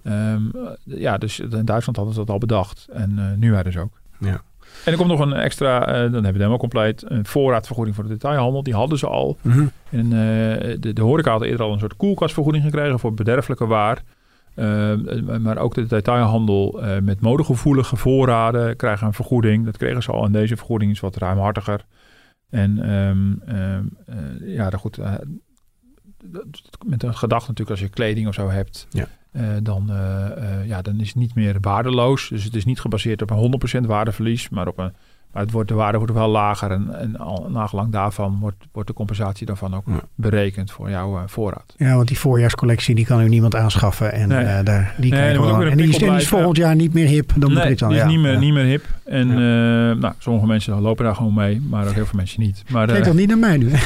Ehm, 0.04 0.42
ja, 0.84 1.18
dus 1.18 1.40
in 1.40 1.66
Duitsland 1.66 1.96
hadden 1.96 2.14
ze 2.14 2.20
dat 2.20 2.30
al 2.30 2.38
bedacht. 2.38 2.88
En 2.94 3.12
uh, 3.20 3.26
nu 3.38 3.52
wij 3.52 3.64
dus 3.64 3.78
ook. 3.78 4.02
Ja. 4.20 4.42
En 4.86 4.92
er 4.92 4.98
komt 4.98 5.10
nog 5.10 5.20
een 5.20 5.34
extra, 5.34 5.80
uh, 5.80 5.94
dan 5.94 6.02
hebben 6.02 6.22
we 6.22 6.28
het 6.28 6.36
helemaal 6.36 6.58
compleet, 6.58 7.04
een 7.08 7.26
voorraadvergoeding 7.26 7.96
voor 7.96 8.06
de 8.06 8.12
detailhandel. 8.14 8.64
Die 8.64 8.76
hadden 8.76 8.98
ze 8.98 9.08
al. 9.08 9.38
Mhm. 9.42 9.66
En 9.90 10.06
uh, 10.06 10.12
de, 10.80 10.94
de 10.94 11.02
horeca 11.02 11.32
had 11.32 11.42
eerder 11.42 11.66
al 11.66 11.74
een 11.74 11.80
soort 11.80 11.96
koelkastvergoeding 11.96 12.64
gekregen 12.64 13.00
voor 13.00 13.14
bederfelijke 13.14 13.66
waar. 13.66 14.04
Ehm, 14.56 15.42
maar 15.42 15.58
ook 15.58 15.74
de 15.74 15.86
detailhandel 15.86 16.82
met 17.02 17.22
modegevoelige 17.22 17.96
voorraden 17.96 18.76
krijgen 18.76 19.08
een 19.08 19.14
vergoeding. 19.14 19.66
Dat 19.66 19.78
kregen 19.78 20.04
ze 20.04 20.12
al. 20.12 20.26
En 20.26 20.32
deze 20.32 20.58
vergoeding 20.58 20.92
is 20.92 21.00
wat 21.00 21.16
ruimhartiger. 21.16 21.86
En 22.50 22.92
um, 22.94 23.42
ja, 24.46 24.70
goed, 24.70 25.00
met 26.86 27.00
de 27.00 27.14
gedachte 27.14 27.48
natuurlijk 27.48 27.70
als 27.70 27.80
je 27.80 27.90
kleding 27.90 28.28
of 28.28 28.34
zo 28.34 28.50
hebt, 28.50 28.88
ja. 28.90 29.08
uh, 29.32 29.44
dan, 29.64 29.88
uh, 29.90 30.68
ja, 30.68 30.82
dan 30.82 31.00
is 31.00 31.08
het 31.08 31.16
niet 31.16 31.36
meer 31.36 31.58
waardeloos. 31.62 32.30
Dus 32.30 32.44
het 32.44 32.56
is 32.56 32.66
niet 32.66 32.80
gebaseerd 32.80 33.22
op 33.22 33.30
een 33.30 33.84
100% 33.84 33.86
waardeverlies, 33.86 34.50
maar 34.50 34.68
op 34.68 34.78
een 34.78 34.94
maar 35.34 35.42
het 35.44 35.52
wordt, 35.52 35.70
de 35.70 35.76
waarde 35.76 35.98
wordt 35.98 36.14
wel 36.14 36.30
lager 36.30 36.72
en, 36.72 37.00
en 37.00 37.18
al 37.18 37.48
nagelang 37.50 37.92
daarvan 37.92 38.38
wordt, 38.40 38.66
wordt 38.72 38.88
de 38.90 38.96
compensatie 38.96 39.46
daarvan 39.46 39.76
ook 39.76 39.84
Ja. 39.86 40.00
berekend 40.16 40.72
voor 40.72 40.90
jouw 40.90 41.16
uh, 41.16 41.22
voorraad. 41.26 41.74
Ja, 41.78 41.96
want 41.96 42.08
die 42.08 42.20
voorjaarscollectie 42.20 42.96
die 42.96 43.06
kan 43.06 43.22
u 43.22 43.30
niemand 43.30 43.56
aanschaffen. 43.56 44.14
En, 44.14 44.28
Nee. 44.28 44.44
eh, 44.44 44.66
daar, 44.66 44.96
die 44.98 45.12
Nee, 45.12 45.22
en 45.22 45.78
die 45.78 45.88
is, 45.90 45.98
die 45.98 46.28
volgend 46.28 46.58
jaar 46.58 46.76
niet 46.76 46.94
meer 46.94 47.08
hip. 47.08 47.32
Dan 47.36 47.52
moet 47.54 47.64
nee, 47.64 47.84
aan. 47.84 47.90
die 47.90 47.98
is 47.98 48.04
ja, 48.04 48.10
niet, 48.10 48.20
meer, 48.20 48.32
ja. 48.32 48.40
niet 48.40 48.54
meer 48.54 48.64
hip. 48.66 48.86
En 49.06 49.30
eh, 49.30 49.36
nou, 50.00 50.14
sommige 50.18 50.46
mensen 50.48 50.82
lopen 50.82 51.06
daar 51.06 51.16
gewoon 51.16 51.34
mee, 51.34 51.62
maar 51.70 51.88
ook 51.88 51.94
heel 51.94 52.06
veel 52.06 52.18
mensen 52.18 52.42
niet. 52.42 52.64
Maar, 52.70 52.88
Kijk 52.88 53.00
eh, 53.00 53.06
dan 53.06 53.16
niet 53.16 53.28
naar 53.28 53.38
mij 53.38 53.58
nu. 53.58 53.70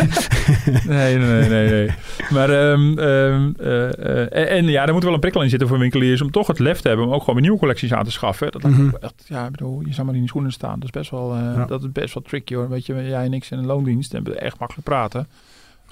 Nee, 0.88 1.17
nee, 1.17 1.49
nee, 1.49 1.69
nee. 1.69 1.89
Maar 2.29 2.49
ehm, 2.49 2.97
ehm, 2.99 3.51
eh, 3.60 3.84
eh, 3.88 4.21
en, 4.31 4.47
en 4.49 4.65
ja, 4.67 4.86
er 4.86 4.93
moet 4.93 5.03
wel 5.03 5.13
een 5.13 5.19
prikkel 5.19 5.41
in 5.41 5.49
zitten 5.49 5.67
voor 5.67 5.79
winkeliers 5.79 6.21
om 6.21 6.31
toch 6.31 6.47
het 6.47 6.60
lef 6.60 6.81
te 6.81 6.88
hebben 6.88 7.05
om 7.05 7.12
ook 7.13 7.19
gewoon 7.19 7.36
weer 7.36 7.43
nieuwe 7.43 7.60
collecties 7.60 7.93
aan 7.93 8.03
te 8.03 8.12
schaffen. 8.12 8.51
Dat 8.51 8.63
lijkt 8.63 8.77
me 8.77 8.84
Mhm. 8.84 8.95
echt, 8.99 9.25
ja, 9.27 9.45
ik 9.45 9.51
bedoel, 9.51 9.81
je 9.86 9.93
zou 9.93 10.05
maar 10.05 10.13
in 10.15 10.19
die 10.21 10.29
schoenen 10.29 10.51
staan. 10.51 10.75
Dat 10.75 10.84
is 10.84 10.89
best 10.89 11.12
wel, 11.12 11.35
eh, 11.36 11.56
Ja. 11.56 11.65
dat 11.65 11.84
is 11.84 11.91
best 11.91 12.13
wel 12.13 12.24
tricky 12.24 12.56
hoor. 12.56 12.69
Weet 12.69 12.86
je, 12.86 12.93
jij 12.93 13.26
en 13.26 13.34
ik 13.34 13.43
zijn 13.43 13.60
in 13.60 13.65
loondienst 13.65 14.13
en 14.13 14.24
we 14.24 14.36
echt 14.36 14.60
makkelijk 14.60 14.88
praten. 14.88 15.28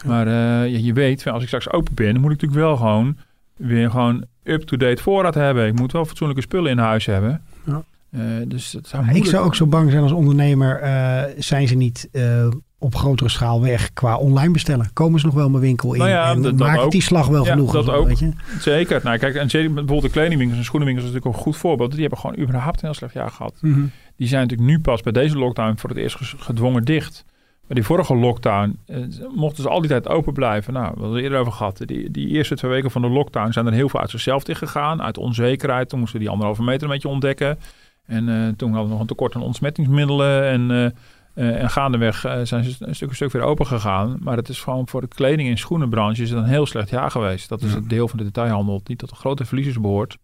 Maar 0.05 0.27
eh, 0.27 0.33
ja, 0.71 0.77
je 0.83 0.93
weet, 0.93 1.27
als 1.27 1.41
ik 1.41 1.47
straks 1.47 1.71
open 1.71 1.93
ben, 1.93 2.11
dan 2.13 2.21
moet 2.21 2.31
ik 2.31 2.41
natuurlijk 2.41 2.67
wel 2.67 2.77
gewoon 2.77 3.17
weer 3.55 3.89
gewoon 3.89 4.25
up-to-date 4.43 5.01
voorraad 5.01 5.33
hebben. 5.35 5.67
Ik 5.67 5.79
moet 5.79 5.91
wel 5.91 6.05
fatsoenlijke 6.05 6.43
spullen 6.43 6.71
in 6.71 6.77
huis 6.77 7.05
hebben. 7.05 7.41
Ja. 7.65 7.83
Eh, 8.09 8.19
dus 8.47 8.71
het 8.71 8.87
zou 8.87 9.09
ik 9.13 9.25
zou 9.25 9.45
ook 9.45 9.55
zo 9.55 9.65
bang 9.67 9.91
zijn 9.91 10.03
als 10.03 10.11
ondernemer. 10.11 10.79
eh, 10.79 11.21
zijn 11.37 11.67
ze 11.67 11.75
niet 11.75 12.09
eh, 12.11 12.47
op 12.77 12.95
grotere 12.95 13.29
schaal 13.29 13.61
weg 13.61 13.93
qua 13.93 14.17
online 14.17 14.51
bestellen? 14.51 14.89
Komen 14.93 15.19
ze 15.19 15.25
nog 15.25 15.35
wel 15.35 15.49
mijn 15.49 15.61
winkel 15.63 15.93
in? 15.93 15.99
Nou 15.99 16.11
ja, 16.11 16.29
en 16.31 16.41
dat- 16.41 16.57
dat 16.57 16.67
maakt 16.67 16.79
ook. 16.81 16.91
die 16.91 17.01
slag 17.01 17.27
wel 17.27 17.45
Ja, 17.45 17.51
genoeg? 17.51 17.71
dat 17.71 17.85
zo, 17.85 17.91
ook. 17.91 18.07
Weet 18.07 18.19
je? 18.19 18.31
Zeker. 18.59 19.01
Nou, 19.03 19.17
kijk, 19.17 19.35
en 19.35 19.47
bijvoorbeeld 19.47 20.01
de 20.01 20.09
kledingwinkels 20.09 20.59
en 20.59 20.65
schoenenwinkels 20.65 21.07
is 21.07 21.13
natuurlijk 21.13 21.37
ook 21.39 21.45
een 21.45 21.51
goed 21.53 21.61
voorbeeld. 21.61 21.91
Die 21.91 22.01
hebben 22.01 22.19
gewoon 22.19 22.37
überhaupt 22.39 22.75
een 22.81 22.85
heel 22.87 22.93
slecht 22.97 23.13
jaar 23.13 23.29
gehad. 23.29 23.53
Mhm. 23.61 23.81
Die 24.15 24.27
zijn 24.27 24.41
natuurlijk 24.41 24.69
nu 24.69 24.79
pas 24.79 25.01
bij 25.01 25.11
deze 25.11 25.37
lockdown 25.37 25.77
voor 25.77 25.89
het 25.89 25.99
eerst 25.99 26.17
gedwongen 26.37 26.83
dicht. 26.83 27.25
Maar 27.67 27.75
die 27.75 27.85
vorige 27.85 28.15
lockdown 28.15 28.79
eh, 28.85 28.97
mochten 29.35 29.63
ze 29.63 29.69
al 29.69 29.79
die 29.79 29.89
tijd 29.89 30.07
open 30.07 30.33
blijven. 30.33 30.73
Nou, 30.73 30.85
we 30.85 30.99
hadden 30.99 31.15
het 31.15 31.23
eerder 31.23 31.39
over 31.39 31.51
gehad. 31.51 31.81
Die, 31.85 32.11
die 32.11 32.27
eerste 32.27 32.55
twee 32.55 32.71
weken 32.71 32.91
van 32.91 33.01
de 33.01 33.07
lockdown 33.07 33.51
zijn 33.51 33.65
er 33.65 33.73
heel 33.73 33.89
veel 33.89 33.99
uit 33.99 34.09
zichzelf 34.09 34.43
dichtgegaan. 34.43 35.01
Uit 35.01 35.17
onzekerheid. 35.17 35.89
Toen 35.89 35.99
moesten 35.99 36.17
we 36.17 36.23
die 36.23 36.31
anderhalve 36.33 36.63
meter 36.63 36.83
een 36.83 36.93
beetje 36.93 37.07
ontdekken. 37.07 37.59
En 38.05 38.29
eh, 38.29 38.47
toen 38.57 38.69
hadden 38.69 38.85
we 38.85 38.91
nog 38.91 38.99
een 38.99 39.07
tekort 39.07 39.35
aan 39.35 39.41
ontsmettingsmiddelen. 39.41 40.43
En, 40.43 40.93
eh, 41.33 41.61
en 41.61 41.69
gaandeweg 41.69 42.19
zijn 42.43 42.63
ze 42.63 42.75
een 42.79 42.95
stuk 42.95 43.09
een 43.09 43.15
stuk 43.15 43.31
weer 43.31 43.41
open 43.41 43.65
gegaan. 43.65 44.17
Maar 44.19 44.37
het 44.37 44.49
is 44.49 44.61
gewoon 44.61 44.87
voor 44.87 45.01
de 45.01 45.07
kleding- 45.07 45.49
en 45.49 45.57
schoenenbranche 45.57 46.21
is 46.21 46.29
het 46.29 46.39
een 46.39 46.45
heel 46.45 46.65
slecht 46.65 46.89
jaar 46.89 47.11
geweest. 47.11 47.49
Dat 47.49 47.61
is 47.61 47.73
het 47.73 47.89
deel 47.89 48.07
van 48.07 48.17
de 48.17 48.23
detailhandel 48.23 48.81
die 48.83 48.95
tot 48.95 49.09
de 49.09 49.15
grote 49.15 49.45
verliezers 49.45 49.79
behoort. 49.79 50.17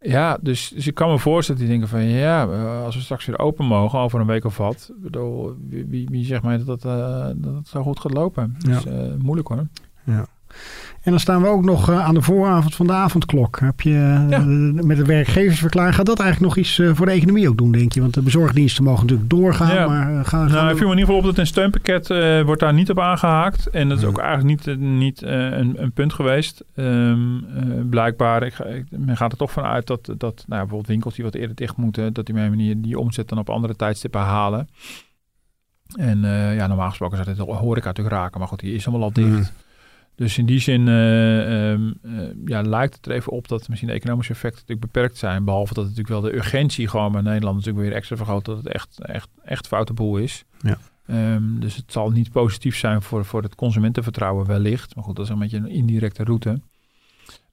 Ja, 0.00 0.38
dus, 0.40 0.68
dus 0.68 0.86
ik 0.86 0.94
kan 0.94 1.10
me 1.10 1.18
voorstellen 1.18 1.60
dat 1.60 1.70
die 1.70 1.78
denken 1.78 1.98
van 1.98 2.08
ja, 2.08 2.48
eh, 2.48 2.84
als 2.84 2.94
we 2.94 3.00
straks 3.00 3.24
weer 3.24 3.38
open 3.38 3.64
mogen 3.64 3.98
over 3.98 4.20
een 4.20 4.26
week 4.26 4.44
of 4.44 4.56
wat, 4.56 4.92
bedoel, 4.96 5.56
wie, 5.68 5.86
wie, 5.86 6.08
wie 6.10 6.24
zegt 6.24 6.42
mij 6.42 6.56
dat 6.56 6.66
dat, 6.66 6.84
eh, 6.84 7.30
dat 7.34 7.54
het 7.54 7.68
zo 7.68 7.82
goed 7.82 8.00
gaat 8.00 8.12
lopen? 8.12 8.56
Dus 8.58 8.84
eh, 8.84 9.14
moeilijk 9.18 9.48
hoor. 9.48 9.66
En 11.06 11.12
dan 11.12 11.20
staan 11.20 11.42
we 11.42 11.48
ook 11.48 11.64
nog 11.64 11.90
eh, 11.90 12.04
aan 12.04 12.14
de 12.14 12.22
vooravond 12.22 12.74
van 12.74 12.86
de 12.86 12.92
avondklok. 12.92 13.58
Heb 13.60 13.80
je 13.80 13.90
eh, 13.90 14.30
Ja. 14.30 14.38
met 14.84 14.96
de 14.96 15.04
werkgeversverklaring, 15.04 15.94
gaat 15.94 16.06
dat 16.06 16.20
eigenlijk 16.20 16.54
nog 16.54 16.64
iets 16.64 16.78
eh, 16.78 16.90
voor 16.94 17.06
de 17.06 17.12
economie 17.12 17.48
ook 17.48 17.56
doen, 17.58 17.72
denk 17.72 17.92
je? 17.92 18.00
Want 18.00 18.14
de 18.14 18.22
bezorgdiensten 18.22 18.84
mogen 18.84 19.02
natuurlijk 19.02 19.30
doorgaan, 19.30 19.74
Ja. 19.74 19.86
maar 19.86 20.24
gaan, 20.24 20.48
Nou, 20.48 20.70
ik 20.70 20.76
viel 20.76 20.86
me 20.86 20.92
in 20.92 20.98
ieder 20.98 21.14
geval 21.14 21.16
op 21.16 21.24
dat 21.24 21.38
een 21.38 21.46
steunpakket 21.46 22.08
wordt 22.44 22.60
daar 22.60 22.72
niet 22.72 22.90
op 22.90 23.00
aangehaakt. 23.00 23.66
En 23.70 23.88
dat 23.88 23.98
is 23.98 24.04
ook 24.04 24.18
eigenlijk 24.18 24.66
niet, 24.66 24.80
niet 24.80 25.22
een, 25.22 25.82
een 25.82 25.92
punt 25.92 26.12
geweest. 26.12 26.64
Ehm, 26.74 27.36
eh, 27.36 27.62
blijkbaar, 27.90 28.42
ik, 28.42 28.56
men 28.90 29.16
gaat 29.16 29.32
er 29.32 29.38
toch 29.38 29.52
vanuit 29.52 29.86
dat, 29.86 30.04
dat 30.04 30.44
nou 30.46 30.60
bijvoorbeeld 30.60 30.86
winkels 30.86 31.14
die 31.14 31.24
wat 31.24 31.34
eerder 31.34 31.56
dicht 31.56 31.76
moeten, 31.76 32.12
dat 32.12 32.26
die 32.26 32.34
op 32.34 32.40
een 32.40 32.50
manier 32.50 32.80
die 32.80 32.98
omzet 32.98 33.28
dan 33.28 33.38
op 33.38 33.50
andere 33.50 33.76
tijdstippen 33.76 34.20
halen. 34.20 34.68
En 35.96 36.20
ja, 36.54 36.66
normaal 36.66 36.88
gesproken 36.88 37.16
zou 37.16 37.28
dit 37.36 37.46
horeca 37.46 37.86
natuurlijk 37.86 38.16
raken, 38.16 38.38
maar 38.38 38.48
goed, 38.48 38.60
die 38.60 38.74
is 38.74 38.86
allemaal 38.86 39.06
al 39.06 39.12
dicht. 39.12 39.28
Mhm. 39.28 39.42
Dus 40.16 40.38
in 40.38 40.46
die 40.46 40.58
zin 40.58 40.88
eh, 40.88 41.70
ehm, 41.72 41.92
eh, 42.02 42.10
ja, 42.44 42.62
lijkt 42.62 42.94
het 42.94 43.06
er 43.06 43.12
even 43.12 43.32
op 43.32 43.48
dat 43.48 43.68
misschien 43.68 43.88
de 43.88 43.94
economische 43.94 44.32
effecten 44.32 44.60
natuurlijk 44.60 44.92
beperkt 44.92 45.16
zijn. 45.16 45.44
Behalve 45.44 45.74
dat 45.74 45.82
natuurlijk 45.82 46.08
wel 46.08 46.20
de 46.20 46.34
urgentie 46.34 46.88
gewoon 46.88 47.12
bij 47.12 47.20
Nederland 47.20 47.56
natuurlijk 47.56 47.84
weer 47.84 47.96
extra 47.96 48.16
vergroot. 48.16 48.44
Dat 48.44 48.56
het 48.56 48.66
echt, 48.66 49.00
echt, 49.00 49.28
echt 49.44 49.66
foute 49.66 49.92
boel 49.92 50.16
is. 50.16 50.44
Ja. 50.60 50.78
Ehm, 51.06 51.58
dus 51.58 51.76
het 51.76 51.92
zal 51.92 52.10
niet 52.10 52.30
positief 52.30 52.76
zijn 52.76 53.02
voor, 53.02 53.24
voor 53.24 53.42
het 53.42 53.54
consumentenvertrouwen 53.54 54.46
wellicht. 54.46 54.94
Maar 54.94 55.04
goed, 55.04 55.16
dat 55.16 55.24
is 55.24 55.30
een 55.30 55.38
beetje 55.38 55.56
een 55.56 55.68
indirecte 55.70 56.24
route. 56.24 56.60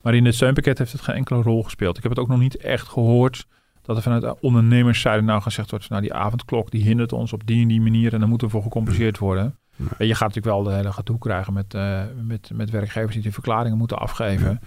Maar 0.02 0.16
in 0.16 0.26
het 0.26 0.36
steunpakket 0.36 0.78
heeft 0.78 0.92
het 0.92 1.02
geen 1.02 1.16
enkele 1.16 1.42
rol 1.42 1.64
gespeeld. 1.64 1.98
Ik 1.98 2.04
heb 2.04 2.12
het 2.12 2.22
ook 2.22 2.28
nog 2.28 2.40
niet 2.40 2.58
echt 2.58 2.88
gehoord 2.88 3.46
dat 3.82 3.96
er 3.96 4.02
vanuit 4.02 4.22
de 4.22 4.42
ondernemerszijde 4.42 5.22
nou 5.22 5.42
gezegd 5.42 5.70
wordt... 5.70 5.90
nou 5.90 6.02
die 6.02 6.14
avondklok 6.14 6.72
die 6.72 6.84
hindert 6.84 7.14
ons 7.14 7.34
op 7.34 7.46
die 7.46 7.62
en 7.62 7.68
die 7.68 7.82
manier 7.82 8.14
en 8.14 8.20
daar 8.20 8.30
moeten 8.30 8.48
we 8.48 8.54
voor 8.54 8.64
gecompenseerd 8.64 9.18
worden. 9.18 9.58
Nee. 9.76 10.08
Je 10.08 10.16
gaat 10.16 10.28
natuurlijk 10.28 10.56
wel 10.56 10.64
de 10.64 10.74
hele 10.74 10.92
gedoe 10.92 11.18
krijgen 11.18 11.54
met, 11.54 11.74
eh, 11.74 12.02
met, 12.24 12.50
met 12.54 12.70
werkgevers 12.70 13.14
die 13.14 13.22
die 13.24 13.34
verklaringen 13.34 13.78
moeten 13.78 13.98
afgeven. 13.98 14.60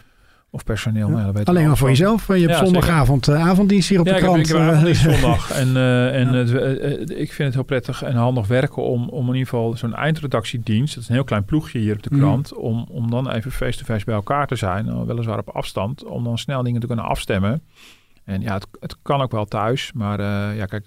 Of 0.51 0.64
personeel. 0.64 1.09
Nou, 1.09 1.33
ja, 1.37 1.42
Alleen 1.45 1.66
maar 1.66 1.77
voor 1.77 1.88
jezelf. 1.88 2.29
eh, 2.29 2.37
Je 2.37 2.47
hebt 2.47 2.59
Ja, 2.59 2.64
zondagavond 2.64 3.29
eh, 3.29 3.49
avonddienst 3.49 3.88
hier 3.88 4.01
op 4.01 4.07
Ja, 4.07 4.12
de 4.12 4.19
ik 4.19 4.25
heb, 4.25 4.33
krant. 4.33 4.49
ik 4.49 4.55
heb 4.57 4.62
avonddienst 4.69 5.03
zondag. 5.03 5.51
En, 5.61 5.77
en 6.12 6.35
ik 7.21 7.33
vind 7.33 7.37
het 7.38 7.55
heel 7.55 7.62
prettig 7.62 8.03
en 8.03 8.14
handig 8.14 8.47
werken 8.47 8.83
om, 8.83 9.09
om 9.09 9.21
in 9.29 9.33
ieder 9.35 9.49
geval 9.49 9.77
zo'n 9.77 9.95
eindredactiedienst, 9.95 10.95
dat 10.95 11.03
is 11.03 11.09
een 11.09 11.14
heel 11.14 11.25
klein 11.25 11.45
ploegje 11.45 11.79
hier 11.79 11.95
op 11.95 12.03
de 12.03 12.09
Mhm. 12.12 12.21
krant, 12.21 12.55
om, 12.55 12.87
om 12.90 13.11
dan 13.11 13.31
even 13.31 13.51
face-to-face 13.53 14.05
bij 14.05 14.14
elkaar 14.14 14.47
te 14.47 14.57
zijn, 14.57 15.07
weliswaar 15.07 15.38
op 15.38 15.49
afstand, 15.49 16.05
om 16.05 16.25
dan 16.25 16.38
snel 16.38 16.62
dingen 16.62 16.81
te 16.81 16.87
kunnen 16.87 17.05
afstemmen. 17.05 17.62
En 18.25 18.40
ja, 18.40 18.55
het, 18.55 18.66
het 18.81 18.97
kan 19.03 19.21
ook 19.21 19.33
wel 19.33 19.45
thuis, 19.45 19.92
maar 19.92 20.23
ja, 20.57 20.64
kijk, 20.66 20.87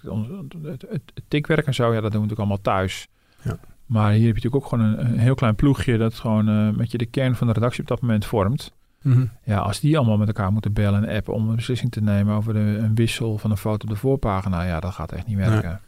het, 0.62 0.82
het, 0.82 0.90
het 0.90 1.22
tikwerk 1.28 1.66
en 1.66 1.74
zo, 1.74 1.92
ja, 1.94 2.00
dat 2.00 2.12
doen 2.12 2.20
we 2.22 2.26
natuurlijk 2.26 2.38
allemaal 2.38 2.60
thuis. 2.78 3.08
Ja. 3.42 3.58
Maar 3.90 4.12
hier 4.12 4.26
heb 4.26 4.36
je 4.36 4.42
natuurlijk 4.42 4.64
ook 4.64 4.68
gewoon 4.68 4.84
een, 4.84 5.00
een 5.12 5.18
heel 5.18 5.34
klein 5.34 5.54
ploegje 5.54 5.98
dat 5.98 6.14
gewoon 6.14 6.48
eh, 6.48 6.68
met 6.70 6.90
je 6.90 6.98
de 6.98 7.06
kern 7.06 7.34
van 7.34 7.46
de 7.46 7.52
redactie 7.52 7.80
op 7.80 7.88
dat 7.88 8.00
moment 8.00 8.24
vormt. 8.24 8.72
mhm. 9.02 9.24
Ja, 9.44 9.58
als 9.58 9.80
die 9.80 9.96
allemaal 9.98 10.16
met 10.16 10.26
elkaar 10.28 10.52
moeten 10.52 10.72
bellen 10.72 11.04
en 11.04 11.16
appen 11.16 11.34
om 11.34 11.48
een 11.48 11.56
beslissing 11.56 11.90
te 11.90 12.00
nemen 12.00 12.34
over 12.34 12.52
de, 12.52 12.60
een 12.60 12.94
wissel 12.94 13.38
van 13.38 13.50
een 13.50 13.56
foto 13.56 13.84
op 13.86 13.88
de 13.92 13.96
voorpagina, 14.00 14.62
ja, 14.62 14.80
dat 14.80 14.92
gaat 14.92 15.12
echt 15.12 15.26
niet 15.26 15.36
werken. 15.36 15.80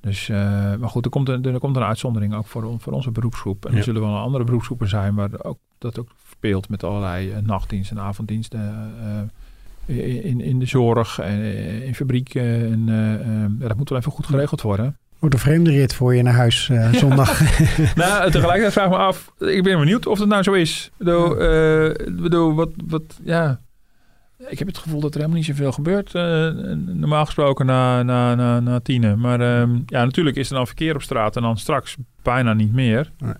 Dus, 0.00 0.28
eh, 0.28 0.36
maar 0.76 0.88
goed, 0.88 1.04
er 1.04 1.10
komt, 1.10 1.28
een, 1.28 1.44
er 1.44 1.58
komt 1.58 1.76
een 1.76 1.82
uitzondering 1.82 2.34
ook 2.34 2.46
voor, 2.46 2.74
voor 2.78 2.92
onze 2.92 3.10
beroepsgroep. 3.10 3.64
En 3.66 3.72
Ja. 3.72 3.78
er 3.78 3.84
zullen 3.84 4.00
wel 4.02 4.16
andere 4.16 4.44
beroepsgroepen 4.44 4.88
zijn 4.88 5.14
waar 5.14 5.30
ook, 5.42 5.58
dat 5.78 5.98
ook 5.98 6.08
speelt 6.30 6.68
met 6.68 6.84
allerlei 6.84 7.30
eh, 7.30 7.42
nachtdiensten 7.42 7.96
en 7.96 8.02
avonddiensten. 8.02 8.92
in, 9.86 10.40
in 10.40 10.58
de 10.58 10.66
zorg 10.66 11.18
en 11.18 11.40
in 11.84 11.94
fabrieken. 11.94 12.42
En, 12.42 12.86
ja, 13.60 13.68
dat 13.68 13.76
moet 13.76 13.88
wel 13.88 13.98
even 13.98 14.12
goed 14.12 14.26
geregeld 14.26 14.62
worden. 14.62 14.96
Wordt 15.18 15.34
een 15.34 15.40
vreemde 15.40 15.70
rit 15.70 15.94
voor 15.94 16.14
je 16.14 16.22
naar 16.22 16.34
huis 16.34 16.68
eh, 16.68 16.92
zondag. 17.02 17.40
nou, 17.94 18.30
tegelijkertijd 18.30 18.72
vraag 18.72 18.84
ik 18.84 18.90
me 18.90 18.96
af, 18.96 19.32
ik 19.38 19.62
ben 19.62 19.78
benieuwd 19.78 20.06
of 20.06 20.18
het 20.18 20.28
nou 20.28 20.42
zo 20.42 20.52
is. 20.52 20.86
Ik 20.86 20.92
bedoel, 20.96 21.36
eh, 21.36 22.06
bedoel 22.22 22.54
wat, 22.54 22.70
wat, 22.86 23.18
ja... 23.24 23.60
Ik 24.48 24.58
heb 24.58 24.68
het 24.68 24.78
gevoel 24.78 25.00
dat 25.00 25.10
er 25.10 25.16
helemaal 25.16 25.36
niet 25.36 25.46
zoveel 25.46 25.72
gebeurt, 25.72 26.14
eh, 26.14 26.22
normaal 26.86 27.24
gesproken 27.24 27.66
na, 27.66 28.02
na, 28.02 28.34
na, 28.34 28.60
na 28.60 28.80
tienen. 28.80 29.20
Maar 29.20 29.40
ehm, 29.40 29.78
ja, 29.86 30.04
natuurlijk 30.04 30.36
is 30.36 30.48
er 30.48 30.56
dan 30.56 30.66
verkeer 30.66 30.94
op 30.94 31.02
straat 31.02 31.36
en 31.36 31.42
dan 31.42 31.58
straks 31.58 31.96
bijna 32.22 32.52
niet 32.52 32.72
meer. 32.72 33.12
Nee. 33.18 33.32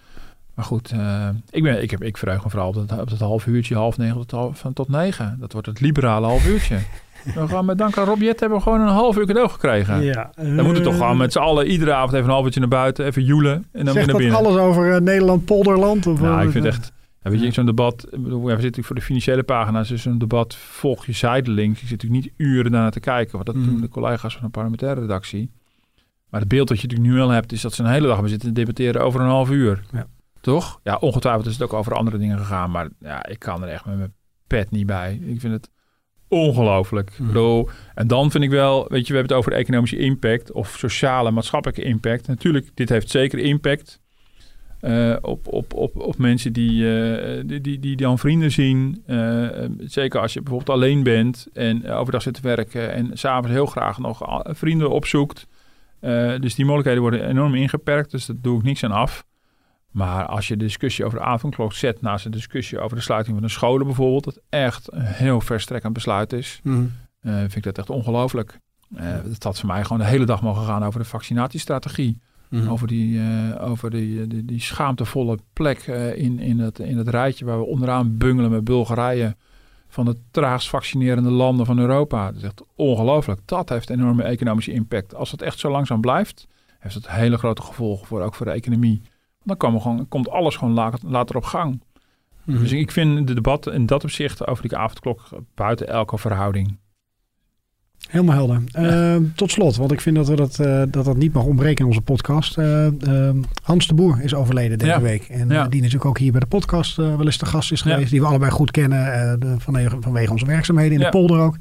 Maar 0.59 0.65
goed, 0.65 0.91
eh, 0.91 1.29
ik, 1.51 1.63
ben, 1.63 1.83
ik, 1.83 1.91
heb, 1.91 2.03
ik 2.03 2.17
verheug 2.17 2.45
me 2.45 2.51
vooral 2.51 2.69
op 2.69 2.75
dat, 2.75 3.01
op 3.01 3.11
dat 3.11 3.19
half 3.19 3.47
uurtje, 3.47 3.75
half 3.75 3.97
negen 3.97 4.17
tot, 4.17 4.31
half, 4.31 4.59
van, 4.59 4.73
tot 4.73 4.89
negen. 4.89 5.37
Dat 5.41 5.53
wordt 5.53 5.67
het 5.67 5.81
liberale 5.81 6.27
half 6.27 6.47
uurtje. 6.47 6.79
we 7.35 7.49
gaan 7.49 7.65
met 7.65 7.79
dank 7.79 7.99
aan 7.99 8.05
Rob 8.05 8.21
Jet 8.21 8.41
hebben 8.41 8.59
we 8.59 8.65
gewoon 8.65 8.81
een 8.81 8.87
half 8.89 9.17
uur 9.19 9.27
cadeau 9.27 9.49
gekregen. 9.49 10.03
ja, 10.03 10.31
Dan 10.37 10.55
moeten 10.55 10.75
we 10.75 10.81
toch 10.81 10.97
gewoon 10.97 11.17
met 11.17 11.33
z'n 11.33 11.39
allen 11.39 11.67
iedere 11.67 11.93
avond 11.93 12.13
even 12.13 12.25
een 12.25 12.31
half 12.33 12.45
uurtje 12.45 12.61
naar 12.61 12.69
buiten, 12.69 13.05
even 13.07 13.25
joelen 13.25 13.67
en 13.73 13.85
dan 13.85 13.95
weer 13.95 14.07
naar 14.07 14.17
binnen. 14.17 14.37
alles 14.37 14.57
over 14.57 14.95
eh, 14.95 15.01
Nederland, 15.01 15.45
polderland? 15.45 16.07
Of 16.07 16.21
Nou, 16.21 16.35
wat? 16.37 16.45
ik 16.45 16.51
vind 16.51 16.65
echt... 16.65 16.93
Ja, 17.23 17.31
weet 17.31 17.41
je, 17.43 17.51
zo'n 17.51 17.67
debat... 17.67 18.07
ik 18.11 18.19
ja, 18.27 18.55
we 18.55 18.61
zitten 18.61 18.85
voor 18.85 18.97
de 18.97 19.03
financiële 19.03 19.43
pagina's. 19.43 19.89
Dus 19.89 20.03
zo'n 20.03 20.19
debat 20.19 20.55
volg 20.55 21.07
je 21.07 21.13
zijdelings. 21.13 21.81
Je 21.81 21.87
zit 21.87 22.03
natuurlijk 22.03 22.25
niet 22.25 22.49
uren 22.49 22.73
daarna 22.73 22.91
te 22.91 23.01
kijken. 23.01 23.33
Want 23.33 23.47
dat 23.47 23.55
Mhm. 23.55 23.65
doen 23.67 23.81
de 23.81 23.89
collega's 23.89 24.33
van 24.33 24.43
de 24.45 24.51
parlementaire 24.51 25.01
redactie. 25.01 25.51
Maar 26.31 26.41
het 26.41 26.49
beeld 26.49 26.69
dat 26.69 26.81
je 26.81 26.87
natuurlijk 26.87 27.11
nu 27.11 27.17
wel 27.19 27.29
hebt... 27.29 27.53
is 27.53 27.61
dat 27.61 27.73
ze 27.75 27.83
een 27.83 27.89
hele 27.91 28.03
dag 28.07 28.13
hebben 28.13 28.31
zitten 28.31 28.55
debatteren 28.55 29.03
over 29.03 29.21
een 29.21 29.27
half 29.27 29.51
uur. 29.51 29.83
Ja. 29.93 30.07
Toch? 30.41 30.81
Ja, 30.83 30.97
ongetwijfeld 30.97 31.47
is 31.47 31.53
het 31.53 31.63
ook 31.63 31.73
over 31.73 31.95
andere 31.95 32.19
dingen 32.19 32.39
gegaan. 32.39 32.71
Maar 32.71 32.89
ja, 33.01 33.27
ik 33.27 33.39
kan 33.39 33.63
er 33.63 33.69
echt 33.69 33.85
met 33.85 33.97
mijn 33.99 34.13
pet 34.47 34.71
niet 34.71 34.87
bij. 34.87 35.21
Ik 35.27 35.41
vind 35.41 35.53
het 35.53 35.71
ongelooflijk. 36.29 37.11
Ik 37.19 37.27
bedoel, 37.27 37.69
en 37.95 38.07
dan 38.07 38.31
vind 38.31 38.45
ik 38.45 38.51
wel, 38.51 38.87
weet 38.89 39.07
je, 39.07 39.13
we 39.13 39.19
hebben 39.19 39.37
het 39.37 39.47
over 39.47 39.51
de 39.51 39.57
economische 39.57 39.99
impact 39.99 40.53
of 40.53 40.69
sociale, 40.69 41.31
maatschappelijke 41.31 41.83
impact. 41.83 42.27
Natuurlijk, 42.27 42.71
dit 42.75 42.89
heeft 42.89 43.11
zeker 43.11 43.39
impact 43.39 44.01
eh, 44.81 45.17
op, 45.21 45.47
op, 45.47 45.75
op, 45.75 45.97
op 45.97 46.19
mensen 46.19 46.53
die, 46.53 47.01
eh, 47.01 47.43
die, 47.47 47.61
die, 47.61 47.79
die 47.79 47.97
dan 47.97 48.19
vrienden 48.19 48.51
zien. 48.51 49.03
Eh, 49.07 49.49
zeker 49.79 50.21
als 50.21 50.33
je 50.33 50.43
bijvoorbeeld 50.43 50.77
alleen 50.77 51.03
bent 51.03 51.47
en 51.53 51.91
overdag 51.91 52.23
zit 52.23 52.35
te 52.35 52.41
werken 52.43 52.93
en 52.93 53.11
s'avonds 53.13 53.51
heel 53.51 53.67
graag 53.67 53.99
nog 53.99 54.43
vrienden 54.45 54.91
opzoekt. 54.91 55.47
Dus 56.41 56.55
die 56.55 56.65
mogelijkheden 56.65 57.03
worden 57.03 57.29
enorm 57.29 57.55
ingeperkt, 57.55 58.11
dus 58.11 58.27
daar 58.27 58.37
doe 58.41 58.59
ik 58.59 58.65
niks 58.65 58.85
aan 58.85 58.93
af. 58.93 59.25
Maar 59.91 60.27
als 60.27 60.49
je 60.49 60.57
de 60.57 60.65
discussie 60.65 61.05
over 61.05 61.19
de 61.19 61.25
avondklok 61.25 61.73
zet 61.73 62.01
naast 62.01 62.25
de 62.25 62.31
discussie 62.31 62.79
over 62.81 62.97
de 62.97 63.03
sluiting 63.03 63.37
van 63.37 63.47
de 63.47 63.53
scholen 63.53 63.87
bijvoorbeeld, 63.87 64.25
dat 64.25 64.41
echt 64.49 64.93
een 64.93 65.01
heel 65.05 65.41
verstrekkend 65.41 65.93
besluit 65.93 66.33
is, 66.33 66.61
Mhm. 66.63 66.85
eh, 67.21 67.35
vind 67.39 67.57
ik 67.57 67.63
dat 67.63 67.79
echt 67.79 67.91
ongelooflijk. 67.91 68.59
Eh 68.97 69.07
het 69.23 69.43
had 69.43 69.59
voor 69.59 69.69
mij 69.69 69.83
gewoon 69.83 69.99
de 69.99 70.05
hele 70.09 70.25
dag 70.25 70.43
mogen 70.43 70.65
gaan 70.67 70.83
over 70.85 71.01
de 71.01 71.07
vaccinatiestrategie. 71.07 72.19
Mhm. 72.51 72.69
Over, 72.69 72.87
die, 72.87 73.21
eh, 73.21 73.69
over 73.71 73.91
die, 73.91 74.27
die, 74.27 74.45
die 74.45 74.61
schaamtevolle 74.61 75.39
plek 75.53 75.79
in, 76.17 76.39
in, 76.39 76.59
het, 76.59 76.79
in 76.79 76.97
het 76.99 77.09
rijtje 77.09 77.45
waar 77.45 77.59
we 77.59 77.65
onderaan 77.65 78.17
bungelen 78.17 78.51
met 78.51 78.65
Bulgarije. 78.65 79.37
Van 79.89 80.05
de 80.05 80.17
traagst 80.31 80.69
vaccinerende 80.69 81.31
landen 81.31 81.67
van 81.67 81.79
Europa. 81.79 82.27
Dat 82.27 82.37
is 82.37 82.43
echt 82.43 82.63
ongelooflijk. 82.75 83.41
Dat 83.45 83.69
heeft 83.69 83.91
een 83.91 83.99
enorme 84.01 84.23
economische 84.23 84.73
impact. 84.73 85.15
Als 85.15 85.31
het 85.31 85.43
echt 85.43 85.59
zo 85.59 85.71
langzaam 85.71 86.01
blijft, 86.01 86.47
heeft 86.79 86.95
het 86.95 87.11
hele 87.11 87.39
grote 87.39 87.63
gevolgen 87.63 88.07
voor, 88.07 88.23
ook 88.23 88.35
voor 88.35 88.47
de 88.47 88.53
economie. 88.53 89.03
Dan 89.49 89.57
komen 89.57 89.81
gewoon, 89.81 90.09
komt 90.09 90.31
alles 90.31 90.57
gewoon 90.57 90.75
la- 90.75 90.93
later 91.07 91.37
op 91.37 91.45
gang. 91.45 91.83
Mhm. 92.45 92.59
Dus 92.59 92.73
ik 92.73 92.91
vind 92.91 93.27
de 93.27 93.35
debat 93.35 93.67
in 93.67 93.87
dat 93.87 94.05
opzicht 94.05 94.47
over 94.47 94.69
die 94.69 94.77
avondklok 94.77 95.29
buiten 95.55 95.89
elke 95.89 96.19
verhouding. 96.19 96.79
Helemaal 98.09 98.35
helder. 98.35 98.63
Eh, 98.73 99.17
tot 99.35 99.51
slot, 99.51 99.77
want 99.77 99.93
ik 99.93 100.01
vind 100.01 100.17
dat 100.17 100.29
we 100.29 100.35
dat, 100.37 100.59
eh, 100.59 100.83
dat, 100.91 101.05
dat 101.05 101.17
niet 101.17 101.33
mag 101.33 101.45
ontbreken 101.45 101.79
in 101.81 101.87
onze 101.87 102.01
podcast. 102.01 102.59
Eh, 102.59 102.87
eh, 103.29 103.35
Hans 103.63 103.87
de 103.87 103.95
Boer 103.95 104.21
is 104.23 104.35
overleden 104.35 104.79
deze 104.79 104.91
Ja. 104.91 105.01
week. 105.01 105.23
En 105.29 105.49
Ja. 105.49 105.65
eh, 105.65 105.69
die 105.71 105.81
natuurlijk 105.81 106.09
ook 106.11 106.19
hier 106.19 106.31
bij 106.33 106.41
de 106.41 106.47
podcast 106.47 106.97
wel 106.97 107.25
eens 107.25 107.37
te 107.37 107.47
gast 107.47 107.73
is 107.73 107.81
geweest. 107.83 108.11
Die 108.11 108.21
we 108.21 108.27
allebei 108.27 108.51
goed 108.51 108.71
kennen 108.71 109.41
de- 109.41 109.55
vanwege, 109.59 109.97
vanwege 110.01 110.31
onze 110.33 110.47
werkzaamheden 110.47 110.93
in 110.93 110.99
de 111.05 111.09
polder 111.09 111.39
ook. 111.41 111.57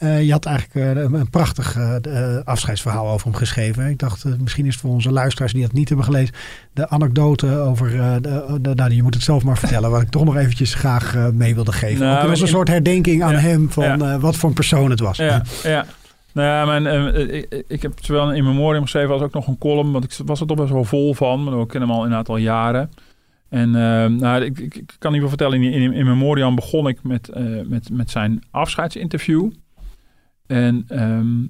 Eh, 0.00 0.22
je 0.24 0.32
had 0.32 0.44
eigenlijk 0.46 0.96
eh, 0.96 1.02
een 1.20 1.30
prachtig 1.30 1.76
eh, 1.76 2.36
afscheidsverhaal 2.44 3.08
over 3.08 3.26
hem 3.26 3.36
geschreven. 3.36 3.86
Ik 3.88 3.98
dacht, 3.98 4.24
misschien 4.40 4.66
is 4.66 4.72
het 4.72 4.80
voor 4.82 4.90
onze 4.90 5.10
luisteraars 5.12 5.52
die 5.52 5.62
dat 5.62 5.72
niet 5.72 5.88
hebben 5.88 6.06
gelezen, 6.06 6.34
de 6.72 6.88
anekdote 6.88 7.58
over, 7.58 7.90
de, 8.22 8.58
de- 8.60 8.74
nou, 8.74 8.94
je 8.94 9.02
moet 9.02 9.14
het 9.14 9.22
zelf 9.22 9.44
maar 9.44 9.58
vertellen, 9.58 9.90
wat 9.90 10.02
ik 10.02 10.08
toch 10.08 10.24
nog 10.24 10.36
eventjes 10.36 10.74
graag 10.74 11.16
mee 11.32 11.54
wilde 11.54 11.72
geven. 11.72 12.04
Nou, 12.06 12.22
Ook 12.24 12.30
als 12.30 12.40
een 12.40 12.46
in- 12.46 12.52
soort 12.52 12.68
herdenking 12.68 13.22
aan 13.22 13.32
Ja. 13.32 13.38
hem 13.38 13.70
van 13.70 13.84
Ja. 13.84 14.18
wat 14.18 14.36
voor 14.36 14.48
een 14.48 14.54
persoon 14.54 14.90
het 14.90 15.00
was. 15.00 15.16
Ja, 15.16 15.42
ja. 15.62 15.86
Nou 16.32 16.48
ja, 16.48 16.64
mijn, 16.80 17.14
ik, 17.34 17.64
ik 17.68 17.82
heb 17.82 17.92
zowel 18.00 18.32
in 18.32 18.44
memoriam 18.44 18.82
geschreven 18.82 19.12
als 19.12 19.22
ook 19.22 19.32
nog 19.34 19.46
een 19.46 19.58
column. 19.58 19.92
Want 19.92 20.04
ik 20.04 20.18
was 20.24 20.40
er 20.40 20.46
toch 20.46 20.56
best 20.56 20.70
wel 20.70 20.84
vol 20.84 21.14
van. 21.14 21.44
Maar 21.44 21.60
ik 21.60 21.68
ken 21.68 21.80
hem 21.80 21.90
al 21.90 22.04
een 22.06 22.14
aantal 22.14 22.36
jaren. 22.36 22.90
En 23.48 23.74
eh, 23.74 24.06
nou, 24.06 24.42
ik, 24.44 24.58
ik, 24.58 24.74
ik 24.74 24.94
kan 24.98 25.10
niet 25.12 25.20
wel 25.20 25.28
vertellen, 25.28 25.62
in, 25.62 25.72
in, 25.72 25.92
in 25.92 26.06
memoriam 26.06 26.54
begon 26.54 26.88
ik 26.88 26.98
met, 27.02 27.30
met, 27.68 27.88
met 27.92 28.10
zijn 28.10 28.42
afscheidsinterview. 28.50 29.50
En 30.50 30.84
ehm, 30.88 31.42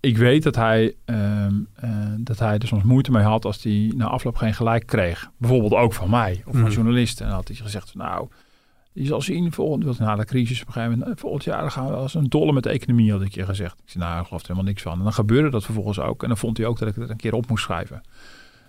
ik 0.00 0.16
weet 0.16 0.42
dat 0.42 0.54
hij, 0.54 0.94
ehm, 1.04 1.54
eh, 1.74 1.90
dat 2.18 2.38
hij 2.38 2.58
er 2.58 2.66
soms 2.66 2.82
moeite 2.82 3.10
mee 3.10 3.22
had 3.22 3.44
als 3.44 3.62
hij 3.62 3.92
na 3.96 4.06
afloop 4.06 4.36
geen 4.36 4.54
gelijk 4.54 4.86
kreeg. 4.86 5.30
Bijvoorbeeld 5.38 5.72
ook 5.72 5.92
van 5.92 6.10
mij 6.10 6.42
of 6.46 6.52
van 6.52 6.60
Mhm. 6.62 6.70
journalisten. 6.72 7.22
En 7.24 7.28
dan 7.30 7.38
had 7.38 7.48
hij 7.48 7.56
gezegd, 7.56 7.90
van, 7.90 8.00
nou, 8.00 8.28
je 8.92 9.04
zal 9.04 9.20
zien, 9.22 9.52
volgend, 9.52 9.98
na 9.98 10.16
de 10.16 10.24
crisis 10.24 10.60
op 10.60 10.66
een 10.66 10.72
gegeven 10.72 10.98
moment, 10.98 11.20
volgend 11.20 11.44
jaar 11.44 11.70
gaan 11.70 11.86
we 11.86 11.92
als 11.94 12.14
een 12.14 12.28
dolle 12.28 12.52
met 12.52 12.62
de 12.62 12.70
economie, 12.70 13.12
had 13.12 13.22
ik 13.22 13.34
je 13.34 13.44
gezegd. 13.44 13.80
Ik 13.84 13.90
zei, 13.90 14.04
nou, 14.04 14.20
ik 14.20 14.26
geloof 14.26 14.40
er 14.42 14.46
helemaal 14.48 14.68
niks 14.68 14.82
van. 14.82 14.98
En 14.98 15.02
dan 15.02 15.12
gebeurde 15.12 15.50
dat 15.50 15.64
vervolgens 15.64 15.98
ook. 15.98 16.22
En 16.22 16.28
dan 16.28 16.36
vond 16.38 16.56
hij 16.56 16.66
ook 16.66 16.78
dat 16.78 16.88
ik 16.88 16.94
het 16.94 17.10
een 17.10 17.16
keer 17.16 17.34
op 17.34 17.48
moest 17.48 17.64
schrijven. 17.64 18.00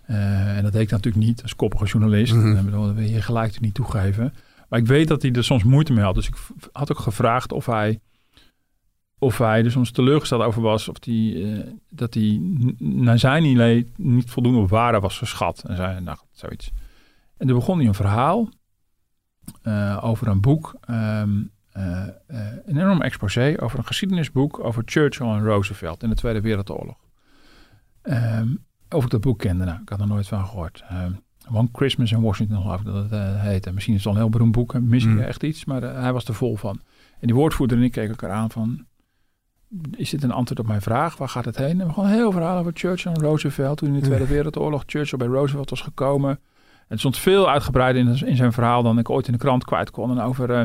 Eh, 0.06 0.58
en 0.58 0.64
dat 0.64 0.72
deed 0.72 0.82
ik 0.82 0.92
natuurlijk 0.92 1.26
niet 1.26 1.42
als 1.42 1.56
koppige 1.56 1.86
journalist. 1.86 2.34
Mhm. 2.34 2.54
Dan 2.56 2.66
bedoel, 2.66 2.86
dat 2.86 2.96
wil 2.96 3.06
je 3.08 3.22
gelijk 3.22 3.60
niet 3.60 3.74
toegeven. 3.74 4.34
Maar 4.70 4.80
ik 4.80 4.88
weet 4.88 5.08
dat 5.08 5.22
hij 5.22 5.32
er 5.32 5.44
soms 5.44 5.64
moeite 5.64 5.94
mee 5.94 6.04
had. 6.04 6.16
Dus 6.16 6.28
ik 6.28 6.36
had 6.72 6.92
ook 6.92 7.00
gevraagd 7.00 7.52
of 7.52 7.66
hij, 7.66 8.00
of 9.24 9.38
hij 9.38 9.64
er 9.64 9.72
soms 9.72 9.92
teleurgesteld 9.92 10.42
over 10.42 10.62
was. 10.62 10.88
Of 10.90 11.00
die, 11.00 11.44
eh, 11.54 11.68
dat 11.90 12.14
hij 12.14 12.40
naar 12.80 13.20
zijn 13.20 13.44
idee 13.44 13.92
niet 13.98 14.30
voldoende 14.30 14.68
waarde 14.68 15.00
was 15.00 15.18
geschat. 15.18 15.64
En 15.68 15.76
zei, 15.76 16.02
nou, 16.02 16.18
zoiets. 16.32 16.72
En 17.38 17.48
toen 17.48 17.56
begon 17.58 17.78
hij 17.78 17.88
een 17.88 17.94
verhaal 17.94 18.50
eh, 19.62 20.00
over 20.04 20.28
een 20.28 20.42
boek. 20.42 20.76
ehm, 20.86 21.42
eh, 21.72 22.04
een 22.66 22.78
enorm 22.78 23.02
exposé 23.02 23.56
over 23.60 23.78
een 23.80 23.86
geschiedenisboek 23.86 24.60
over 24.60 24.84
Churchill 24.86 25.28
en 25.28 25.44
Roosevelt 25.44 26.04
in 26.04 26.10
de 26.10 26.16
Tweede 26.16 26.42
Wereldoorlog. 26.42 26.98
Ehm, 28.02 28.48
of 28.90 29.04
ik 29.04 29.10
dat 29.10 29.22
boek 29.22 29.40
kende, 29.40 29.66
nou, 29.66 29.82
ik 29.82 29.90
had 29.90 30.00
er 30.00 30.08
nooit 30.08 30.28
van 30.28 30.46
gehoord. 30.46 30.84
Ehm, 30.90 31.12
One 31.52 31.70
Christmas 31.72 32.12
in 32.12 32.22
Washington, 32.22 32.62
geloof 32.62 32.80
ik 32.80 32.86
dat 32.86 33.10
het 33.10 33.40
heette. 33.40 33.74
Misschien 33.74 33.94
is 33.96 34.04
het 34.04 34.08
wel 34.08 34.14
een 34.14 34.28
heel 34.28 34.38
beroemd 34.38 34.52
boek, 34.56 34.74
en 34.74 34.88
mis 34.88 35.04
ik 35.04 35.10
Mm. 35.10 35.20
echt 35.20 35.44
iets, 35.44 35.66
maar 35.66 35.82
hij 35.82 36.14
was 36.14 36.26
er 36.26 36.34
vol 36.34 36.56
van. 36.56 36.80
En 37.20 37.28
die 37.28 37.36
woordvoerder 37.36 37.78
en 37.78 37.84
ik 37.84 37.92
keken 37.92 38.10
elkaar 38.10 38.32
aan 38.32 38.52
van, 38.52 38.86
is 39.96 40.10
dit 40.10 40.24
een 40.24 40.32
antwoord 40.32 40.60
op 40.60 40.68
mijn 40.68 40.82
vraag? 40.82 41.18
Waar 41.18 41.30
gaat 41.30 41.46
het 41.46 41.58
heen? 41.58 41.82
En 41.82 41.88
we 41.88 41.94
gewoon 41.94 42.10
een 42.10 42.16
heel 42.16 42.32
verhaal 42.32 42.58
over 42.58 42.72
Churchill 42.76 43.12
en 43.12 43.22
Roosevelt, 43.22 43.78
toen 43.78 43.88
in 43.88 43.94
de. 43.94 44.02
Tweede 44.02 44.28
Wereldoorlog 44.28 44.84
Churchill 44.86 45.18
bij 45.18 45.28
Roosevelt 45.28 45.70
was 45.70 45.82
gekomen. 45.82 46.30
En 46.30 46.40
het 46.88 47.00
stond 47.00 47.18
veel 47.18 47.50
uitgebreider 47.50 48.02
in, 48.02 48.28
in 48.28 48.36
zijn 48.36 48.54
verhaal 48.54 48.84
dan 48.84 49.00
ik 49.00 49.10
ooit 49.10 49.28
in 49.28 49.34
de 49.34 49.40
krant 49.40 49.66
kwijt 49.66 49.92
kon. 49.92 50.12
En 50.12 50.20
over 50.20 50.52
eh, 50.52 50.62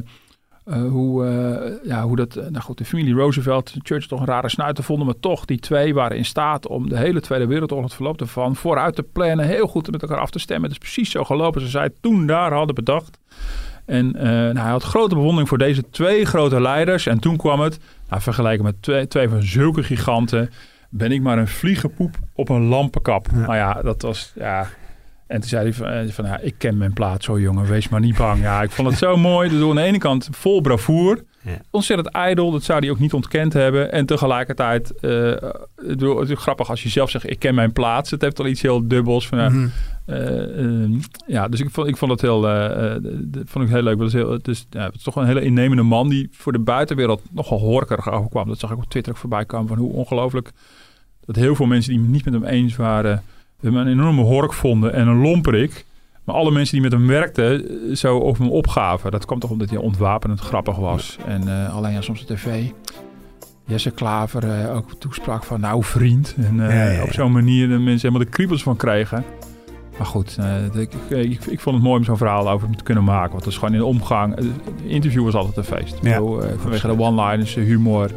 eh, 0.64 0.90
hoe, 0.90 1.26
eh, 1.26 1.88
ja, 1.88 2.02
hoe 2.02 2.16
dat, 2.16 2.34
nou 2.34 2.60
goed, 2.60 2.78
de 2.78 2.84
familie 2.84 3.14
Roosevelt, 3.14 3.74
Churchill 3.82 4.08
toch 4.08 4.20
een 4.20 4.26
rare 4.26 4.48
snuiter 4.48 4.84
vonden, 4.84 5.06
maar 5.06 5.20
toch 5.20 5.44
die 5.44 5.58
twee 5.58 5.94
waren 5.94 6.16
in 6.16 6.24
staat 6.24 6.66
om 6.66 6.88
de 6.88 6.98
hele 6.98 7.20
Tweede 7.20 7.46
Wereldoorlog, 7.46 7.86
het 7.86 7.94
verloop 7.94 8.20
ervan, 8.20 8.56
vooruit 8.56 8.94
te 8.94 9.02
plannen, 9.02 9.46
heel 9.46 9.66
goed 9.66 9.90
met 9.90 10.02
elkaar 10.02 10.18
af 10.18 10.30
te 10.30 10.38
stemmen. 10.38 10.70
Het 10.70 10.82
is 10.82 10.92
precies 10.92 11.10
zo 11.10 11.24
gelopen 11.24 11.60
zoals 11.60 11.74
zij 11.74 11.90
toen 12.00 12.26
daar 12.26 12.52
hadden 12.52 12.74
bedacht. 12.74 13.18
En 13.88 14.16
eh, 14.16 14.24
nou, 14.28 14.58
hij 14.58 14.70
had 14.70 14.82
grote 14.82 15.14
bewondering 15.14 15.48
voor 15.48 15.58
deze 15.58 15.90
twee 15.90 16.24
grote 16.24 16.60
leiders. 16.60 17.06
En 17.06 17.18
toen 17.18 17.36
kwam 17.36 17.60
het, 17.60 17.78
nou, 18.08 18.22
vergeleken 18.22 18.64
met 18.64 18.82
twee, 18.82 19.08
twee 19.08 19.28
van 19.28 19.42
zulke 19.42 19.82
giganten, 19.82 20.50
ben 20.90 21.12
ik 21.12 21.22
maar 21.22 21.38
een 21.38 21.48
vliegenpoep 21.48 22.16
op 22.34 22.48
een 22.48 22.64
lampenkap. 22.64 23.26
Ja. 23.32 23.38
Nou 23.38 23.54
ja, 23.54 23.72
dat 23.82 24.02
was, 24.02 24.32
ja... 24.34 24.68
En 25.26 25.40
toen 25.40 25.48
zei 25.48 25.62
hij 25.62 25.72
van, 25.72 25.86
eh, 25.86 26.08
van 26.10 26.24
ja, 26.24 26.38
ik 26.38 26.54
ken 26.58 26.76
mijn 26.76 26.92
plaats 26.92 27.24
zo 27.24 27.40
jongen, 27.40 27.66
wees 27.66 27.88
maar 27.88 28.00
niet 28.00 28.16
bang. 28.16 28.40
Ja, 28.40 28.62
ik 28.62 28.70
vond 28.70 28.88
het 28.88 28.98
zo 28.98 29.16
mooi. 29.30 29.48
Dus 29.48 29.62
aan 29.62 29.74
de 29.74 29.82
ene 29.82 29.98
kant 29.98 30.28
vol 30.30 30.60
bravoer. 30.60 31.24
Ja. 31.40 31.52
Ontzettend 31.70 32.08
ijdel, 32.08 32.50
dat 32.50 32.62
zou 32.62 32.78
hij 32.78 32.90
ook 32.90 32.98
niet 32.98 33.12
ontkend 33.12 33.52
hebben. 33.52 33.92
En 33.92 34.06
tegelijkertijd, 34.06 34.92
bedoel, 35.76 36.20
het 36.20 36.30
is 36.30 36.38
grappig 36.38 36.70
als 36.70 36.82
je 36.82 36.88
zelf 36.88 37.10
zegt, 37.10 37.30
ik 37.30 37.38
ken 37.38 37.54
mijn 37.54 37.72
plaats. 37.72 38.10
Het 38.10 38.22
heeft 38.22 38.38
al 38.38 38.46
iets 38.46 38.62
heel 38.62 38.88
dubbels. 38.88 39.28
Van, 39.28 39.38
ja, 39.38 39.48
Mhm. 39.48 39.68
Ja, 41.26 41.48
dus 41.48 41.60
ik 41.60 41.70
vond, 41.70 41.88
ik 41.88 41.96
vond 41.96 42.10
het 42.10 42.20
heel, 42.20 42.48
eh, 42.48 42.94
eh, 42.94 43.02
vond 43.44 43.64
ik 43.64 43.70
heel 43.70 43.82
leuk. 43.82 43.98
Het 43.98 44.06
is, 44.06 44.12
heel, 44.12 44.30
het, 44.32 44.48
is, 44.48 44.66
ja, 44.70 44.84
het 44.84 44.94
is 44.94 45.02
toch 45.02 45.16
een 45.16 45.26
hele 45.26 45.42
innemende 45.42 45.82
man 45.82 46.08
die 46.08 46.28
voor 46.32 46.52
de 46.52 46.58
buitenwereld 46.58 47.22
nogal 47.30 47.58
horkerig 47.58 48.10
overkwam. 48.10 48.48
Dat 48.48 48.58
zag 48.58 48.70
ik 48.70 48.76
op 48.76 48.88
Twitter 48.88 49.12
ook 49.12 49.18
voorbij 49.18 49.44
komen 49.44 49.68
van 49.68 49.78
hoe 49.78 49.92
ongelooflijk 49.92 50.52
dat 51.24 51.36
heel 51.36 51.54
veel 51.54 51.66
mensen 51.66 51.92
die 51.92 52.00
het 52.00 52.10
niet 52.10 52.24
met 52.24 52.34
hem 52.34 52.44
eens 52.44 52.76
waren, 52.76 53.22
hem 53.60 53.76
een 53.76 53.86
enorme 53.86 54.22
hork 54.22 54.52
vonden 54.52 54.92
en 54.92 55.08
een 55.08 55.20
lomperik. 55.20 55.84
Maar 56.24 56.36
alle 56.36 56.50
mensen 56.50 56.72
die 56.72 56.82
met 56.82 56.92
hem 56.92 57.06
werkten, 57.06 57.68
eh, 57.68 57.94
zo 57.94 58.20
over 58.20 58.42
hem 58.42 58.52
opgaven. 58.52 59.10
Dat 59.10 59.24
kwam 59.24 59.38
toch 59.38 59.50
omdat 59.50 59.70
hij 59.70 59.78
ontwapenend 59.78 60.40
grappig 60.40 60.76
was. 60.76 61.16
En 61.26 61.48
eh, 61.48 61.76
alleen 61.76 61.92
ja, 61.92 62.00
soms 62.00 62.26
de 62.26 62.34
tv. 62.34 62.70
Jesse 63.68 63.90
Klaver 63.90 64.50
eh, 64.50 64.76
ook 64.76 64.94
toespraak 64.98 65.44
van 65.44 65.60
nou 65.60 65.84
vriend. 65.84 66.34
En 66.36 66.60
eh, 66.60 66.74
Ja, 66.74 66.84
ja, 66.84 66.90
ja. 66.90 67.02
op 67.02 67.12
zo'n 67.12 67.32
manier 67.32 67.68
de 67.68 67.78
mensen 67.78 68.08
helemaal 68.08 68.26
de 68.26 68.32
kriebels 68.32 68.62
van 68.62 68.76
kregen. 68.76 69.24
Maar 69.98 70.06
goed, 70.06 70.36
eh, 70.40 70.80
ik, 70.80 71.44
ik, 71.46 71.60
vond 71.60 71.76
het 71.76 71.84
mooi 71.84 71.98
om 71.98 72.04
zo'n 72.04 72.16
verhaal 72.16 72.50
over 72.50 72.66
hem 72.66 72.76
te 72.76 72.82
kunnen 72.84 73.04
maken. 73.04 73.30
Want 73.30 73.44
het 73.44 73.52
is 73.52 73.58
gewoon 73.58 73.74
in 73.74 73.80
de 73.80 73.86
omgang. 73.86 74.34
Het 74.34 74.46
interview 74.86 75.24
was 75.24 75.34
altijd 75.34 75.56
een 75.56 75.76
feest. 75.76 75.94
Ik 75.96 76.02
Ja. 76.02 76.12
bedoel, 76.12 76.42
eh, 76.42 76.50
vanwege 76.58 76.86
de 76.86 76.98
one-liners, 76.98 77.54
de 77.54 77.60
humor. 77.60 78.10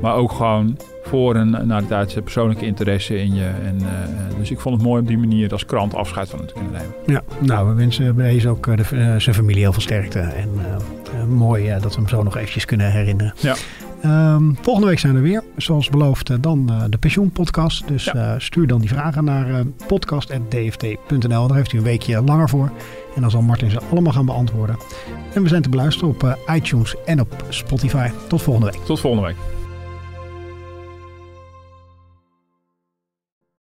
Maar 0.00 0.14
ook 0.14 0.32
gewoon 0.32 0.78
voor 1.02 1.34
en 1.34 1.66
na 1.66 1.80
de 1.80 1.86
tijd 1.86 2.22
persoonlijke 2.22 2.66
interesse 2.66 3.18
in 3.18 3.34
je. 3.34 3.44
En, 3.44 3.76
eh, 3.80 4.38
dus 4.38 4.50
ik 4.50 4.60
vond 4.60 4.74
het 4.74 4.84
mooi 4.84 5.00
op 5.00 5.06
die 5.08 5.18
manier 5.18 5.52
als 5.52 5.66
krant 5.66 5.94
afscheid 5.94 6.28
van 6.28 6.38
hem 6.38 6.48
te 6.48 6.54
kunnen 6.54 6.72
nemen. 6.72 6.94
Ja, 7.06 7.22
nou, 7.38 7.68
we 7.68 7.74
wensen 7.74 8.14
bij 8.14 8.30
deze 8.32 8.48
ook 8.48 8.76
de, 8.76 9.14
zijn 9.18 9.34
familie 9.34 9.62
heel 9.62 9.72
veel 9.72 9.82
sterkte. 9.82 10.18
En 10.18 10.48
mooi 11.28 11.68
dat 11.80 11.94
we 11.94 12.00
hem 12.00 12.08
zo 12.08 12.22
nog 12.22 12.36
eventjes 12.36 12.64
kunnen 12.64 12.90
herinneren. 12.92 13.34
Ja. 13.40 13.54
Ehm, 14.02 14.52
volgende 14.62 14.88
week 14.88 14.98
zijn 14.98 15.14
we 15.14 15.20
weer, 15.20 15.42
zoals 15.56 15.88
beloofd, 15.90 16.30
eh, 16.30 16.36
dan 16.40 16.70
eh, 16.70 16.82
de 16.90 16.98
pensioenpodcast. 16.98 17.88
Dus 17.88 18.04
Ja. 18.04 18.14
eh, 18.14 18.34
stuur 18.38 18.66
dan 18.66 18.80
die 18.80 18.88
vragen 18.88 19.24
naar 19.24 19.64
podcast.dft.nl. 19.86 21.46
Daar 21.46 21.56
heeft 21.56 21.72
u 21.72 21.78
een 21.78 21.84
weekje 21.84 22.22
langer 22.22 22.48
voor. 22.48 22.70
En 23.14 23.20
dan 23.20 23.30
zal 23.30 23.42
Martin 23.42 23.70
ze 23.70 23.80
allemaal 23.90 24.12
gaan 24.12 24.26
beantwoorden. 24.26 24.76
En 25.34 25.42
we 25.42 25.48
zijn 25.48 25.62
te 25.62 25.68
beluisteren 25.68 26.08
op 26.10 26.38
iTunes 26.54 26.94
en 27.04 27.20
op 27.20 27.44
Spotify. 27.48 28.08
Tot 28.28 28.42
volgende 28.42 28.70
week. 28.70 28.80
Tot 28.84 29.00
volgende 29.00 29.26
week. 29.26 29.55